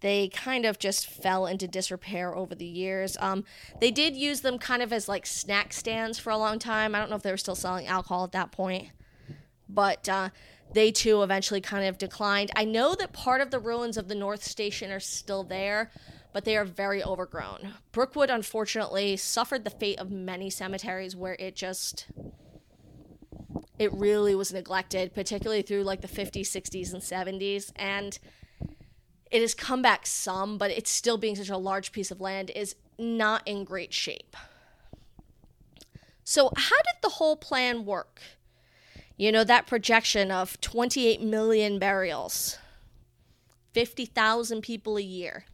they 0.00 0.28
kind 0.28 0.64
of 0.64 0.78
just 0.78 1.06
fell 1.06 1.46
into 1.46 1.68
disrepair 1.68 2.34
over 2.34 2.54
the 2.54 2.64
years. 2.64 3.16
Um, 3.20 3.44
they 3.80 3.90
did 3.90 4.16
use 4.16 4.40
them 4.40 4.58
kind 4.58 4.82
of 4.82 4.92
as 4.92 5.08
like 5.08 5.26
snack 5.26 5.72
stands 5.72 6.18
for 6.18 6.30
a 6.30 6.36
long 6.36 6.58
time. 6.58 6.94
I 6.94 6.98
don't 6.98 7.10
know 7.10 7.16
if 7.16 7.22
they 7.22 7.30
were 7.30 7.36
still 7.36 7.54
selling 7.54 7.86
alcohol 7.86 8.24
at 8.24 8.32
that 8.32 8.52
point, 8.52 8.90
but 9.68 10.08
uh, 10.08 10.30
they 10.72 10.90
too 10.92 11.22
eventually 11.22 11.60
kind 11.60 11.86
of 11.86 11.98
declined. 11.98 12.50
I 12.56 12.64
know 12.64 12.94
that 12.94 13.12
part 13.12 13.40
of 13.40 13.50
the 13.50 13.60
ruins 13.60 13.96
of 13.96 14.08
the 14.08 14.14
North 14.14 14.44
Station 14.44 14.90
are 14.90 15.00
still 15.00 15.44
there, 15.44 15.90
but 16.32 16.44
they 16.44 16.56
are 16.56 16.64
very 16.64 17.02
overgrown. 17.02 17.74
Brookwood, 17.92 18.30
unfortunately, 18.30 19.16
suffered 19.16 19.64
the 19.64 19.70
fate 19.70 19.98
of 19.98 20.10
many 20.10 20.48
cemeteries 20.48 21.14
where 21.14 21.36
it 21.38 21.54
just 21.54 22.06
it 23.82 23.92
really 23.92 24.34
was 24.36 24.52
neglected, 24.52 25.12
particularly 25.12 25.62
through 25.62 25.82
like 25.82 26.02
the 26.02 26.08
50s, 26.08 26.42
60s, 26.42 26.92
and 26.92 27.02
70s. 27.02 27.72
And 27.74 28.16
it 29.30 29.40
has 29.40 29.54
come 29.54 29.82
back 29.82 30.06
some, 30.06 30.56
but 30.56 30.70
it's 30.70 30.90
still 30.90 31.18
being 31.18 31.34
such 31.34 31.48
a 31.48 31.56
large 31.56 31.90
piece 31.90 32.12
of 32.12 32.20
land 32.20 32.50
is 32.54 32.76
not 32.96 33.42
in 33.44 33.64
great 33.64 33.92
shape. 33.92 34.36
So, 36.22 36.52
how 36.56 36.76
did 36.76 37.02
the 37.02 37.08
whole 37.08 37.36
plan 37.36 37.84
work? 37.84 38.20
You 39.16 39.32
know, 39.32 39.42
that 39.42 39.66
projection 39.66 40.30
of 40.30 40.60
28 40.60 41.20
million 41.20 41.80
burials, 41.80 42.58
50,000 43.72 44.62
people 44.62 44.96
a 44.96 45.02
year. 45.02 45.44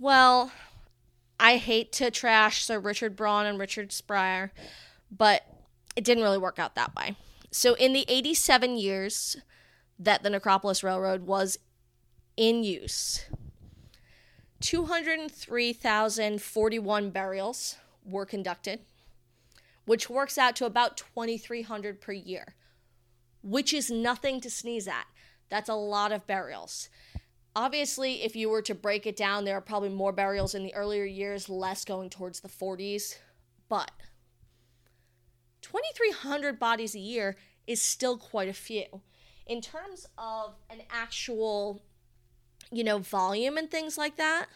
Well, 0.00 0.50
I 1.38 1.58
hate 1.58 1.92
to 1.92 2.10
trash 2.10 2.64
Sir 2.64 2.78
Richard 2.78 3.16
Broun 3.16 3.44
and 3.44 3.58
Richard 3.58 3.90
Sprye, 3.90 4.50
but 5.10 5.44
it 5.98 6.04
didn't 6.04 6.22
really 6.22 6.38
work 6.38 6.60
out 6.60 6.76
that 6.76 6.94
way. 6.94 7.16
So, 7.50 7.74
in 7.74 7.92
the 7.92 8.04
87 8.06 8.76
years 8.76 9.36
that 9.98 10.22
the 10.22 10.30
Necropolis 10.30 10.84
Railroad 10.84 11.26
was 11.26 11.58
in 12.36 12.62
use. 12.62 13.24
203,041 14.60 17.10
burials 17.10 17.78
were 18.04 18.24
conducted, 18.24 18.78
which 19.86 20.08
works 20.08 20.38
out 20.38 20.54
to 20.54 20.66
about 20.66 20.96
2,300 20.96 22.00
per 22.00 22.12
year, 22.12 22.54
which 23.42 23.74
is 23.74 23.90
nothing 23.90 24.40
to 24.40 24.48
sneeze 24.48 24.86
at. 24.86 25.06
That's 25.48 25.68
a 25.68 25.74
lot 25.74 26.12
of 26.12 26.28
burials. 26.28 26.90
Obviously, 27.56 28.22
if 28.22 28.36
you 28.36 28.50
were 28.50 28.62
to 28.62 28.76
break 28.76 29.04
it 29.04 29.16
down, 29.16 29.44
there 29.44 29.56
are 29.56 29.60
probably 29.60 29.88
more 29.88 30.12
burials 30.12 30.54
in 30.54 30.62
the 30.62 30.76
earlier 30.76 31.04
years, 31.04 31.48
less 31.48 31.84
going 31.84 32.08
towards 32.08 32.38
the 32.38 32.48
40s, 32.48 33.16
but 33.68 33.90
2,300 35.62 36.58
bodies 36.58 36.94
a 36.94 37.00
year 37.00 37.36
is 37.66 37.82
still 37.82 38.16
quite 38.16 38.48
a 38.48 38.52
few 38.52 39.02
in 39.48 39.62
terms 39.62 40.06
of 40.18 40.54
an 40.70 40.82
actual, 40.90 41.80
you 42.70 42.84
know, 42.84 42.98
volume 42.98 43.56
and 43.56 43.70
things 43.70 43.96
like 43.96 44.16
that, 44.16 44.46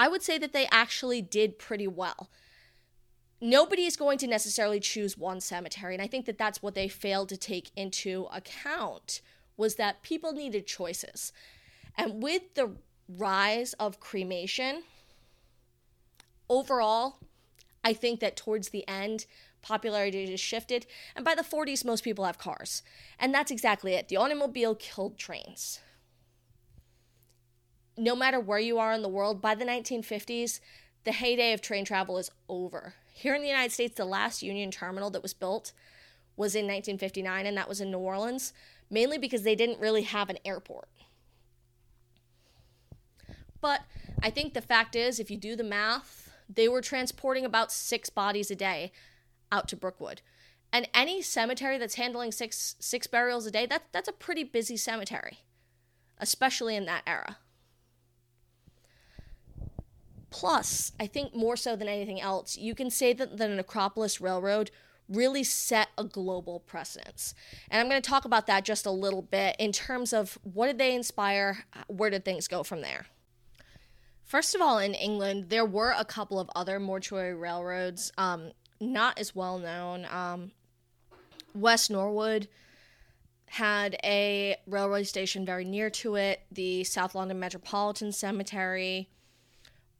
I 0.00 0.08
would 0.08 0.22
say 0.22 0.38
that 0.38 0.52
they 0.52 0.66
actually 0.72 1.20
did 1.20 1.58
pretty 1.58 1.86
well. 1.86 2.30
Nobody 3.40 3.84
is 3.84 3.96
going 3.96 4.18
to 4.18 4.26
necessarily 4.26 4.80
choose 4.80 5.16
one 5.16 5.40
cemetery, 5.40 5.94
and 5.94 6.02
I 6.02 6.08
think 6.08 6.26
that 6.26 6.38
that's 6.38 6.62
what 6.62 6.74
they 6.74 6.88
failed 6.88 7.28
to 7.28 7.36
take 7.36 7.70
into 7.76 8.26
account 8.32 9.20
was 9.56 9.76
that 9.76 10.02
people 10.02 10.32
needed 10.32 10.66
choices. 10.66 11.32
And 11.96 12.22
with 12.22 12.54
the 12.54 12.76
rise 13.08 13.74
of 13.74 14.00
cremation, 14.00 14.82
overall, 16.48 17.18
I 17.88 17.94
think 17.94 18.20
that 18.20 18.36
towards 18.36 18.68
the 18.68 18.86
end, 18.86 19.24
popularity 19.62 20.26
just 20.26 20.44
shifted. 20.44 20.84
And 21.16 21.24
by 21.24 21.34
the 21.34 21.42
40s, 21.42 21.86
most 21.86 22.04
people 22.04 22.26
have 22.26 22.36
cars. 22.36 22.82
And 23.18 23.32
that's 23.32 23.50
exactly 23.50 23.94
it. 23.94 24.08
The 24.08 24.18
automobile 24.18 24.74
killed 24.74 25.16
trains. 25.16 25.80
No 27.96 28.14
matter 28.14 28.38
where 28.38 28.58
you 28.58 28.78
are 28.78 28.92
in 28.92 29.00
the 29.00 29.08
world, 29.08 29.40
by 29.40 29.54
the 29.54 29.64
1950s, 29.64 30.60
the 31.04 31.12
heyday 31.12 31.54
of 31.54 31.62
train 31.62 31.86
travel 31.86 32.18
is 32.18 32.30
over. 32.46 32.92
Here 33.14 33.34
in 33.34 33.40
the 33.40 33.48
United 33.48 33.72
States, 33.72 33.94
the 33.96 34.04
last 34.04 34.42
Union 34.42 34.70
terminal 34.70 35.08
that 35.08 35.22
was 35.22 35.32
built 35.32 35.72
was 36.36 36.54
in 36.54 36.66
1959, 36.66 37.46
and 37.46 37.56
that 37.56 37.70
was 37.70 37.80
in 37.80 37.90
New 37.90 37.96
Orleans, 37.96 38.52
mainly 38.90 39.16
because 39.16 39.44
they 39.44 39.54
didn't 39.54 39.80
really 39.80 40.02
have 40.02 40.28
an 40.28 40.38
airport. 40.44 40.90
But 43.62 43.80
I 44.22 44.28
think 44.28 44.52
the 44.52 44.60
fact 44.60 44.94
is, 44.94 45.18
if 45.18 45.30
you 45.30 45.38
do 45.38 45.56
the 45.56 45.64
math, 45.64 46.27
they 46.48 46.68
were 46.68 46.80
transporting 46.80 47.44
about 47.44 47.72
six 47.72 48.10
bodies 48.10 48.50
a 48.50 48.56
day 48.56 48.92
out 49.52 49.68
to 49.68 49.76
Brookwood. 49.76 50.22
And 50.72 50.88
any 50.92 51.22
cemetery 51.22 51.78
that's 51.78 51.94
handling 51.94 52.32
six 52.32 52.76
six 52.78 53.06
burials 53.06 53.46
a 53.46 53.50
day, 53.50 53.66
that, 53.66 53.84
that's 53.92 54.08
a 54.08 54.12
pretty 54.12 54.44
busy 54.44 54.76
cemetery, 54.76 55.38
especially 56.18 56.76
in 56.76 56.84
that 56.86 57.02
era. 57.06 57.38
Plus, 60.30 60.92
I 61.00 61.06
think 61.06 61.34
more 61.34 61.56
so 61.56 61.74
than 61.74 61.88
anything 61.88 62.20
else, 62.20 62.58
you 62.58 62.74
can 62.74 62.90
say 62.90 63.14
that 63.14 63.38
the 63.38 63.48
Necropolis 63.48 64.20
Railroad 64.20 64.70
really 65.08 65.42
set 65.42 65.88
a 65.96 66.04
global 66.04 66.60
precedence. 66.60 67.34
And 67.70 67.80
I'm 67.80 67.88
going 67.88 68.00
to 68.00 68.06
talk 68.06 68.26
about 68.26 68.46
that 68.46 68.64
just 68.66 68.84
a 68.84 68.90
little 68.90 69.22
bit 69.22 69.56
in 69.58 69.72
terms 69.72 70.12
of 70.12 70.38
what 70.42 70.66
did 70.66 70.76
they 70.76 70.94
inspire, 70.94 71.64
where 71.86 72.10
did 72.10 72.26
things 72.26 72.46
go 72.46 72.62
from 72.62 72.82
there. 72.82 73.06
First 74.28 74.54
of 74.54 74.60
all, 74.60 74.78
in 74.78 74.92
England, 74.92 75.46
there 75.48 75.64
were 75.64 75.94
a 75.96 76.04
couple 76.04 76.38
of 76.38 76.50
other 76.54 76.78
mortuary 76.78 77.34
railroads, 77.34 78.12
um, 78.18 78.52
not 78.78 79.18
as 79.18 79.34
well 79.34 79.58
known. 79.58 80.04
Um, 80.04 80.52
West 81.54 81.90
Norwood 81.90 82.46
had 83.46 83.96
a 84.04 84.56
railway 84.66 85.04
station 85.04 85.46
very 85.46 85.64
near 85.64 85.88
to 85.88 86.16
it. 86.16 86.42
The 86.52 86.84
South 86.84 87.14
London 87.14 87.40
Metropolitan 87.40 88.12
Cemetery 88.12 89.08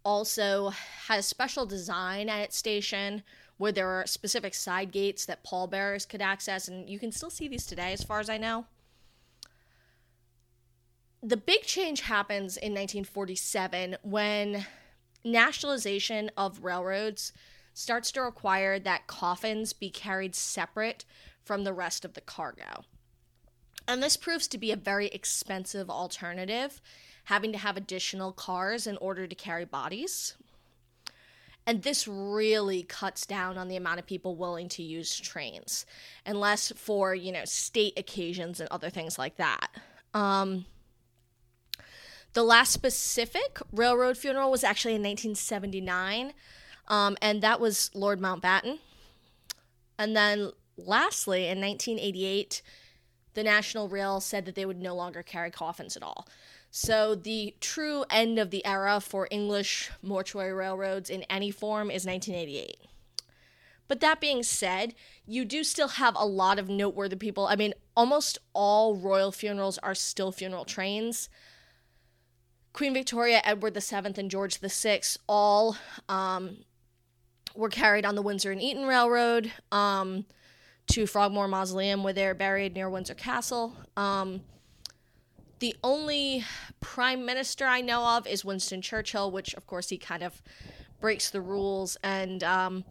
also 0.04 0.68
had 1.06 1.20
a 1.20 1.22
special 1.22 1.64
design 1.64 2.28
at 2.28 2.42
its 2.42 2.56
station 2.58 3.22
where 3.56 3.72
there 3.72 3.88
are 3.88 4.06
specific 4.06 4.52
side 4.52 4.92
gates 4.92 5.24
that 5.24 5.42
pallbearers 5.42 6.04
could 6.04 6.20
access, 6.20 6.68
and 6.68 6.90
you 6.90 6.98
can 6.98 7.12
still 7.12 7.30
see 7.30 7.48
these 7.48 7.64
today, 7.64 7.94
as 7.94 8.04
far 8.04 8.20
as 8.20 8.28
I 8.28 8.36
know 8.36 8.66
the 11.22 11.36
big 11.36 11.62
change 11.62 12.02
happens 12.02 12.56
in 12.56 12.72
1947 12.72 13.96
when 14.02 14.66
nationalization 15.24 16.30
of 16.36 16.64
railroads 16.64 17.32
starts 17.74 18.10
to 18.12 18.22
require 18.22 18.78
that 18.78 19.06
coffins 19.06 19.72
be 19.72 19.90
carried 19.90 20.34
separate 20.34 21.04
from 21.44 21.64
the 21.64 21.72
rest 21.72 22.04
of 22.04 22.14
the 22.14 22.20
cargo. 22.20 22.84
And 23.86 24.02
this 24.02 24.16
proves 24.16 24.46
to 24.48 24.58
be 24.58 24.70
a 24.70 24.76
very 24.76 25.06
expensive 25.06 25.88
alternative, 25.88 26.80
having 27.24 27.52
to 27.52 27.58
have 27.58 27.76
additional 27.76 28.32
cars 28.32 28.86
in 28.86 28.96
order 28.98 29.26
to 29.26 29.34
carry 29.34 29.64
bodies. 29.64 30.34
And 31.66 31.82
this 31.82 32.08
really 32.08 32.82
cuts 32.82 33.26
down 33.26 33.58
on 33.58 33.68
the 33.68 33.76
amount 33.76 33.98
of 33.98 34.06
people 34.06 34.36
willing 34.36 34.68
to 34.70 34.82
use 34.82 35.18
trains, 35.18 35.84
unless 36.24 36.72
for, 36.72 37.14
you 37.14 37.30
know, 37.32 37.44
state 37.44 37.98
occasions 37.98 38.60
and 38.60 38.68
other 38.70 38.90
things 38.90 39.18
like 39.18 39.36
that. 39.36 39.68
Um, 40.14 40.64
the 42.34 42.42
last 42.42 42.72
specific 42.72 43.58
railroad 43.72 44.16
funeral 44.16 44.50
was 44.50 44.64
actually 44.64 44.94
in 44.94 45.02
1979, 45.02 46.32
um, 46.88 47.16
and 47.20 47.42
that 47.42 47.60
was 47.60 47.90
Lord 47.94 48.20
Mountbatten. 48.20 48.78
And 49.98 50.16
then 50.16 50.52
lastly, 50.76 51.48
in 51.48 51.60
1988, 51.60 52.62
the 53.34 53.42
National 53.42 53.88
Rail 53.88 54.20
said 54.20 54.44
that 54.46 54.54
they 54.54 54.66
would 54.66 54.80
no 54.80 54.94
longer 54.94 55.22
carry 55.22 55.50
coffins 55.50 55.96
at 55.96 56.02
all. 56.02 56.26
So 56.70 57.14
the 57.14 57.54
true 57.60 58.04
end 58.10 58.38
of 58.38 58.50
the 58.50 58.64
era 58.64 59.00
for 59.00 59.26
English 59.30 59.90
mortuary 60.02 60.52
railroads 60.52 61.08
in 61.08 61.22
any 61.24 61.50
form 61.50 61.90
is 61.90 62.04
1988. 62.04 62.76
But 63.88 64.00
that 64.00 64.20
being 64.20 64.42
said, 64.42 64.94
you 65.26 65.46
do 65.46 65.64
still 65.64 65.88
have 65.88 66.14
a 66.16 66.26
lot 66.26 66.58
of 66.58 66.68
noteworthy 66.68 67.16
people. 67.16 67.46
I 67.46 67.56
mean, 67.56 67.72
almost 67.96 68.38
all 68.52 68.96
royal 68.96 69.32
funerals 69.32 69.78
are 69.78 69.94
still 69.94 70.30
funeral 70.30 70.66
trains. 70.66 71.30
Queen 72.78 72.94
Victoria, 72.94 73.40
Edward 73.42 73.74
VII, 73.74 74.12
and 74.18 74.30
George 74.30 74.60
VI 74.60 75.00
all 75.26 75.76
um, 76.08 76.58
were 77.56 77.68
carried 77.68 78.06
on 78.06 78.14
the 78.14 78.22
Windsor 78.22 78.52
and 78.52 78.62
Eton 78.62 78.86
Railroad 78.86 79.50
um, 79.72 80.24
to 80.86 81.04
Frogmore 81.04 81.48
Mausoleum, 81.48 82.04
where 82.04 82.12
they're 82.12 82.36
buried 82.36 82.74
near 82.74 82.88
Windsor 82.88 83.14
Castle. 83.14 83.74
Um, 83.96 84.42
the 85.58 85.74
only 85.82 86.44
prime 86.80 87.26
minister 87.26 87.66
I 87.66 87.80
know 87.80 88.16
of 88.16 88.28
is 88.28 88.44
Winston 88.44 88.80
Churchill, 88.80 89.32
which, 89.32 89.54
of 89.54 89.66
course, 89.66 89.88
he 89.88 89.98
kind 89.98 90.22
of 90.22 90.40
breaks 91.00 91.30
the 91.30 91.40
rules. 91.40 91.96
And 92.04 92.44
um, 92.44 92.84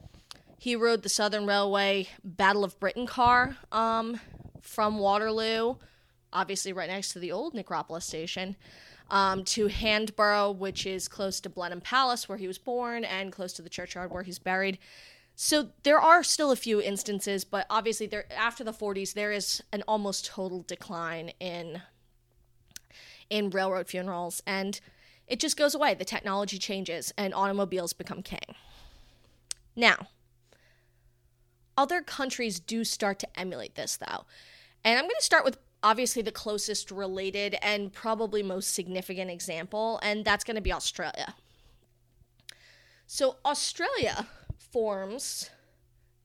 he 0.60 0.76
rode 0.76 1.02
the 1.02 1.08
Southern 1.08 1.46
Railway 1.46 2.10
Battle 2.26 2.66
of 2.66 2.78
Britain 2.82 3.08
car 3.08 3.56
um, 3.72 4.20
from 4.60 5.00
Waterloo, 5.00 5.76
obviously 6.34 6.74
right 6.74 6.90
next 6.90 7.14
to 7.14 7.20
the 7.20 7.32
old 7.32 7.54
Necropolis 7.54 8.04
station, 8.04 8.58
um, 9.10 9.44
to 9.46 9.68
Hanborough, 9.68 10.56
which 10.56 10.86
is 10.86 11.08
close 11.08 11.40
to 11.42 11.50
Blenheim 11.50 11.82
Palace, 11.82 12.28
where 12.28 12.38
he 12.38 12.48
was 12.48 12.58
born, 12.58 13.04
and 13.04 13.32
close 13.32 13.54
to 13.54 13.62
the 13.62 13.70
churchyard 13.70 14.12
where 14.12 14.24
he's 14.24 14.40
buried. 14.40 14.78
So 15.36 15.70
there 15.84 16.00
are 16.00 16.24
still 16.24 16.52
a 16.52 16.56
few 16.56 16.82
instances, 16.82 17.46
but 17.46 17.68
obviously, 17.70 18.08
there 18.08 18.26
after 18.36 18.64
the 18.64 18.74
40s, 18.74 19.14
there 19.14 19.32
is 19.32 19.62
an 19.72 19.84
almost 19.88 20.26
total 20.26 20.64
decline 20.64 21.32
in 21.40 21.82
in 23.30 23.52
railroad 23.52 23.88
funerals, 23.88 24.42
and 24.48 24.80
it 25.28 25.40
just 25.40 25.56
goes 25.56 25.76
away. 25.76 25.94
The 25.94 26.06
technology 26.06 26.58
changes, 26.58 27.14
and 27.18 27.34
automobiles 27.36 27.94
become 27.94 28.24
king. 28.24 28.56
Now, 29.76 30.08
other 31.78 32.02
countries 32.02 32.60
do 32.60 32.84
start 32.84 33.20
to 33.20 33.40
emulate 33.40 33.76
this, 33.76 33.96
though, 33.96 34.26
and 34.84 34.98
I'm 34.98 35.06
going 35.06 35.20
to 35.20 35.24
start 35.24 35.46
with 35.46 35.60
obviously 35.84 36.22
the 36.22 36.32
closest 36.32 36.92
related 36.92 37.56
and 37.62 37.94
probably 37.94 38.44
most 38.44 38.74
significant 38.74 39.32
example, 39.32 40.00
and 40.04 40.26
that's 40.26 40.44
going 40.44 40.56
to 40.56 40.62
be 40.62 40.74
Australia. 40.74 41.36
So, 43.06 43.38
Australia 43.46 44.28
forms 44.58 45.50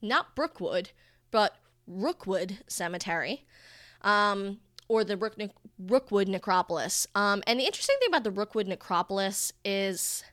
not 0.01 0.35
Brookwood, 0.35 0.91
but 1.31 1.57
Rookwood 1.87 2.59
Cemetery, 2.67 3.45
um, 4.03 4.59
or 4.89 5.05
the 5.05 5.17
Rook- 5.17 5.37
Rookwood 5.79 6.29
Necropolis. 6.29 7.07
Um, 7.15 7.43
and 7.47 7.59
the 7.59 7.65
interesting 7.65 7.97
thing 8.01 8.09
about 8.09 8.25
the 8.25 8.31
Rookwood 8.31 8.67
Necropolis 8.67 9.53
is 9.65 10.25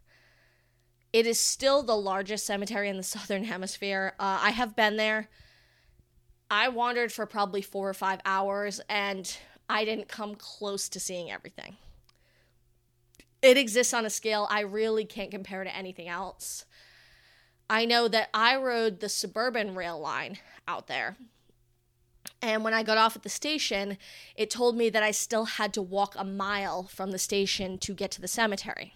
it 1.14 1.26
is 1.26 1.40
still 1.40 1.84
the 1.84 1.96
largest 1.96 2.46
cemetery 2.46 2.90
in 2.90 2.98
the 2.98 3.04
Southern 3.16 3.46
Hemisphere. 3.46 4.14
Uh, 4.20 4.40
I 4.42 4.52
have 4.52 4.76
been 4.76 4.98
there. 4.98 5.30
I 6.50 6.70
wandered 6.70 7.12
for 7.12 7.26
probably 7.26 7.62
four 7.62 7.90
or 7.90 7.94
five 7.94 8.22
hours 8.26 8.82
and 8.90 9.38
I 9.70 9.86
didn't 9.86 10.08
come 10.08 10.36
close 10.36 10.90
to 10.90 11.00
seeing 11.00 11.30
everything. 11.30 11.78
It 13.42 13.58
exists 13.58 13.94
on 13.94 14.06
a 14.06 14.10
scale 14.10 14.48
I 14.50 14.62
really 14.62 15.06
can't 15.06 15.32
compare 15.32 15.64
to 15.64 15.76
anything 15.76 16.08
else. 16.08 16.66
I 17.70 17.86
know 17.86 18.08
that 18.08 18.30
I 18.34 18.56
rode 18.56 19.00
the 19.00 19.10
suburban 19.10 19.76
rail 19.76 20.00
line 20.00 20.40
out 20.68 20.88
there. 20.88 21.18
And 22.42 22.64
when 22.64 22.74
I 22.74 22.84
got 22.84 22.98
off 22.98 23.16
at 23.16 23.24
the 23.24 23.30
station, 23.30 23.98
it 24.36 24.50
told 24.50 24.76
me 24.76 24.90
that 24.90 25.04
I 25.04 25.12
still 25.12 25.46
had 25.46 25.74
to 25.74 25.82
walk 25.82 26.16
a 26.18 26.24
mile 26.24 26.84
from 26.84 27.12
the 27.12 27.20
station 27.20 27.78
to 27.80 27.94
get 27.94 28.12
to 28.12 28.22
the 28.22 28.28
cemetery. 28.28 28.94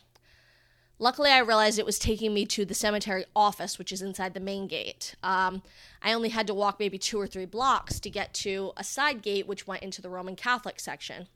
Luckily, 1.04 1.32
I 1.32 1.40
realized 1.40 1.80
it 1.80 1.86
was 1.86 2.00
taking 2.00 2.34
me 2.34 2.46
to 2.46 2.64
the 2.64 2.74
cemetery 2.74 3.26
office, 3.36 3.78
which 3.78 3.92
is 3.92 4.02
inside 4.02 4.34
the 4.34 4.40
main 4.40 4.68
gate. 4.68 5.16
Um, 5.22 5.62
I 6.02 6.14
only 6.14 6.30
had 6.30 6.48
to 6.48 6.54
walk 6.54 6.80
maybe 6.80 6.98
two 6.98 7.20
or 7.20 7.28
three 7.28 7.44
blocks 7.44 8.00
to 8.00 8.10
get 8.10 8.34
to 8.36 8.72
a 8.78 8.86
side 8.86 9.22
gate, 9.22 9.46
which 9.46 9.68
went 9.68 9.84
into 9.84 10.02
the 10.02 10.10
Roman 10.10 10.38
Catholic 10.38 10.80
section. 10.80 11.28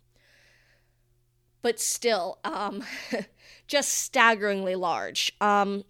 But 1.62 1.82
still, 1.82 2.40
um, 2.46 2.82
just 3.68 3.90
staggeringly 3.90 4.76
large. 4.76 5.34
Um, 5.42 5.84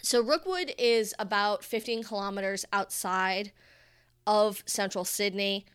so, 0.00 0.22
Rookwood 0.22 0.72
is 0.78 1.14
about 1.18 1.64
15 1.64 2.04
kilometers 2.04 2.64
outside 2.72 3.50
of 4.24 4.62
central 4.66 5.04
Sydney. 5.04 5.66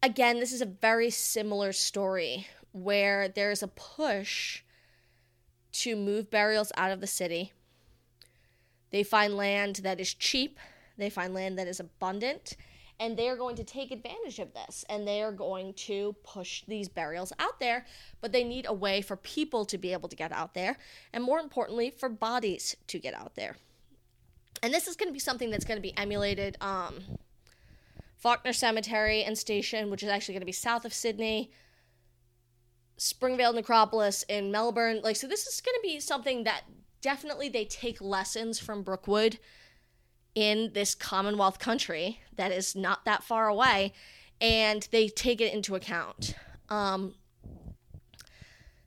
again, 0.00 0.38
this 0.38 0.52
is 0.52 0.62
a 0.62 0.66
very 0.66 1.10
similar 1.10 1.72
story 1.72 2.46
where 2.70 3.26
there's 3.26 3.64
a 3.64 3.68
push 3.68 4.62
to 5.72 5.96
move 5.96 6.30
burials 6.30 6.72
out 6.76 6.90
of 6.90 7.00
the 7.00 7.06
city. 7.06 7.52
They 8.90 9.02
find 9.02 9.36
land 9.36 9.76
that 9.76 10.00
is 10.00 10.14
cheap, 10.14 10.58
they 10.96 11.10
find 11.10 11.32
land 11.32 11.58
that 11.58 11.68
is 11.68 11.80
abundant, 11.80 12.56
and 12.98 13.16
they 13.16 13.28
are 13.28 13.36
going 13.36 13.56
to 13.56 13.64
take 13.64 13.90
advantage 13.90 14.38
of 14.38 14.52
this. 14.52 14.84
And 14.90 15.08
they 15.08 15.22
are 15.22 15.32
going 15.32 15.72
to 15.74 16.14
push 16.22 16.64
these 16.68 16.88
burials 16.88 17.32
out 17.38 17.58
there. 17.58 17.86
But 18.20 18.32
they 18.32 18.44
need 18.44 18.66
a 18.68 18.74
way 18.74 19.00
for 19.00 19.16
people 19.16 19.64
to 19.66 19.78
be 19.78 19.94
able 19.94 20.10
to 20.10 20.16
get 20.16 20.32
out 20.32 20.52
there. 20.52 20.76
And 21.14 21.24
more 21.24 21.38
importantly 21.38 21.88
for 21.88 22.10
bodies 22.10 22.76
to 22.88 22.98
get 22.98 23.14
out 23.14 23.36
there. 23.36 23.56
And 24.62 24.74
this 24.74 24.86
is 24.86 24.96
going 24.96 25.08
to 25.08 25.14
be 25.14 25.18
something 25.18 25.50
that's 25.50 25.64
going 25.64 25.78
to 25.78 25.82
be 25.82 25.96
emulated 25.96 26.58
um, 26.60 27.02
Fawkner 28.22 28.54
cemetery 28.54 29.24
and 29.24 29.36
station 29.36 29.90
which 29.90 30.02
is 30.02 30.08
actually 30.08 30.34
going 30.34 30.42
to 30.42 30.46
be 30.46 30.52
south 30.52 30.84
of 30.84 30.92
sydney 30.92 31.50
springvale 33.00 33.54
necropolis 33.54 34.24
in 34.28 34.50
melbourne 34.50 35.00
like 35.02 35.16
so 35.16 35.26
this 35.26 35.46
is 35.46 35.62
going 35.62 35.74
to 35.74 35.80
be 35.82 35.98
something 35.98 36.44
that 36.44 36.64
definitely 37.00 37.48
they 37.48 37.64
take 37.64 37.98
lessons 38.00 38.58
from 38.58 38.82
brookwood 38.82 39.38
in 40.34 40.70
this 40.74 40.94
Commonwealth 40.94 41.58
country 41.58 42.20
that 42.36 42.52
is 42.52 42.76
not 42.76 43.04
that 43.04 43.22
far 43.22 43.48
away, 43.48 43.92
and 44.40 44.86
they 44.90 45.08
take 45.08 45.40
it 45.40 45.52
into 45.52 45.74
account. 45.74 46.34
Um, 46.68 47.14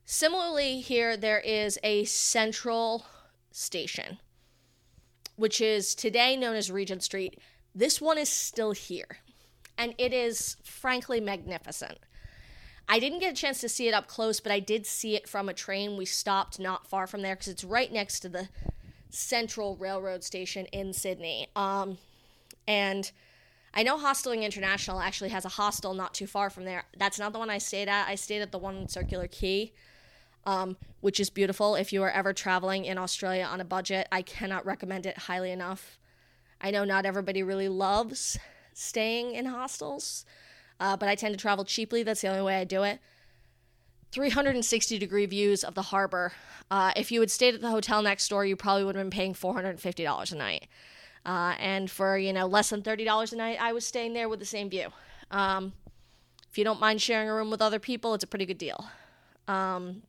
similarly, 0.05 0.79
here 0.79 1.17
there 1.17 1.39
is 1.39 1.77
a 1.83 2.05
central 2.05 3.05
station, 3.51 4.19
which 5.35 5.59
is 5.61 5.95
today 5.95 6.37
known 6.37 6.55
as 6.55 6.71
Regent 6.71 7.03
Street. 7.03 7.39
This 7.75 7.99
one 7.99 8.17
is 8.17 8.29
still 8.29 8.71
here, 8.71 9.17
and 9.77 9.93
it 9.97 10.13
is 10.13 10.57
frankly 10.63 11.19
magnificent. 11.19 11.99
I 12.93 12.99
didn't 12.99 13.17
get 13.17 13.33
a 13.33 13.35
chance 13.35 13.59
to 13.61 13.69
see 13.69 13.87
it 13.87 13.93
up 13.95 14.05
close, 14.05 14.39
but 14.39 14.51
I 14.51 14.59
did 14.59 14.85
see 14.85 15.15
it 15.15 15.27
from 15.27 15.49
a 15.49 15.53
train. 15.53 15.97
We 15.97 16.05
stopped 16.05 16.59
not 16.59 16.85
far 16.85 17.07
from 17.07 17.23
there 17.23 17.33
because 17.33 17.47
it's 17.47 17.63
right 17.63 17.91
next 17.91 18.19
to 18.19 18.29
the 18.29 18.49
Central 19.09 19.75
Railroad 19.77 20.23
Station 20.23 20.67
in 20.67 20.93
Sydney. 20.93 21.47
Um, 21.55 21.97
and 22.67 23.11
I 23.73 23.81
know 23.81 23.97
Hosteling 23.97 24.43
International 24.43 24.99
actually 24.99 25.31
has 25.31 25.43
a 25.43 25.49
hostel 25.49 25.95
not 25.95 26.13
too 26.13 26.27
far 26.27 26.51
from 26.51 26.65
there. 26.65 26.83
That's 26.95 27.17
not 27.17 27.33
the 27.33 27.39
one 27.39 27.49
I 27.49 27.57
stayed 27.57 27.89
at. 27.89 28.07
I 28.07 28.13
stayed 28.13 28.43
at 28.43 28.51
the 28.51 28.59
one 28.59 28.75
in 28.75 28.87
Circular 28.87 29.25
Quay, 29.25 29.73
um, 30.45 30.77
which 31.01 31.19
is 31.19 31.31
beautiful. 31.31 31.73
If 31.73 31.93
you 31.93 32.03
are 32.03 32.11
ever 32.11 32.31
traveling 32.31 32.85
in 32.85 32.99
Australia 32.99 33.45
on 33.45 33.59
a 33.59 33.65
budget, 33.65 34.07
I 34.11 34.21
cannot 34.21 34.67
recommend 34.67 35.07
it 35.07 35.17
highly 35.17 35.49
enough. 35.49 35.97
I 36.61 36.69
know 36.69 36.85
not 36.85 37.07
everybody 37.07 37.41
really 37.41 37.69
loves 37.69 38.37
staying 38.75 39.33
in 39.33 39.47
hostels, 39.47 40.25
uh, 40.83 40.97
but 40.97 41.07
I 41.07 41.15
tend 41.15 41.33
to 41.33 41.39
travel 41.39 41.63
cheaply. 41.63 42.03
That's 42.03 42.19
the 42.19 42.27
only 42.27 42.41
way 42.41 42.57
I 42.57 42.65
do 42.65 42.83
it. 42.83 42.99
360 44.11 44.99
degree 44.99 45.25
views 45.25 45.63
of 45.63 45.75
the 45.75 45.81
harbor. 45.81 46.33
Uh, 46.69 46.91
if 46.97 47.09
you 47.09 47.21
had 47.21 47.31
stayed 47.31 47.55
at 47.55 47.61
the 47.61 47.69
hotel 47.69 48.01
next 48.01 48.27
door, 48.27 48.45
you 48.45 48.57
probably 48.57 48.83
would 48.83 48.95
have 48.95 49.03
been 49.03 49.09
paying 49.09 49.33
$450 49.33 50.31
a 50.31 50.35
night. 50.35 50.67
Uh, 51.25 51.55
and 51.57 51.89
for 51.89 52.17
you 52.17 52.33
know 52.33 52.45
less 52.45 52.69
than 52.69 52.81
$30 52.81 53.31
a 53.31 53.35
night, 53.37 53.57
I 53.61 53.71
was 53.71 53.85
staying 53.85 54.11
there 54.11 54.27
with 54.27 54.39
the 54.39 54.45
same 54.45 54.69
view. 54.69 54.89
Um, 55.31 55.71
if 56.51 56.57
you 56.57 56.65
don't 56.65 56.81
mind 56.81 57.01
sharing 57.01 57.29
a 57.29 57.33
room 57.33 57.49
with 57.49 57.61
other 57.61 57.79
people, 57.79 58.13
it's 58.13 58.25
a 58.25 58.27
pretty 58.27 58.45
good 58.45 58.57
deal. 58.57 58.85
Um, 59.47 60.03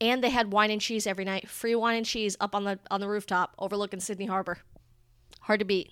and 0.00 0.22
they 0.22 0.30
had 0.30 0.52
wine 0.52 0.70
and 0.70 0.80
cheese 0.80 1.08
every 1.08 1.24
night, 1.24 1.48
free 1.48 1.74
wine 1.74 1.96
and 1.96 2.06
cheese 2.06 2.36
up 2.38 2.54
on 2.54 2.62
the 2.62 2.78
on 2.88 3.00
the 3.00 3.08
rooftop 3.08 3.52
overlooking 3.58 3.98
Sydney 3.98 4.26
Harbor. 4.26 4.58
Hard 5.40 5.58
to 5.58 5.66
beat. 5.66 5.90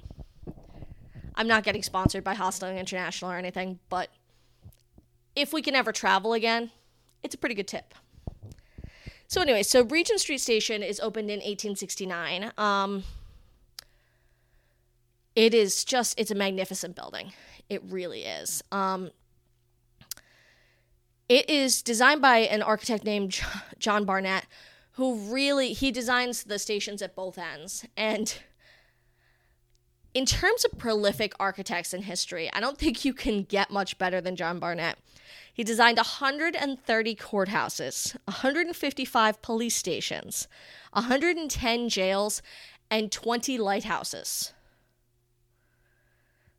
I'm 1.35 1.49
not 1.49 1.64
getting 1.64 1.83
sponsored 1.83 2.24
by 2.24 2.35
Hosteling 2.35 2.78
International 2.78 3.30
or 3.30 3.37
anything, 3.37 3.78
but 3.89 4.11
if 5.35 5.53
we 5.53 5.62
can 5.62 5.74
ever 5.74 5.93
travel 5.93 6.33
again, 6.35 6.70
it's 7.22 7.35
a 7.35 7.39
pretty 7.39 7.55
good 7.55 7.68
tip. 7.68 7.95
So 9.28 9.41
anyway, 9.41 9.62
so 9.62 9.83
Regent 9.85 10.20
Street 10.20 10.43
Station 10.43 10.83
is 10.83 11.01
opened 11.01 11.30
in 11.30 11.39
1869. 11.39 12.53
Um, 12.59 13.05
it 15.35 15.55
is 15.55 15.85
just 15.85 16.18
it's 16.20 16.30
a 16.30 16.35
magnificent 16.35 16.95
building. 16.95 17.33
It 17.70 17.83
really 17.85 18.24
is. 18.24 18.62
Um, 18.70 19.11
it 21.28 21.49
is 21.49 21.83
designed 21.83 22.20
by 22.20 22.39
an 22.39 22.61
architect 22.61 23.05
named 23.05 23.41
John 23.78 24.05
Barnett, 24.05 24.45
who 24.93 25.14
really 25.33 25.72
he 25.72 25.91
designs 25.91 26.45
the 26.45 26.59
stations 26.59 27.01
at 27.01 27.16
both 27.16 27.39
ends 27.39 27.87
and 27.97 28.37
in 30.14 30.26
terms 30.26 30.64
of 30.64 30.78
prolific 30.78 31.32
architects 31.40 31.94
in 31.94 32.02
history, 32.02 32.50
I 32.52 32.60
don't 32.60 32.78
think 32.78 33.04
you 33.04 33.14
can 33.14 33.44
get 33.44 33.70
much 33.70 33.98
better 33.98 34.20
than 34.20 34.36
John 34.36 34.58
Barnett. 34.58 34.98
He 35.54 35.64
designed 35.64 35.98
130 35.98 37.14
courthouses, 37.16 38.16
155 38.24 39.42
police 39.42 39.76
stations, 39.76 40.48
110 40.92 41.88
jails, 41.88 42.42
and 42.90 43.10
20 43.12 43.58
lighthouses. 43.58 44.52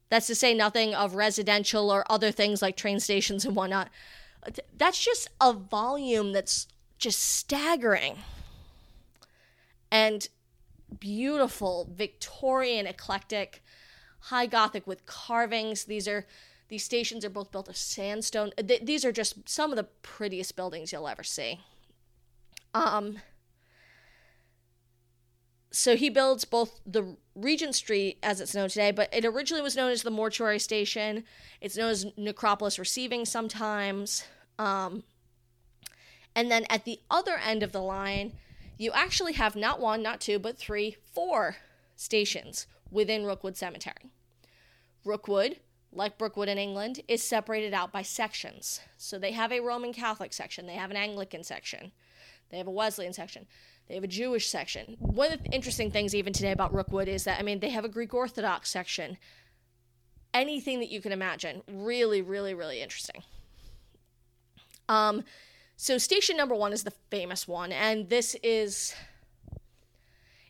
That's 0.10 0.28
to 0.28 0.36
say 0.36 0.54
nothing 0.54 0.94
of 0.94 1.16
residential 1.16 1.92
or 1.92 2.10
other 2.12 2.32
things 2.32 2.62
like 2.62 2.78
train 2.78 3.00
stations 3.00 3.46
and 3.46 3.56
whatnot. 3.56 3.90
That's 4.78 5.04
just 5.04 5.28
a 5.42 5.54
volume 5.54 6.34
that's 6.34 6.68
just 7.00 7.20
staggering. 7.20 8.18
And 9.92 10.28
beautiful 11.00 11.90
Victorian 11.94 12.88
eclectic 12.88 13.64
high 14.20 14.46
gothic 14.46 14.88
with 14.88 15.06
carvings. 15.06 15.86
These 15.86 16.08
are 16.08 16.26
these 16.70 16.84
stations 16.84 17.24
are 17.26 17.30
both 17.30 17.52
built 17.52 17.68
of 17.68 17.78
sandstone. 17.78 18.52
Th- 18.58 18.84
these 18.84 19.06
are 19.06 19.12
just 19.12 19.48
some 19.48 19.72
of 19.72 19.76
the 19.76 19.84
prettiest 20.02 20.56
buildings 20.56 20.92
you'll 20.92 21.08
ever 21.08 21.24
see. 21.24 21.60
Um 22.74 23.18
so 25.74 25.96
he 25.96 26.10
builds 26.10 26.46
both 26.46 26.82
the 26.86 27.18
Regent 27.34 27.74
Street 27.74 28.20
as 28.22 28.40
it's 28.40 28.54
known 28.54 28.70
today, 28.70 28.92
but 28.92 29.10
it 29.12 29.26
originally 29.26 29.64
was 29.64 29.76
known 29.76 29.90
as 29.90 30.04
the 30.04 30.12
Mortuary 30.12 30.60
Station. 30.60 31.24
It's 31.62 31.76
known 31.76 31.90
as 31.90 32.06
Necropolis 32.16 32.78
Receiving 32.78 33.26
sometimes. 33.26 34.24
Um, 34.60 35.04
and 36.36 36.52
then 36.52 36.68
at 36.70 36.86
the 36.86 37.00
other 37.10 37.38
end 37.44 37.64
of 37.64 37.72
the 37.72 37.82
line, 37.82 38.34
you 38.84 38.92
actually 38.94 39.34
have 39.34 39.56
not 39.56 39.80
one, 39.80 40.04
not 40.04 40.20
two, 40.20 40.38
but 40.38 40.58
three, 40.58 40.98
four 41.14 41.56
stations 41.96 42.68
within 42.92 43.26
Rookwood 43.26 43.58
Cemetery. 43.58 44.12
Rookwood, 45.06 45.60
like 45.92 46.18
Brookwood 46.18 46.50
in 46.50 46.58
England, 46.58 47.02
is 47.08 47.24
separated 47.24 47.74
out 47.74 47.92
by 47.92 48.02
sections. 48.02 48.82
So 48.98 49.18
they 49.18 49.32
have 49.32 49.52
a 49.52 49.62
Roman 49.62 49.94
Catholic 49.94 50.34
section, 50.34 50.68
they 50.68 50.74
have 50.74 50.92
an 50.92 50.98
Anglican 50.98 51.44
section, 51.44 51.92
they 52.50 52.58
have 52.58 52.68
a 52.68 52.72
Wesleyan 52.72 53.14
section, 53.14 53.48
they 53.88 53.96
have 53.96 54.04
a 54.04 54.08
Jewish 54.08 54.50
section. 54.50 54.98
One 55.00 55.32
of 55.32 55.44
the 55.44 55.50
interesting 55.50 55.92
things, 55.92 56.14
even 56.14 56.34
today, 56.34 56.52
about 56.52 56.74
Rookwood 56.74 57.08
is 57.08 57.24
that, 57.24 57.40
I 57.40 57.44
mean, 57.44 57.60
they 57.60 57.70
have 57.70 57.86
a 57.86 57.90
Greek 57.90 58.14
Orthodox 58.14 58.70
section. 58.70 59.18
Anything 60.34 60.80
that 60.80 60.90
you 60.90 61.00
can 61.00 61.12
imagine. 61.12 61.62
Really, 61.72 62.22
really, 62.22 62.54
really 62.54 62.82
interesting. 62.82 63.24
Um, 64.90 65.24
so 65.84 65.98
station 65.98 66.38
number 66.38 66.56
one 66.56 66.72
is 66.72 66.84
the 66.86 66.94
famous 67.12 67.46
one, 67.46 67.74
and 67.74 68.08
this 68.08 68.38
is. 68.42 68.96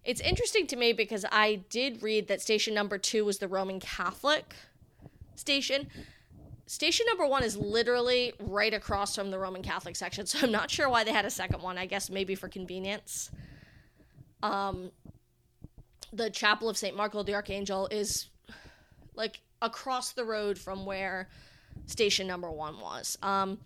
It's 0.04 0.22
interesting 0.22 0.68
to 0.68 0.76
me 0.76 0.94
because 0.94 1.26
I 1.32 1.62
did 1.72 2.04
read 2.04 2.28
that 2.28 2.40
station 2.40 2.76
number 2.76 3.00
two 3.00 3.26
was 3.26 3.40
the 3.40 3.48
Roman 3.48 3.80
Catholic 3.80 4.54
station. 5.34 5.88
Station 6.68 7.08
number 7.08 7.26
one 7.26 7.44
is 7.44 7.58
literally 7.58 8.34
right 8.42 8.76
across 8.76 9.16
from 9.16 9.32
the 9.32 9.40
Roman 9.40 9.64
Catholic 9.64 9.96
section, 9.96 10.26
so 10.28 10.38
I'm 10.44 10.52
not 10.52 10.70
sure 10.70 10.88
why 10.88 11.04
they 11.04 11.12
had 11.12 11.26
a 11.26 11.32
second 11.32 11.64
one. 11.64 11.80
I 11.80 11.88
guess 11.88 12.12
maybe 12.12 12.36
for 12.36 12.48
convenience. 12.48 13.32
Um, 14.44 14.92
the 16.12 16.30
Chapel 16.30 16.70
of 16.70 16.78
St. 16.78 16.96
Michael 16.96 17.24
the 17.24 17.34
Archangel 17.34 17.88
is 17.90 18.28
like 19.16 19.42
across 19.64 20.12
the 20.12 20.26
road 20.26 20.60
from 20.60 20.86
where 20.86 21.28
station 21.88 22.28
number 22.28 22.52
one 22.52 22.80
was. 22.80 23.18
Um, 23.24 23.58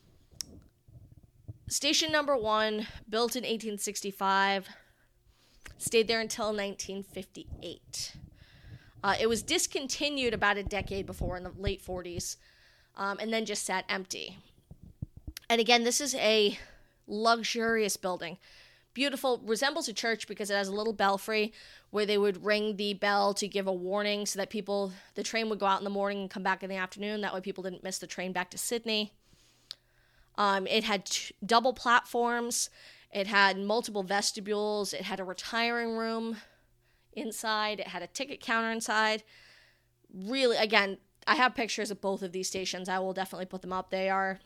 Station 1.70 2.14
number 2.14 2.38
one, 2.38 2.88
built 3.10 3.36
in 3.36 3.42
1865, 3.42 4.70
stayed 5.78 6.08
there 6.08 6.22
until 6.22 6.46
1958. 6.46 8.14
Uh, 9.04 9.16
it 9.20 9.28
was 9.28 9.44
discontinued 9.44 10.34
about 10.34 10.56
a 10.56 10.64
decade 10.64 11.06
before 11.06 11.36
in 11.36 11.44
the 11.44 11.52
late 11.58 11.86
40s 11.86 12.38
um, 12.96 13.18
and 13.20 13.34
then 13.34 13.46
just 13.46 13.66
sat 13.66 13.84
empty. 13.90 14.38
And 15.50 15.60
again, 15.60 15.84
this 15.84 16.00
is 16.00 16.16
a 16.16 16.58
luxurious 17.06 17.98
building. 17.98 18.38
Beautiful, 18.94 19.42
resembles 19.46 19.90
a 19.90 19.94
church 19.94 20.26
because 20.26 20.50
it 20.50 20.56
has 20.56 20.70
a 20.70 20.74
little 20.74 20.94
belfry 20.94 21.52
where 21.90 22.06
they 22.06 22.18
would 22.18 22.46
ring 22.46 22.78
the 22.78 22.94
bell 22.94 23.34
to 23.34 23.48
give 23.48 23.68
a 23.68 23.74
warning 23.74 24.26
so 24.26 24.40
that 24.40 24.50
people, 24.50 24.94
the 25.16 25.24
train 25.24 25.50
would 25.50 25.60
go 25.60 25.66
out 25.66 25.82
in 25.82 25.84
the 25.84 25.90
morning 25.90 26.22
and 26.22 26.30
come 26.30 26.44
back 26.44 26.64
in 26.64 26.70
the 26.70 26.78
afternoon. 26.78 27.20
That 27.22 27.34
way, 27.34 27.42
people 27.42 27.64
didn't 27.64 27.84
miss 27.84 27.98
the 28.00 28.08
train 28.08 28.32
back 28.32 28.50
to 28.52 28.58
Sydney. 28.58 29.12
Um, 30.38 30.68
it 30.68 30.84
had 30.84 31.06
t- 31.06 31.34
double 31.46 31.74
platforms. 31.74 32.70
It 33.12 33.28
had 33.28 33.58
multiple 33.58 34.04
vestibules. 34.04 34.94
It 34.94 35.02
had 35.02 35.20
a 35.20 35.24
retiring 35.24 35.98
room 35.98 36.38
inside. 37.14 37.80
It 37.80 37.88
had 37.88 38.04
a 38.04 38.08
ticket 38.08 38.40
counter 38.40 38.72
inside. 38.72 39.24
Really, 40.14 40.58
again, 40.58 40.98
I 41.26 41.36
have 41.36 41.56
pictures 41.56 41.92
of 41.92 42.00
both 42.00 42.22
of 42.22 42.32
these 42.32 42.48
stations. 42.48 42.88
I 42.88 43.00
will 43.00 43.14
definitely 43.14 43.46
put 43.46 43.62
them 43.62 43.74
up. 43.74 43.90
They 43.90 44.10
are 44.10 44.40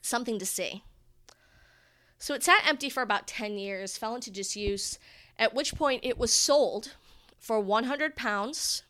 something 0.00 0.38
to 0.38 0.46
see. 0.46 0.82
So 2.18 2.32
it 2.34 2.42
sat 2.42 2.66
empty 2.66 2.88
for 2.88 3.02
about 3.02 3.26
10 3.26 3.58
years, 3.58 3.98
fell 3.98 4.14
into 4.14 4.30
disuse, 4.30 4.98
at 5.38 5.54
which 5.54 5.74
point 5.74 6.00
it 6.04 6.16
was 6.16 6.32
sold 6.32 6.94
for 7.38 7.60
100 7.60 8.16
pounds 8.16 8.82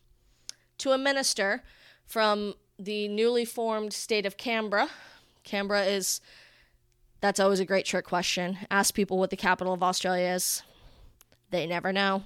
to 0.78 0.92
a 0.92 0.98
minister 0.98 1.64
from 2.06 2.54
the 2.78 3.08
newly 3.08 3.44
formed 3.44 3.92
state 3.92 4.26
of 4.26 4.36
Canberra. 4.36 4.88
Canberra 5.44 5.84
is, 5.84 6.20
that's 7.20 7.38
always 7.38 7.60
a 7.60 7.64
great 7.64 7.84
trick 7.84 8.04
question. 8.04 8.58
Ask 8.70 8.94
people 8.94 9.18
what 9.18 9.30
the 9.30 9.36
capital 9.36 9.72
of 9.72 9.82
Australia 9.82 10.28
is, 10.28 10.62
they 11.50 11.66
never 11.66 11.92
know. 11.92 12.24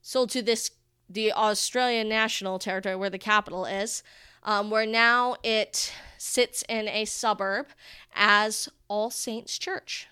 Sold 0.00 0.30
to 0.30 0.42
this, 0.42 0.70
the 1.08 1.32
Australian 1.32 2.08
National 2.08 2.58
Territory, 2.58 2.96
where 2.96 3.10
the 3.10 3.18
capital 3.18 3.64
is, 3.64 4.02
um, 4.42 4.70
where 4.70 4.86
now 4.86 5.36
it 5.42 5.92
sits 6.18 6.64
in 6.68 6.88
a 6.88 7.04
suburb 7.04 7.66
as 8.14 8.68
All 8.88 9.10
Saints 9.10 9.58
Church. 9.58 10.08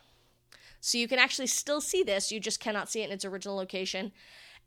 So 0.81 0.99
you 0.99 1.09
can 1.09 1.18
actually 1.18 1.49
still 1.49 1.81
see 1.81 2.03
this, 2.03 2.31
you 2.31 2.41
just 2.41 2.61
cannot 2.61 2.89
see 2.89 3.03
it 3.03 3.07
in 3.07 3.12
its 3.12 3.24
original 3.24 3.57
location 3.57 4.12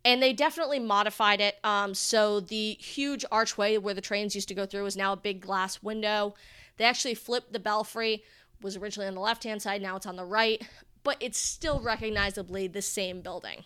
and 0.05 0.21
they 0.21 0.33
definitely 0.33 0.79
modified 0.79 1.39
it. 1.39 1.57
Um, 1.63 1.93
so 1.93 2.39
the 2.39 2.77
huge 2.79 3.23
archway 3.31 3.77
where 3.77 3.93
the 3.93 4.01
trains 4.01 4.35
used 4.35 4.47
to 4.49 4.53
go 4.53 4.65
through 4.65 4.85
is 4.85 4.97
now 4.97 5.13
a 5.13 5.17
big 5.17 5.41
glass 5.41 5.81
window. 5.81 6.35
They 6.77 6.85
actually 6.85 7.15
flipped 7.15 7.53
the 7.53 7.59
belfry. 7.59 8.23
Was 8.61 8.77
originally 8.77 9.07
on 9.07 9.15
the 9.15 9.21
left 9.21 9.43
hand 9.43 9.61
side, 9.61 9.81
now 9.81 9.97
it's 9.97 10.05
on 10.05 10.15
the 10.15 10.25
right, 10.25 10.65
but 11.03 11.17
it's 11.19 11.37
still 11.37 11.81
recognizably 11.81 12.67
the 12.67 12.81
same 12.81 13.21
building. 13.21 13.63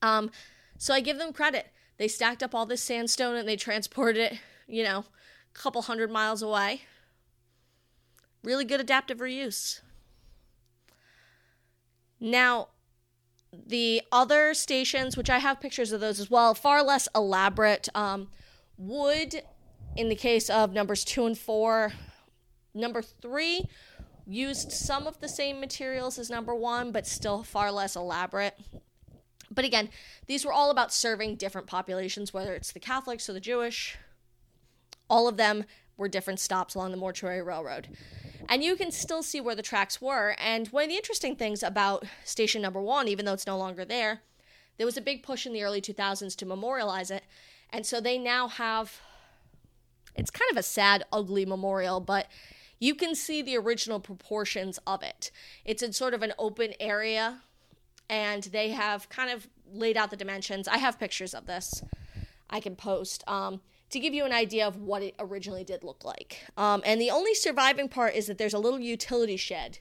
Um, 0.00 0.30
so 0.78 0.94
I 0.94 1.00
give 1.00 1.18
them 1.18 1.32
credit. 1.32 1.68
They 1.98 2.08
stacked 2.08 2.42
up 2.42 2.54
all 2.54 2.66
this 2.66 2.82
sandstone 2.82 3.36
and 3.36 3.46
they 3.46 3.56
transported 3.56 4.32
it, 4.32 4.38
you 4.66 4.82
know, 4.82 5.00
a 5.00 5.58
couple 5.58 5.82
hundred 5.82 6.10
miles 6.10 6.42
away. 6.42 6.82
Really 8.42 8.64
good 8.64 8.80
adaptive 8.80 9.18
reuse. 9.18 9.80
Now, 12.18 12.68
the 13.52 14.02
other 14.10 14.54
stations, 14.54 15.16
which 15.16 15.30
I 15.30 15.38
have 15.38 15.60
pictures 15.60 15.92
of 15.92 16.00
those 16.00 16.20
as 16.20 16.30
well, 16.30 16.54
far 16.54 16.82
less 16.82 17.08
elaborate. 17.14 17.88
Um, 17.94 18.28
would, 18.78 19.42
in 19.96 20.08
the 20.08 20.14
case 20.14 20.48
of 20.48 20.72
numbers 20.72 21.04
two 21.04 21.26
and 21.26 21.36
four, 21.36 21.92
number 22.74 23.02
three 23.02 23.68
used 24.26 24.72
some 24.72 25.06
of 25.06 25.20
the 25.20 25.28
same 25.28 25.60
materials 25.60 26.18
as 26.18 26.30
number 26.30 26.54
one, 26.54 26.92
but 26.92 27.06
still 27.06 27.42
far 27.42 27.70
less 27.70 27.96
elaborate. 27.96 28.58
But 29.50 29.64
again, 29.64 29.90
these 30.26 30.44
were 30.44 30.52
all 30.52 30.70
about 30.70 30.92
serving 30.92 31.36
different 31.36 31.66
populations, 31.66 32.32
whether 32.32 32.54
it's 32.54 32.72
the 32.72 32.80
Catholics 32.80 33.28
or 33.28 33.34
the 33.34 33.40
Jewish. 33.40 33.96
All 35.10 35.28
of 35.28 35.36
them 35.36 35.64
were 36.02 36.08
different 36.08 36.40
stops 36.40 36.74
along 36.74 36.90
the 36.90 36.96
mortuary 36.98 37.40
railroad 37.40 37.88
and 38.48 38.62
you 38.62 38.76
can 38.76 38.90
still 38.90 39.22
see 39.22 39.40
where 39.40 39.54
the 39.54 39.62
tracks 39.62 40.00
were. 40.00 40.34
And 40.38 40.68
one 40.68 40.84
of 40.84 40.90
the 40.90 40.96
interesting 40.96 41.36
things 41.36 41.62
about 41.62 42.04
station 42.24 42.62
number 42.62 42.80
one, 42.80 43.08
even 43.08 43.24
though 43.24 43.32
it's 43.32 43.46
no 43.46 43.56
longer 43.56 43.84
there, 43.84 44.22
there 44.76 44.86
was 44.86 44.96
a 44.96 45.02
big 45.02 45.22
push 45.22 45.46
in 45.46 45.52
the 45.52 45.62
early 45.62 45.80
2000s 45.80 46.36
to 46.36 46.46
memorialize 46.46 47.10
it. 47.10 47.22
And 47.70 47.86
so 47.86 48.00
they 48.00 48.18
now 48.18 48.48
have, 48.48 49.00
it's 50.14 50.30
kind 50.30 50.50
of 50.50 50.56
a 50.56 50.62
sad, 50.62 51.04
ugly 51.12 51.46
memorial, 51.46 52.00
but 52.00 52.26
you 52.78 52.94
can 52.94 53.14
see 53.14 53.42
the 53.42 53.56
original 53.56 54.00
proportions 54.00 54.78
of 54.86 55.02
it. 55.02 55.30
It's 55.64 55.82
in 55.82 55.92
sort 55.92 56.14
of 56.14 56.22
an 56.22 56.32
open 56.38 56.74
area, 56.80 57.42
and 58.10 58.42
they 58.44 58.70
have 58.70 59.08
kind 59.08 59.30
of 59.30 59.48
laid 59.72 59.96
out 59.96 60.10
the 60.10 60.16
dimensions. 60.16 60.66
I 60.68 60.78
have 60.78 60.98
pictures 60.98 61.32
of 61.32 61.46
this 61.46 61.82
I 62.50 62.60
can 62.60 62.76
post. 62.76 63.24
Um, 63.26 63.62
to 63.92 64.00
give 64.00 64.14
you 64.14 64.24
an 64.24 64.32
idea 64.32 64.66
of 64.66 64.78
what 64.78 65.02
it 65.02 65.14
originally 65.18 65.64
did 65.64 65.84
look 65.84 66.04
like. 66.04 66.40
Um, 66.56 66.82
and 66.84 67.00
the 67.00 67.10
only 67.10 67.34
surviving 67.34 67.88
part 67.88 68.14
is 68.14 68.26
that 68.26 68.38
there's 68.38 68.54
a 68.54 68.58
little 68.58 68.80
utility 68.80 69.36
shed 69.36 69.78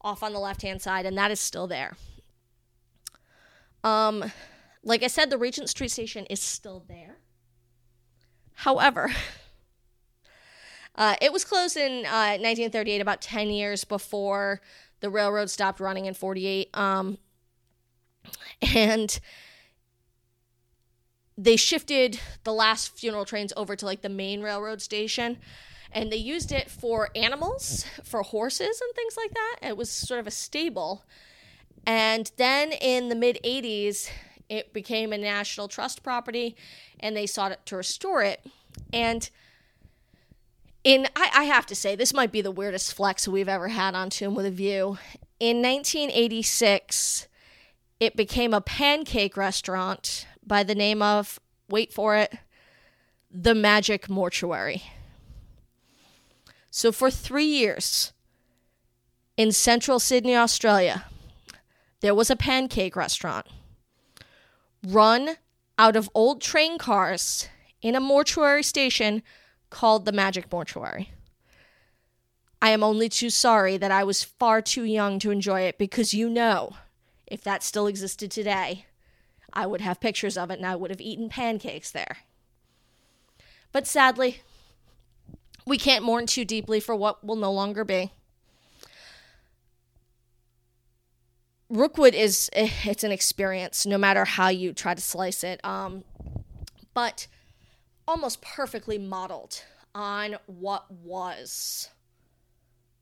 off 0.00 0.22
on 0.22 0.32
the 0.32 0.40
left 0.40 0.62
hand 0.62 0.82
side, 0.82 1.06
and 1.06 1.16
that 1.16 1.30
is 1.30 1.40
still 1.40 1.68
there. 1.68 1.96
Um, 3.84 4.24
like 4.82 5.02
I 5.02 5.06
said, 5.06 5.30
the 5.30 5.38
Regent 5.38 5.68
Street 5.68 5.90
station 5.90 6.26
is 6.26 6.40
still 6.40 6.84
there. 6.88 7.18
However, 8.54 9.12
uh, 10.96 11.14
it 11.22 11.32
was 11.32 11.44
closed 11.44 11.76
in 11.76 12.04
uh, 12.04 12.38
1938, 12.38 13.00
about 13.00 13.22
10 13.22 13.48
years 13.50 13.84
before 13.84 14.60
the 15.00 15.10
railroad 15.10 15.50
stopped 15.50 15.78
running 15.78 16.06
in 16.06 16.14
48. 16.14 16.76
Um, 16.76 17.18
and 18.74 19.20
they 21.36 21.56
shifted 21.56 22.20
the 22.44 22.52
last 22.52 22.96
funeral 22.96 23.24
trains 23.24 23.52
over 23.56 23.74
to 23.76 23.86
like 23.86 24.02
the 24.02 24.08
main 24.08 24.42
railroad 24.42 24.82
station 24.82 25.38
and 25.92 26.10
they 26.10 26.16
used 26.16 26.52
it 26.52 26.70
for 26.70 27.10
animals 27.14 27.84
for 28.02 28.22
horses 28.22 28.80
and 28.80 28.94
things 28.94 29.16
like 29.16 29.32
that. 29.32 29.56
It 29.62 29.76
was 29.76 29.90
sort 29.90 30.20
of 30.20 30.26
a 30.26 30.30
stable. 30.30 31.04
And 31.86 32.30
then 32.36 32.72
in 32.72 33.08
the 33.08 33.14
mid 33.14 33.38
80s 33.44 34.08
it 34.48 34.72
became 34.72 35.12
a 35.12 35.18
national 35.18 35.68
trust 35.68 36.02
property 36.02 36.56
and 37.00 37.16
they 37.16 37.26
sought 37.26 37.64
to 37.66 37.76
restore 37.76 38.22
it. 38.22 38.44
And 38.92 39.28
in 40.84 41.08
I, 41.14 41.30
I 41.34 41.44
have 41.44 41.66
to 41.66 41.74
say 41.74 41.94
this 41.94 42.14
might 42.14 42.32
be 42.32 42.42
the 42.42 42.50
weirdest 42.50 42.94
flex 42.94 43.28
we've 43.28 43.48
ever 43.48 43.68
had 43.68 43.94
on 43.94 44.10
Tomb 44.10 44.34
with 44.34 44.46
a 44.46 44.50
View. 44.50 44.98
In 45.40 45.62
1986 45.62 47.28
it 48.00 48.16
became 48.16 48.52
a 48.52 48.60
pancake 48.60 49.36
restaurant 49.36 50.26
by 50.46 50.62
the 50.62 50.74
name 50.74 51.02
of, 51.02 51.38
wait 51.68 51.92
for 51.92 52.16
it, 52.16 52.34
The 53.30 53.54
Magic 53.54 54.08
Mortuary. 54.08 54.82
So, 56.70 56.90
for 56.90 57.10
three 57.10 57.44
years 57.44 58.12
in 59.36 59.52
central 59.52 59.98
Sydney, 59.98 60.36
Australia, 60.36 61.04
there 62.00 62.14
was 62.14 62.30
a 62.30 62.36
pancake 62.36 62.96
restaurant 62.96 63.46
run 64.86 65.36
out 65.78 65.96
of 65.96 66.10
old 66.14 66.40
train 66.40 66.78
cars 66.78 67.48
in 67.80 67.94
a 67.94 68.00
mortuary 68.00 68.62
station 68.62 69.22
called 69.70 70.04
the 70.04 70.12
Magic 70.12 70.50
Mortuary. 70.50 71.10
I 72.60 72.70
am 72.70 72.84
only 72.84 73.08
too 73.08 73.30
sorry 73.30 73.76
that 73.76 73.90
I 73.90 74.04
was 74.04 74.22
far 74.22 74.62
too 74.62 74.84
young 74.84 75.18
to 75.20 75.30
enjoy 75.30 75.62
it 75.62 75.78
because 75.78 76.14
you 76.14 76.28
know, 76.28 76.76
if 77.26 77.42
that 77.42 77.62
still 77.62 77.86
existed 77.86 78.30
today, 78.30 78.86
I 79.52 79.66
would 79.66 79.80
have 79.80 80.00
pictures 80.00 80.36
of 80.36 80.50
it 80.50 80.58
and 80.58 80.66
I 80.66 80.76
would 80.76 80.90
have 80.90 81.00
eaten 81.00 81.28
pancakes 81.28 81.90
there. 81.90 82.18
But 83.72 83.86
sadly, 83.86 84.40
we 85.66 85.78
can't 85.78 86.04
mourn 86.04 86.26
too 86.26 86.44
deeply 86.44 86.80
for 86.80 86.94
what 86.94 87.24
will 87.24 87.36
no 87.36 87.52
longer 87.52 87.84
be. 87.84 88.12
Rookwood 91.68 92.14
is 92.14 92.50
eh, 92.52 92.68
it's 92.84 93.02
an 93.02 93.12
experience 93.12 93.86
no 93.86 93.96
matter 93.96 94.26
how 94.26 94.48
you 94.48 94.74
try 94.74 94.94
to 94.94 95.00
slice 95.00 95.42
it. 95.42 95.64
Um, 95.64 96.04
but 96.92 97.26
almost 98.06 98.42
perfectly 98.42 98.98
modeled 98.98 99.64
on 99.94 100.36
what 100.46 100.90
was 100.90 101.88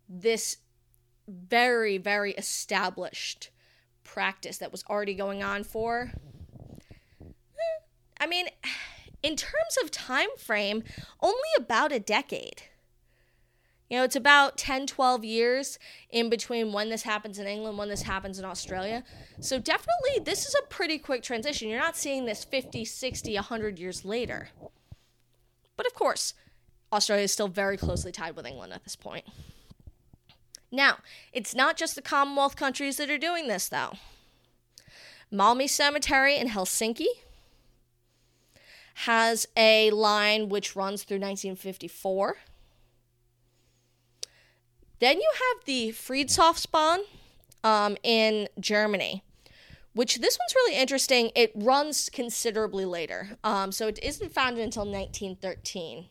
this 0.09 0.59
very 1.27 1.99
very 1.99 2.33
established 2.33 3.51
practice 4.03 4.59
that 4.59 4.73
was 4.73 4.85
already 4.89 5.15
going 5.15 5.43
on 5.43 5.63
for 5.63 6.13
I 8.21 8.27
mean, 8.27 8.47
in 9.23 9.37
terms 9.37 9.77
of 9.83 9.91
time 9.91 10.29
frame, 10.39 10.85
only 11.21 11.49
about 11.59 11.93
a 11.93 11.99
decade. 11.99 12.63
You 13.89 13.97
know, 13.97 14.05
it's 14.05 14.15
about 14.15 14.57
10, 14.57 14.87
12 14.87 15.25
years 15.25 15.79
in 16.11 16.31
between 16.31 16.73
when 16.73 16.91
this 16.91 17.03
happens 17.03 17.41
in 17.41 17.49
England, 17.49 17.77
when 17.77 17.89
this 17.89 18.03
happens 18.03 18.39
in 18.39 18.45
Australia. 18.45 19.03
So, 19.41 19.59
definitely, 19.59 20.21
this 20.23 20.47
is 20.47 20.55
a 20.55 20.67
pretty 20.69 20.97
quick 20.97 21.25
transition. 21.25 21.69
You're 21.69 21.81
not 21.81 21.97
seeing 21.97 22.25
this 22.25 22.45
50, 22.45 22.85
60, 22.85 23.35
100 23.35 23.79
years 23.81 24.05
later. 24.05 24.51
But 25.77 25.87
of 25.87 25.95
course, 25.95 26.35
Australia 26.93 27.25
is 27.25 27.33
still 27.33 27.49
very 27.49 27.77
closely 27.77 28.13
tied 28.13 28.37
with 28.37 28.47
England 28.47 28.73
at 28.73 28.85
this 28.85 28.95
point. 28.95 29.25
Now, 30.71 30.99
it's 31.33 31.55
not 31.55 31.77
just 31.77 31.97
the 31.97 32.03
Commonwealth 32.03 32.55
countries 32.55 32.97
that 32.99 33.11
are 33.11 33.19
doing 33.19 33.49
this, 33.49 33.69
though. 33.69 33.95
Malmi 35.33 35.69
Cemetery 35.69 36.37
in 36.37 36.49
Helsinki 36.49 37.07
has 38.95 39.47
a 39.57 39.91
line 39.91 40.49
which 40.49 40.77
runs 40.77 41.03
through 41.03 41.19
1954. 41.19 42.37
Then 44.99 45.17
you 45.17 45.31
have 45.35 45.65
the 45.65 45.91
Friedhofsbahn 45.91 46.99
um, 47.65 47.97
in 48.03 48.49
Germany, 48.59 49.25
which 49.95 50.19
this 50.19 50.39
one's 50.39 50.55
really 50.55 50.77
interesting. 50.77 51.31
It 51.35 51.53
runs 51.55 52.11
considerably 52.11 52.85
later, 52.85 53.39
um, 53.43 53.73
so 53.73 53.89
it 53.89 53.99
isn't 54.03 54.33
founded 54.33 54.63
until 54.63 54.85
1913. 54.85 56.07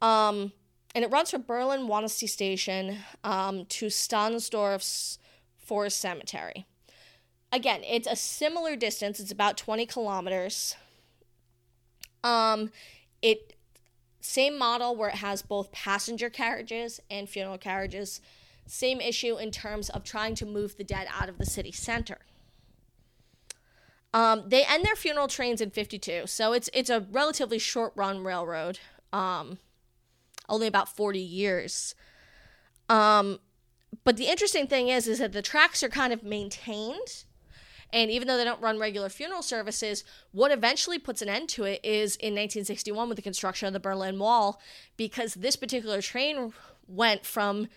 Um, 0.00 0.52
and 0.94 1.04
it 1.04 1.10
runs 1.10 1.30
from 1.30 1.42
Berlin 1.42 1.82
Wannsee 1.82 2.28
Station 2.28 2.98
um, 3.22 3.66
to 3.66 3.86
Stahnsdorf's 3.86 5.18
Forest 5.58 6.00
Cemetery. 6.00 6.66
Again, 7.52 7.82
it's 7.84 8.08
a 8.08 8.16
similar 8.16 8.76
distance. 8.76 9.20
It's 9.20 9.32
about 9.32 9.56
20 9.56 9.84
kilometers 9.86 10.76
Um, 12.22 12.70
it 13.22 13.54
same 14.20 14.58
model 14.58 14.94
where 14.94 15.08
it 15.08 15.16
has 15.16 15.42
both 15.42 15.72
passenger 15.72 16.28
carriages 16.28 17.00
and 17.10 17.28
funeral 17.28 17.58
carriages. 17.58 18.20
Same 18.66 19.00
issue 19.00 19.36
in 19.36 19.50
terms 19.50 19.88
of 19.90 20.04
trying 20.04 20.34
to 20.36 20.46
move 20.46 20.76
the 20.76 20.84
dead 20.84 21.08
out 21.10 21.28
of 21.28 21.38
the 21.38 21.46
city 21.46 21.72
center. 21.72 22.18
Um, 24.12 24.44
they 24.46 24.64
end 24.64 24.84
their 24.84 24.96
funeral 24.96 25.28
trains 25.28 25.60
in 25.60 25.70
52, 25.70 26.24
so 26.26 26.52
it's 26.52 26.68
it's 26.72 26.90
a 26.90 27.06
relatively 27.10 27.58
short 27.58 27.92
run 27.94 28.24
railroad, 28.24 28.78
um, 29.12 29.58
only 30.48 30.66
about 30.66 30.94
40 30.94 31.20
years. 31.20 31.94
Um, 32.88 33.38
but 34.04 34.16
the 34.16 34.26
interesting 34.26 34.66
thing 34.66 34.88
is, 34.88 35.06
is 35.06 35.20
that 35.20 35.32
the 35.32 35.42
tracks 35.42 35.82
are 35.82 35.88
kind 35.88 36.12
of 36.12 36.24
maintained, 36.24 37.24
and 37.92 38.10
even 38.10 38.28
though 38.28 38.36
they 38.36 38.44
don't 38.44 38.60
run 38.60 38.78
regular 38.78 39.08
funeral 39.08 39.42
services, 39.42 40.04
what 40.32 40.52
eventually 40.52 40.98
puts 40.98 41.22
an 41.22 41.28
end 41.28 41.48
to 41.50 41.64
it 41.64 41.80
is 41.84 42.16
in 42.16 42.34
1961 42.34 43.08
with 43.08 43.16
the 43.16 43.22
construction 43.22 43.66
of 43.66 43.72
the 43.72 43.80
Berlin 43.80 44.18
Wall, 44.18 44.60
because 44.96 45.34
this 45.34 45.56
particular 45.56 46.00
train 46.00 46.52
went 46.86 47.24
from 47.24 47.68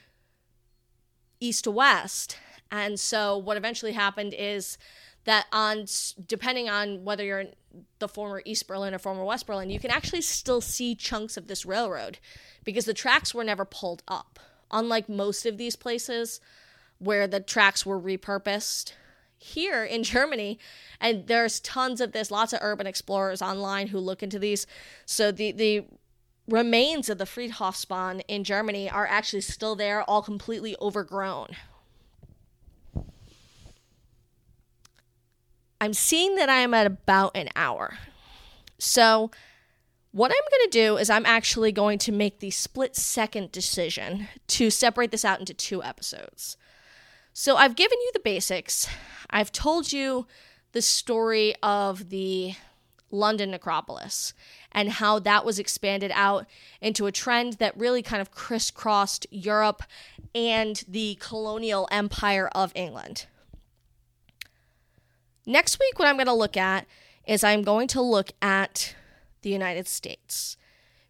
east 1.39 1.65
to 1.65 1.71
west, 1.71 2.37
and 2.71 2.99
so 2.99 3.37
what 3.37 3.57
eventually 3.57 3.91
happened 3.91 4.33
is 4.35 4.77
that 5.25 5.45
on 5.51 5.85
depending 6.27 6.69
on 6.69 7.05
whether 7.05 7.23
you're 7.23 7.41
in 7.41 7.53
the 7.99 8.07
former 8.07 8.41
East 8.45 8.67
Berlin 8.67 8.93
or 8.93 8.99
former 8.99 9.23
West 9.23 9.47
Berlin, 9.47 9.69
you 9.69 9.79
can 9.79 9.91
actually 9.91 10.21
still 10.21 10.61
see 10.61 10.95
chunks 10.95 11.37
of 11.37 11.47
this 11.47 11.65
railroad 11.65 12.19
because 12.63 12.85
the 12.85 12.93
tracks 12.93 13.33
were 13.33 13.43
never 13.43 13.65
pulled 13.65 14.03
up. 14.07 14.39
Unlike 14.71 15.07
most 15.07 15.45
of 15.45 15.57
these 15.57 15.75
places 15.75 16.39
where 16.99 17.27
the 17.27 17.39
tracks 17.39 17.85
were 17.85 17.99
repurposed, 17.99 18.93
here 19.43 19.83
in 19.83 20.03
Germany, 20.03 20.57
and 20.99 21.27
there's 21.27 21.59
tons 21.59 22.01
of 22.01 22.11
this, 22.11 22.31
lots 22.31 22.53
of 22.53 22.59
urban 22.61 22.87
explorers 22.87 23.41
online 23.41 23.87
who 23.87 23.99
look 23.99 24.23
into 24.23 24.39
these. 24.39 24.65
So 25.05 25.31
the 25.31 25.51
the 25.51 25.85
remains 26.47 27.09
of 27.09 27.17
the 27.17 27.25
Friedhofsbahn 27.25 28.21
in 28.27 28.43
Germany 28.43 28.89
are 28.89 29.07
actually 29.07 29.41
still 29.41 29.75
there, 29.75 30.03
all 30.03 30.21
completely 30.21 30.75
overgrown. 30.81 31.55
I'm 35.79 35.93
seeing 35.93 36.35
that 36.35 36.49
I 36.49 36.59
am 36.59 36.73
at 36.73 36.87
about 36.87 37.35
an 37.35 37.49
hour. 37.55 37.97
So, 38.79 39.31
what 40.11 40.31
I'm 40.31 40.49
going 40.51 40.69
to 40.69 40.77
do 40.77 40.97
is 40.97 41.09
I'm 41.09 41.25
actually 41.25 41.71
going 41.71 41.97
to 41.99 42.11
make 42.11 42.39
the 42.39 42.51
split 42.51 42.95
second 42.95 43.51
decision 43.51 44.27
to 44.47 44.69
separate 44.69 45.11
this 45.11 45.25
out 45.25 45.39
into 45.39 45.53
two 45.53 45.83
episodes. 45.83 46.55
So, 47.35 47.57
I've 47.57 47.75
given 47.75 47.97
you 47.99 48.11
the 48.13 48.19
basics. 48.19 48.87
I've 49.29 49.51
told 49.51 49.91
you 49.91 50.27
the 50.71 50.83
story 50.83 51.55
of 51.63 52.09
the 52.09 52.53
London 53.09 53.51
necropolis 53.51 54.33
and 54.71 54.89
how 54.89 55.17
that 55.19 55.43
was 55.43 55.57
expanded 55.57 56.11
out 56.13 56.45
into 56.79 57.07
a 57.07 57.11
trend 57.11 57.53
that 57.53 57.77
really 57.77 58.03
kind 58.03 58.21
of 58.21 58.31
crisscrossed 58.31 59.25
Europe 59.31 59.81
and 60.35 60.83
the 60.87 61.17
colonial 61.19 61.87
empire 61.91 62.49
of 62.53 62.71
England. 62.75 63.25
Next 65.45 65.79
week, 65.79 65.97
what 65.97 66.07
I'm 66.07 66.17
going 66.17 66.27
to 66.27 66.33
look 66.33 66.55
at 66.55 66.85
is 67.25 67.43
I'm 67.43 67.63
going 67.63 67.87
to 67.89 68.01
look 68.01 68.31
at 68.41 68.95
the 69.41 69.49
United 69.49 69.87
States. 69.87 70.55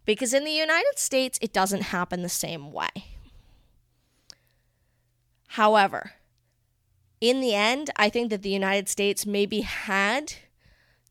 Because 0.05 0.33
in 0.33 0.43
the 0.43 0.51
United 0.51 0.97
States, 0.97 1.37
it 1.41 1.53
doesn't 1.53 1.83
happen 1.83 2.21
the 2.21 2.29
same 2.29 2.71
way. 2.71 3.12
However, 5.53 6.13
in 7.21 7.39
the 7.39 7.53
end, 7.53 7.91
I 7.95 8.09
think 8.09 8.31
that 8.31 8.41
the 8.41 8.49
United 8.49 8.89
States 8.89 9.23
maybe 9.23 9.61
had 9.61 10.33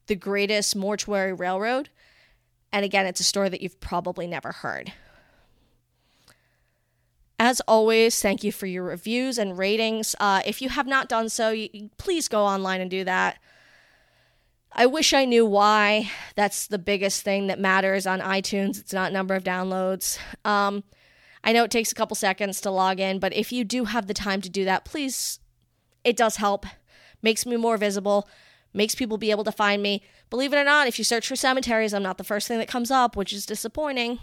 the 0.08 0.16
greatest 0.16 0.74
mortuary 0.74 1.32
railroad. 1.32 1.90
And 2.72 2.84
again, 2.84 3.06
it's 3.06 3.20
a 3.20 3.24
story 3.24 3.50
that 3.50 3.60
you've 3.60 3.78
probably 3.78 4.26
never 4.26 4.50
heard. 4.50 4.92
As 7.38 7.60
always, 7.68 8.20
thank 8.20 8.42
you 8.42 8.50
for 8.50 8.66
your 8.66 8.82
reviews 8.82 9.38
and 9.38 9.56
ratings. 9.56 10.16
Uh, 10.18 10.42
if 10.44 10.60
you 10.60 10.70
have 10.70 10.88
not 10.88 11.08
done 11.08 11.28
so, 11.28 11.54
please 11.96 12.26
go 12.26 12.44
online 12.44 12.80
and 12.80 12.90
do 12.90 13.04
that. 13.04 13.38
I 14.72 14.86
wish 14.86 15.12
I 15.12 15.24
knew 15.24 15.46
why. 15.46 16.10
That's 16.34 16.66
the 16.66 16.80
biggest 16.80 17.22
thing 17.22 17.46
that 17.46 17.60
matters 17.60 18.08
on 18.08 18.18
iTunes. 18.18 18.80
It's 18.80 18.92
not 18.92 19.12
number 19.12 19.36
of 19.36 19.44
downloads. 19.44 20.18
Um, 20.44 20.82
I 21.44 21.52
know 21.52 21.64
it 21.64 21.70
takes 21.70 21.92
a 21.92 21.94
couple 21.94 22.14
seconds 22.14 22.60
to 22.60 22.70
log 22.70 23.00
in, 23.00 23.18
but 23.18 23.34
if 23.34 23.52
you 23.52 23.64
do 23.64 23.84
have 23.84 24.06
the 24.06 24.14
time 24.14 24.40
to 24.42 24.50
do 24.50 24.64
that, 24.64 24.84
please, 24.84 25.40
it 26.04 26.16
does 26.16 26.36
help. 26.36 26.66
Makes 27.22 27.46
me 27.46 27.56
more 27.56 27.76
visible, 27.76 28.28
makes 28.72 28.94
people 28.94 29.18
be 29.18 29.30
able 29.30 29.44
to 29.44 29.52
find 29.52 29.82
me. 29.82 30.02
Believe 30.30 30.52
it 30.52 30.56
or 30.56 30.64
not, 30.64 30.88
if 30.88 30.98
you 30.98 31.04
search 31.04 31.26
for 31.26 31.36
cemeteries, 31.36 31.92
I'm 31.92 32.02
not 32.02 32.18
the 32.18 32.24
first 32.24 32.48
thing 32.48 32.58
that 32.58 32.68
comes 32.68 32.90
up, 32.90 33.16
which 33.16 33.32
is 33.32 33.46
disappointing 33.46 34.18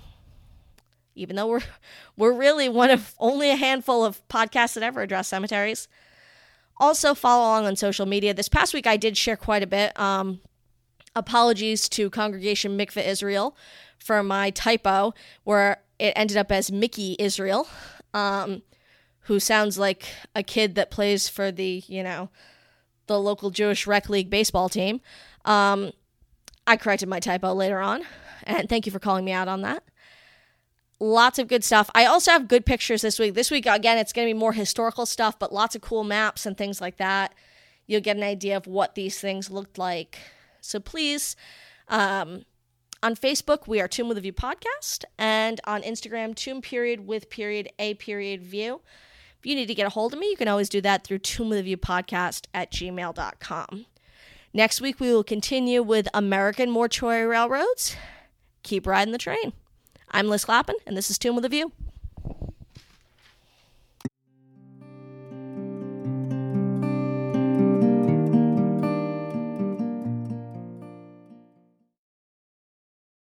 even 1.19 1.35
though 1.35 1.47
we're 1.47 1.61
we're 2.17 2.31
really 2.31 2.69
one 2.69 2.89
of 2.89 3.13
only 3.19 3.51
a 3.51 3.55
handful 3.55 4.03
of 4.03 4.25
podcasts 4.27 4.73
that 4.73 4.83
ever 4.83 5.01
address 5.01 5.27
cemeteries. 5.27 5.87
Also, 6.77 7.13
follow 7.13 7.43
along 7.43 7.67
on 7.67 7.75
social 7.75 8.05
media. 8.05 8.33
This 8.33 8.47
past 8.47 8.73
week, 8.73 8.87
I 8.87 8.95
did 8.95 9.17
share 9.17 9.35
quite 9.35 9.61
a 9.61 9.67
bit. 9.67 9.97
Um, 9.99 10.39
apologies 11.13 11.89
to 11.89 12.09
Congregation 12.09 12.77
Mikveh 12.77 13.05
Israel 13.05 13.57
for 13.97 14.23
my 14.23 14.49
typo, 14.51 15.13
where 15.43 15.81
it 15.99 16.13
ended 16.15 16.37
up 16.37 16.51
as 16.51 16.71
Mickey 16.71 17.15
Israel, 17.19 17.67
um, 18.13 18.61
who 19.21 19.39
sounds 19.39 19.77
like 19.77 20.05
a 20.33 20.43
kid 20.43 20.75
that 20.75 20.91
plays 20.91 21.29
for 21.29 21.51
the 21.51 21.83
you 21.87 22.03
know 22.03 22.29
the 23.07 23.19
local 23.19 23.49
Jewish 23.49 23.85
rec 23.85 24.09
league 24.09 24.29
baseball 24.29 24.69
team. 24.69 25.01
Um, 25.45 25.91
I 26.65 26.77
corrected 26.77 27.09
my 27.09 27.19
typo 27.19 27.53
later 27.53 27.79
on, 27.79 28.03
and 28.43 28.69
thank 28.69 28.85
you 28.85 28.91
for 28.91 28.99
calling 28.99 29.25
me 29.25 29.31
out 29.31 29.47
on 29.47 29.61
that 29.61 29.83
lots 30.99 31.39
of 31.39 31.47
good 31.47 31.63
stuff. 31.63 31.89
I 31.95 32.05
also 32.05 32.31
have 32.31 32.47
good 32.47 32.65
pictures 32.65 33.01
this 33.01 33.19
week. 33.19 33.33
This 33.33 33.49
week, 33.49 33.65
again, 33.65 33.97
it's 33.97 34.13
going 34.13 34.27
to 34.27 34.33
be 34.33 34.39
more 34.39 34.53
historical 34.53 35.05
stuff, 35.05 35.39
but 35.39 35.53
lots 35.53 35.75
of 35.75 35.81
cool 35.81 36.03
maps 36.03 36.45
and 36.45 36.57
things 36.57 36.81
like 36.81 36.97
that. 36.97 37.33
You'll 37.87 38.01
get 38.01 38.17
an 38.17 38.23
idea 38.23 38.57
of 38.57 38.67
what 38.67 38.95
these 38.95 39.19
things 39.19 39.49
looked 39.49 39.77
like. 39.77 40.19
So 40.61 40.79
please, 40.79 41.35
um, 41.87 42.43
on 43.01 43.15
Facebook, 43.15 43.67
we 43.67 43.79
are 43.79 43.87
Tomb 43.87 44.07
with 44.07 44.17
a 44.17 44.21
View 44.21 44.33
podcast, 44.33 45.05
and 45.17 45.61
on 45.65 45.81
Instagram, 45.81 46.35
Tomb 46.35 46.61
period 46.61 47.07
with 47.07 47.29
period 47.29 47.69
a 47.79 47.93
period 47.95 48.43
view. 48.43 48.81
If 49.39 49.45
you 49.45 49.55
need 49.55 49.67
to 49.67 49.73
get 49.73 49.87
a 49.87 49.91
hold 49.91 50.13
of 50.13 50.19
me, 50.19 50.29
you 50.29 50.35
can 50.35 50.47
always 50.49 50.69
do 50.69 50.81
that 50.81 51.03
through 51.03 51.19
Tomb 51.19 51.49
with 51.49 51.59
a 51.59 51.63
View 51.63 51.77
podcast 51.77 52.47
at 52.53 52.71
gmail.com. 52.71 53.85
Next 54.53 54.81
week, 54.81 54.99
we 54.99 55.13
will 55.13 55.23
continue 55.23 55.81
with 55.81 56.07
American 56.13 56.71
Mortuary 56.71 57.25
Railroads. 57.25 57.95
Keep 58.63 58.85
riding 58.85 59.11
the 59.11 59.17
train. 59.17 59.53
I'm 60.11 60.27
Liz 60.27 60.45
Clappin, 60.45 60.75
and 60.85 60.97
this 60.97 61.09
is 61.09 61.17
Tomb 61.17 61.35
with 61.35 61.45
a 61.45 61.49
View. 61.49 61.71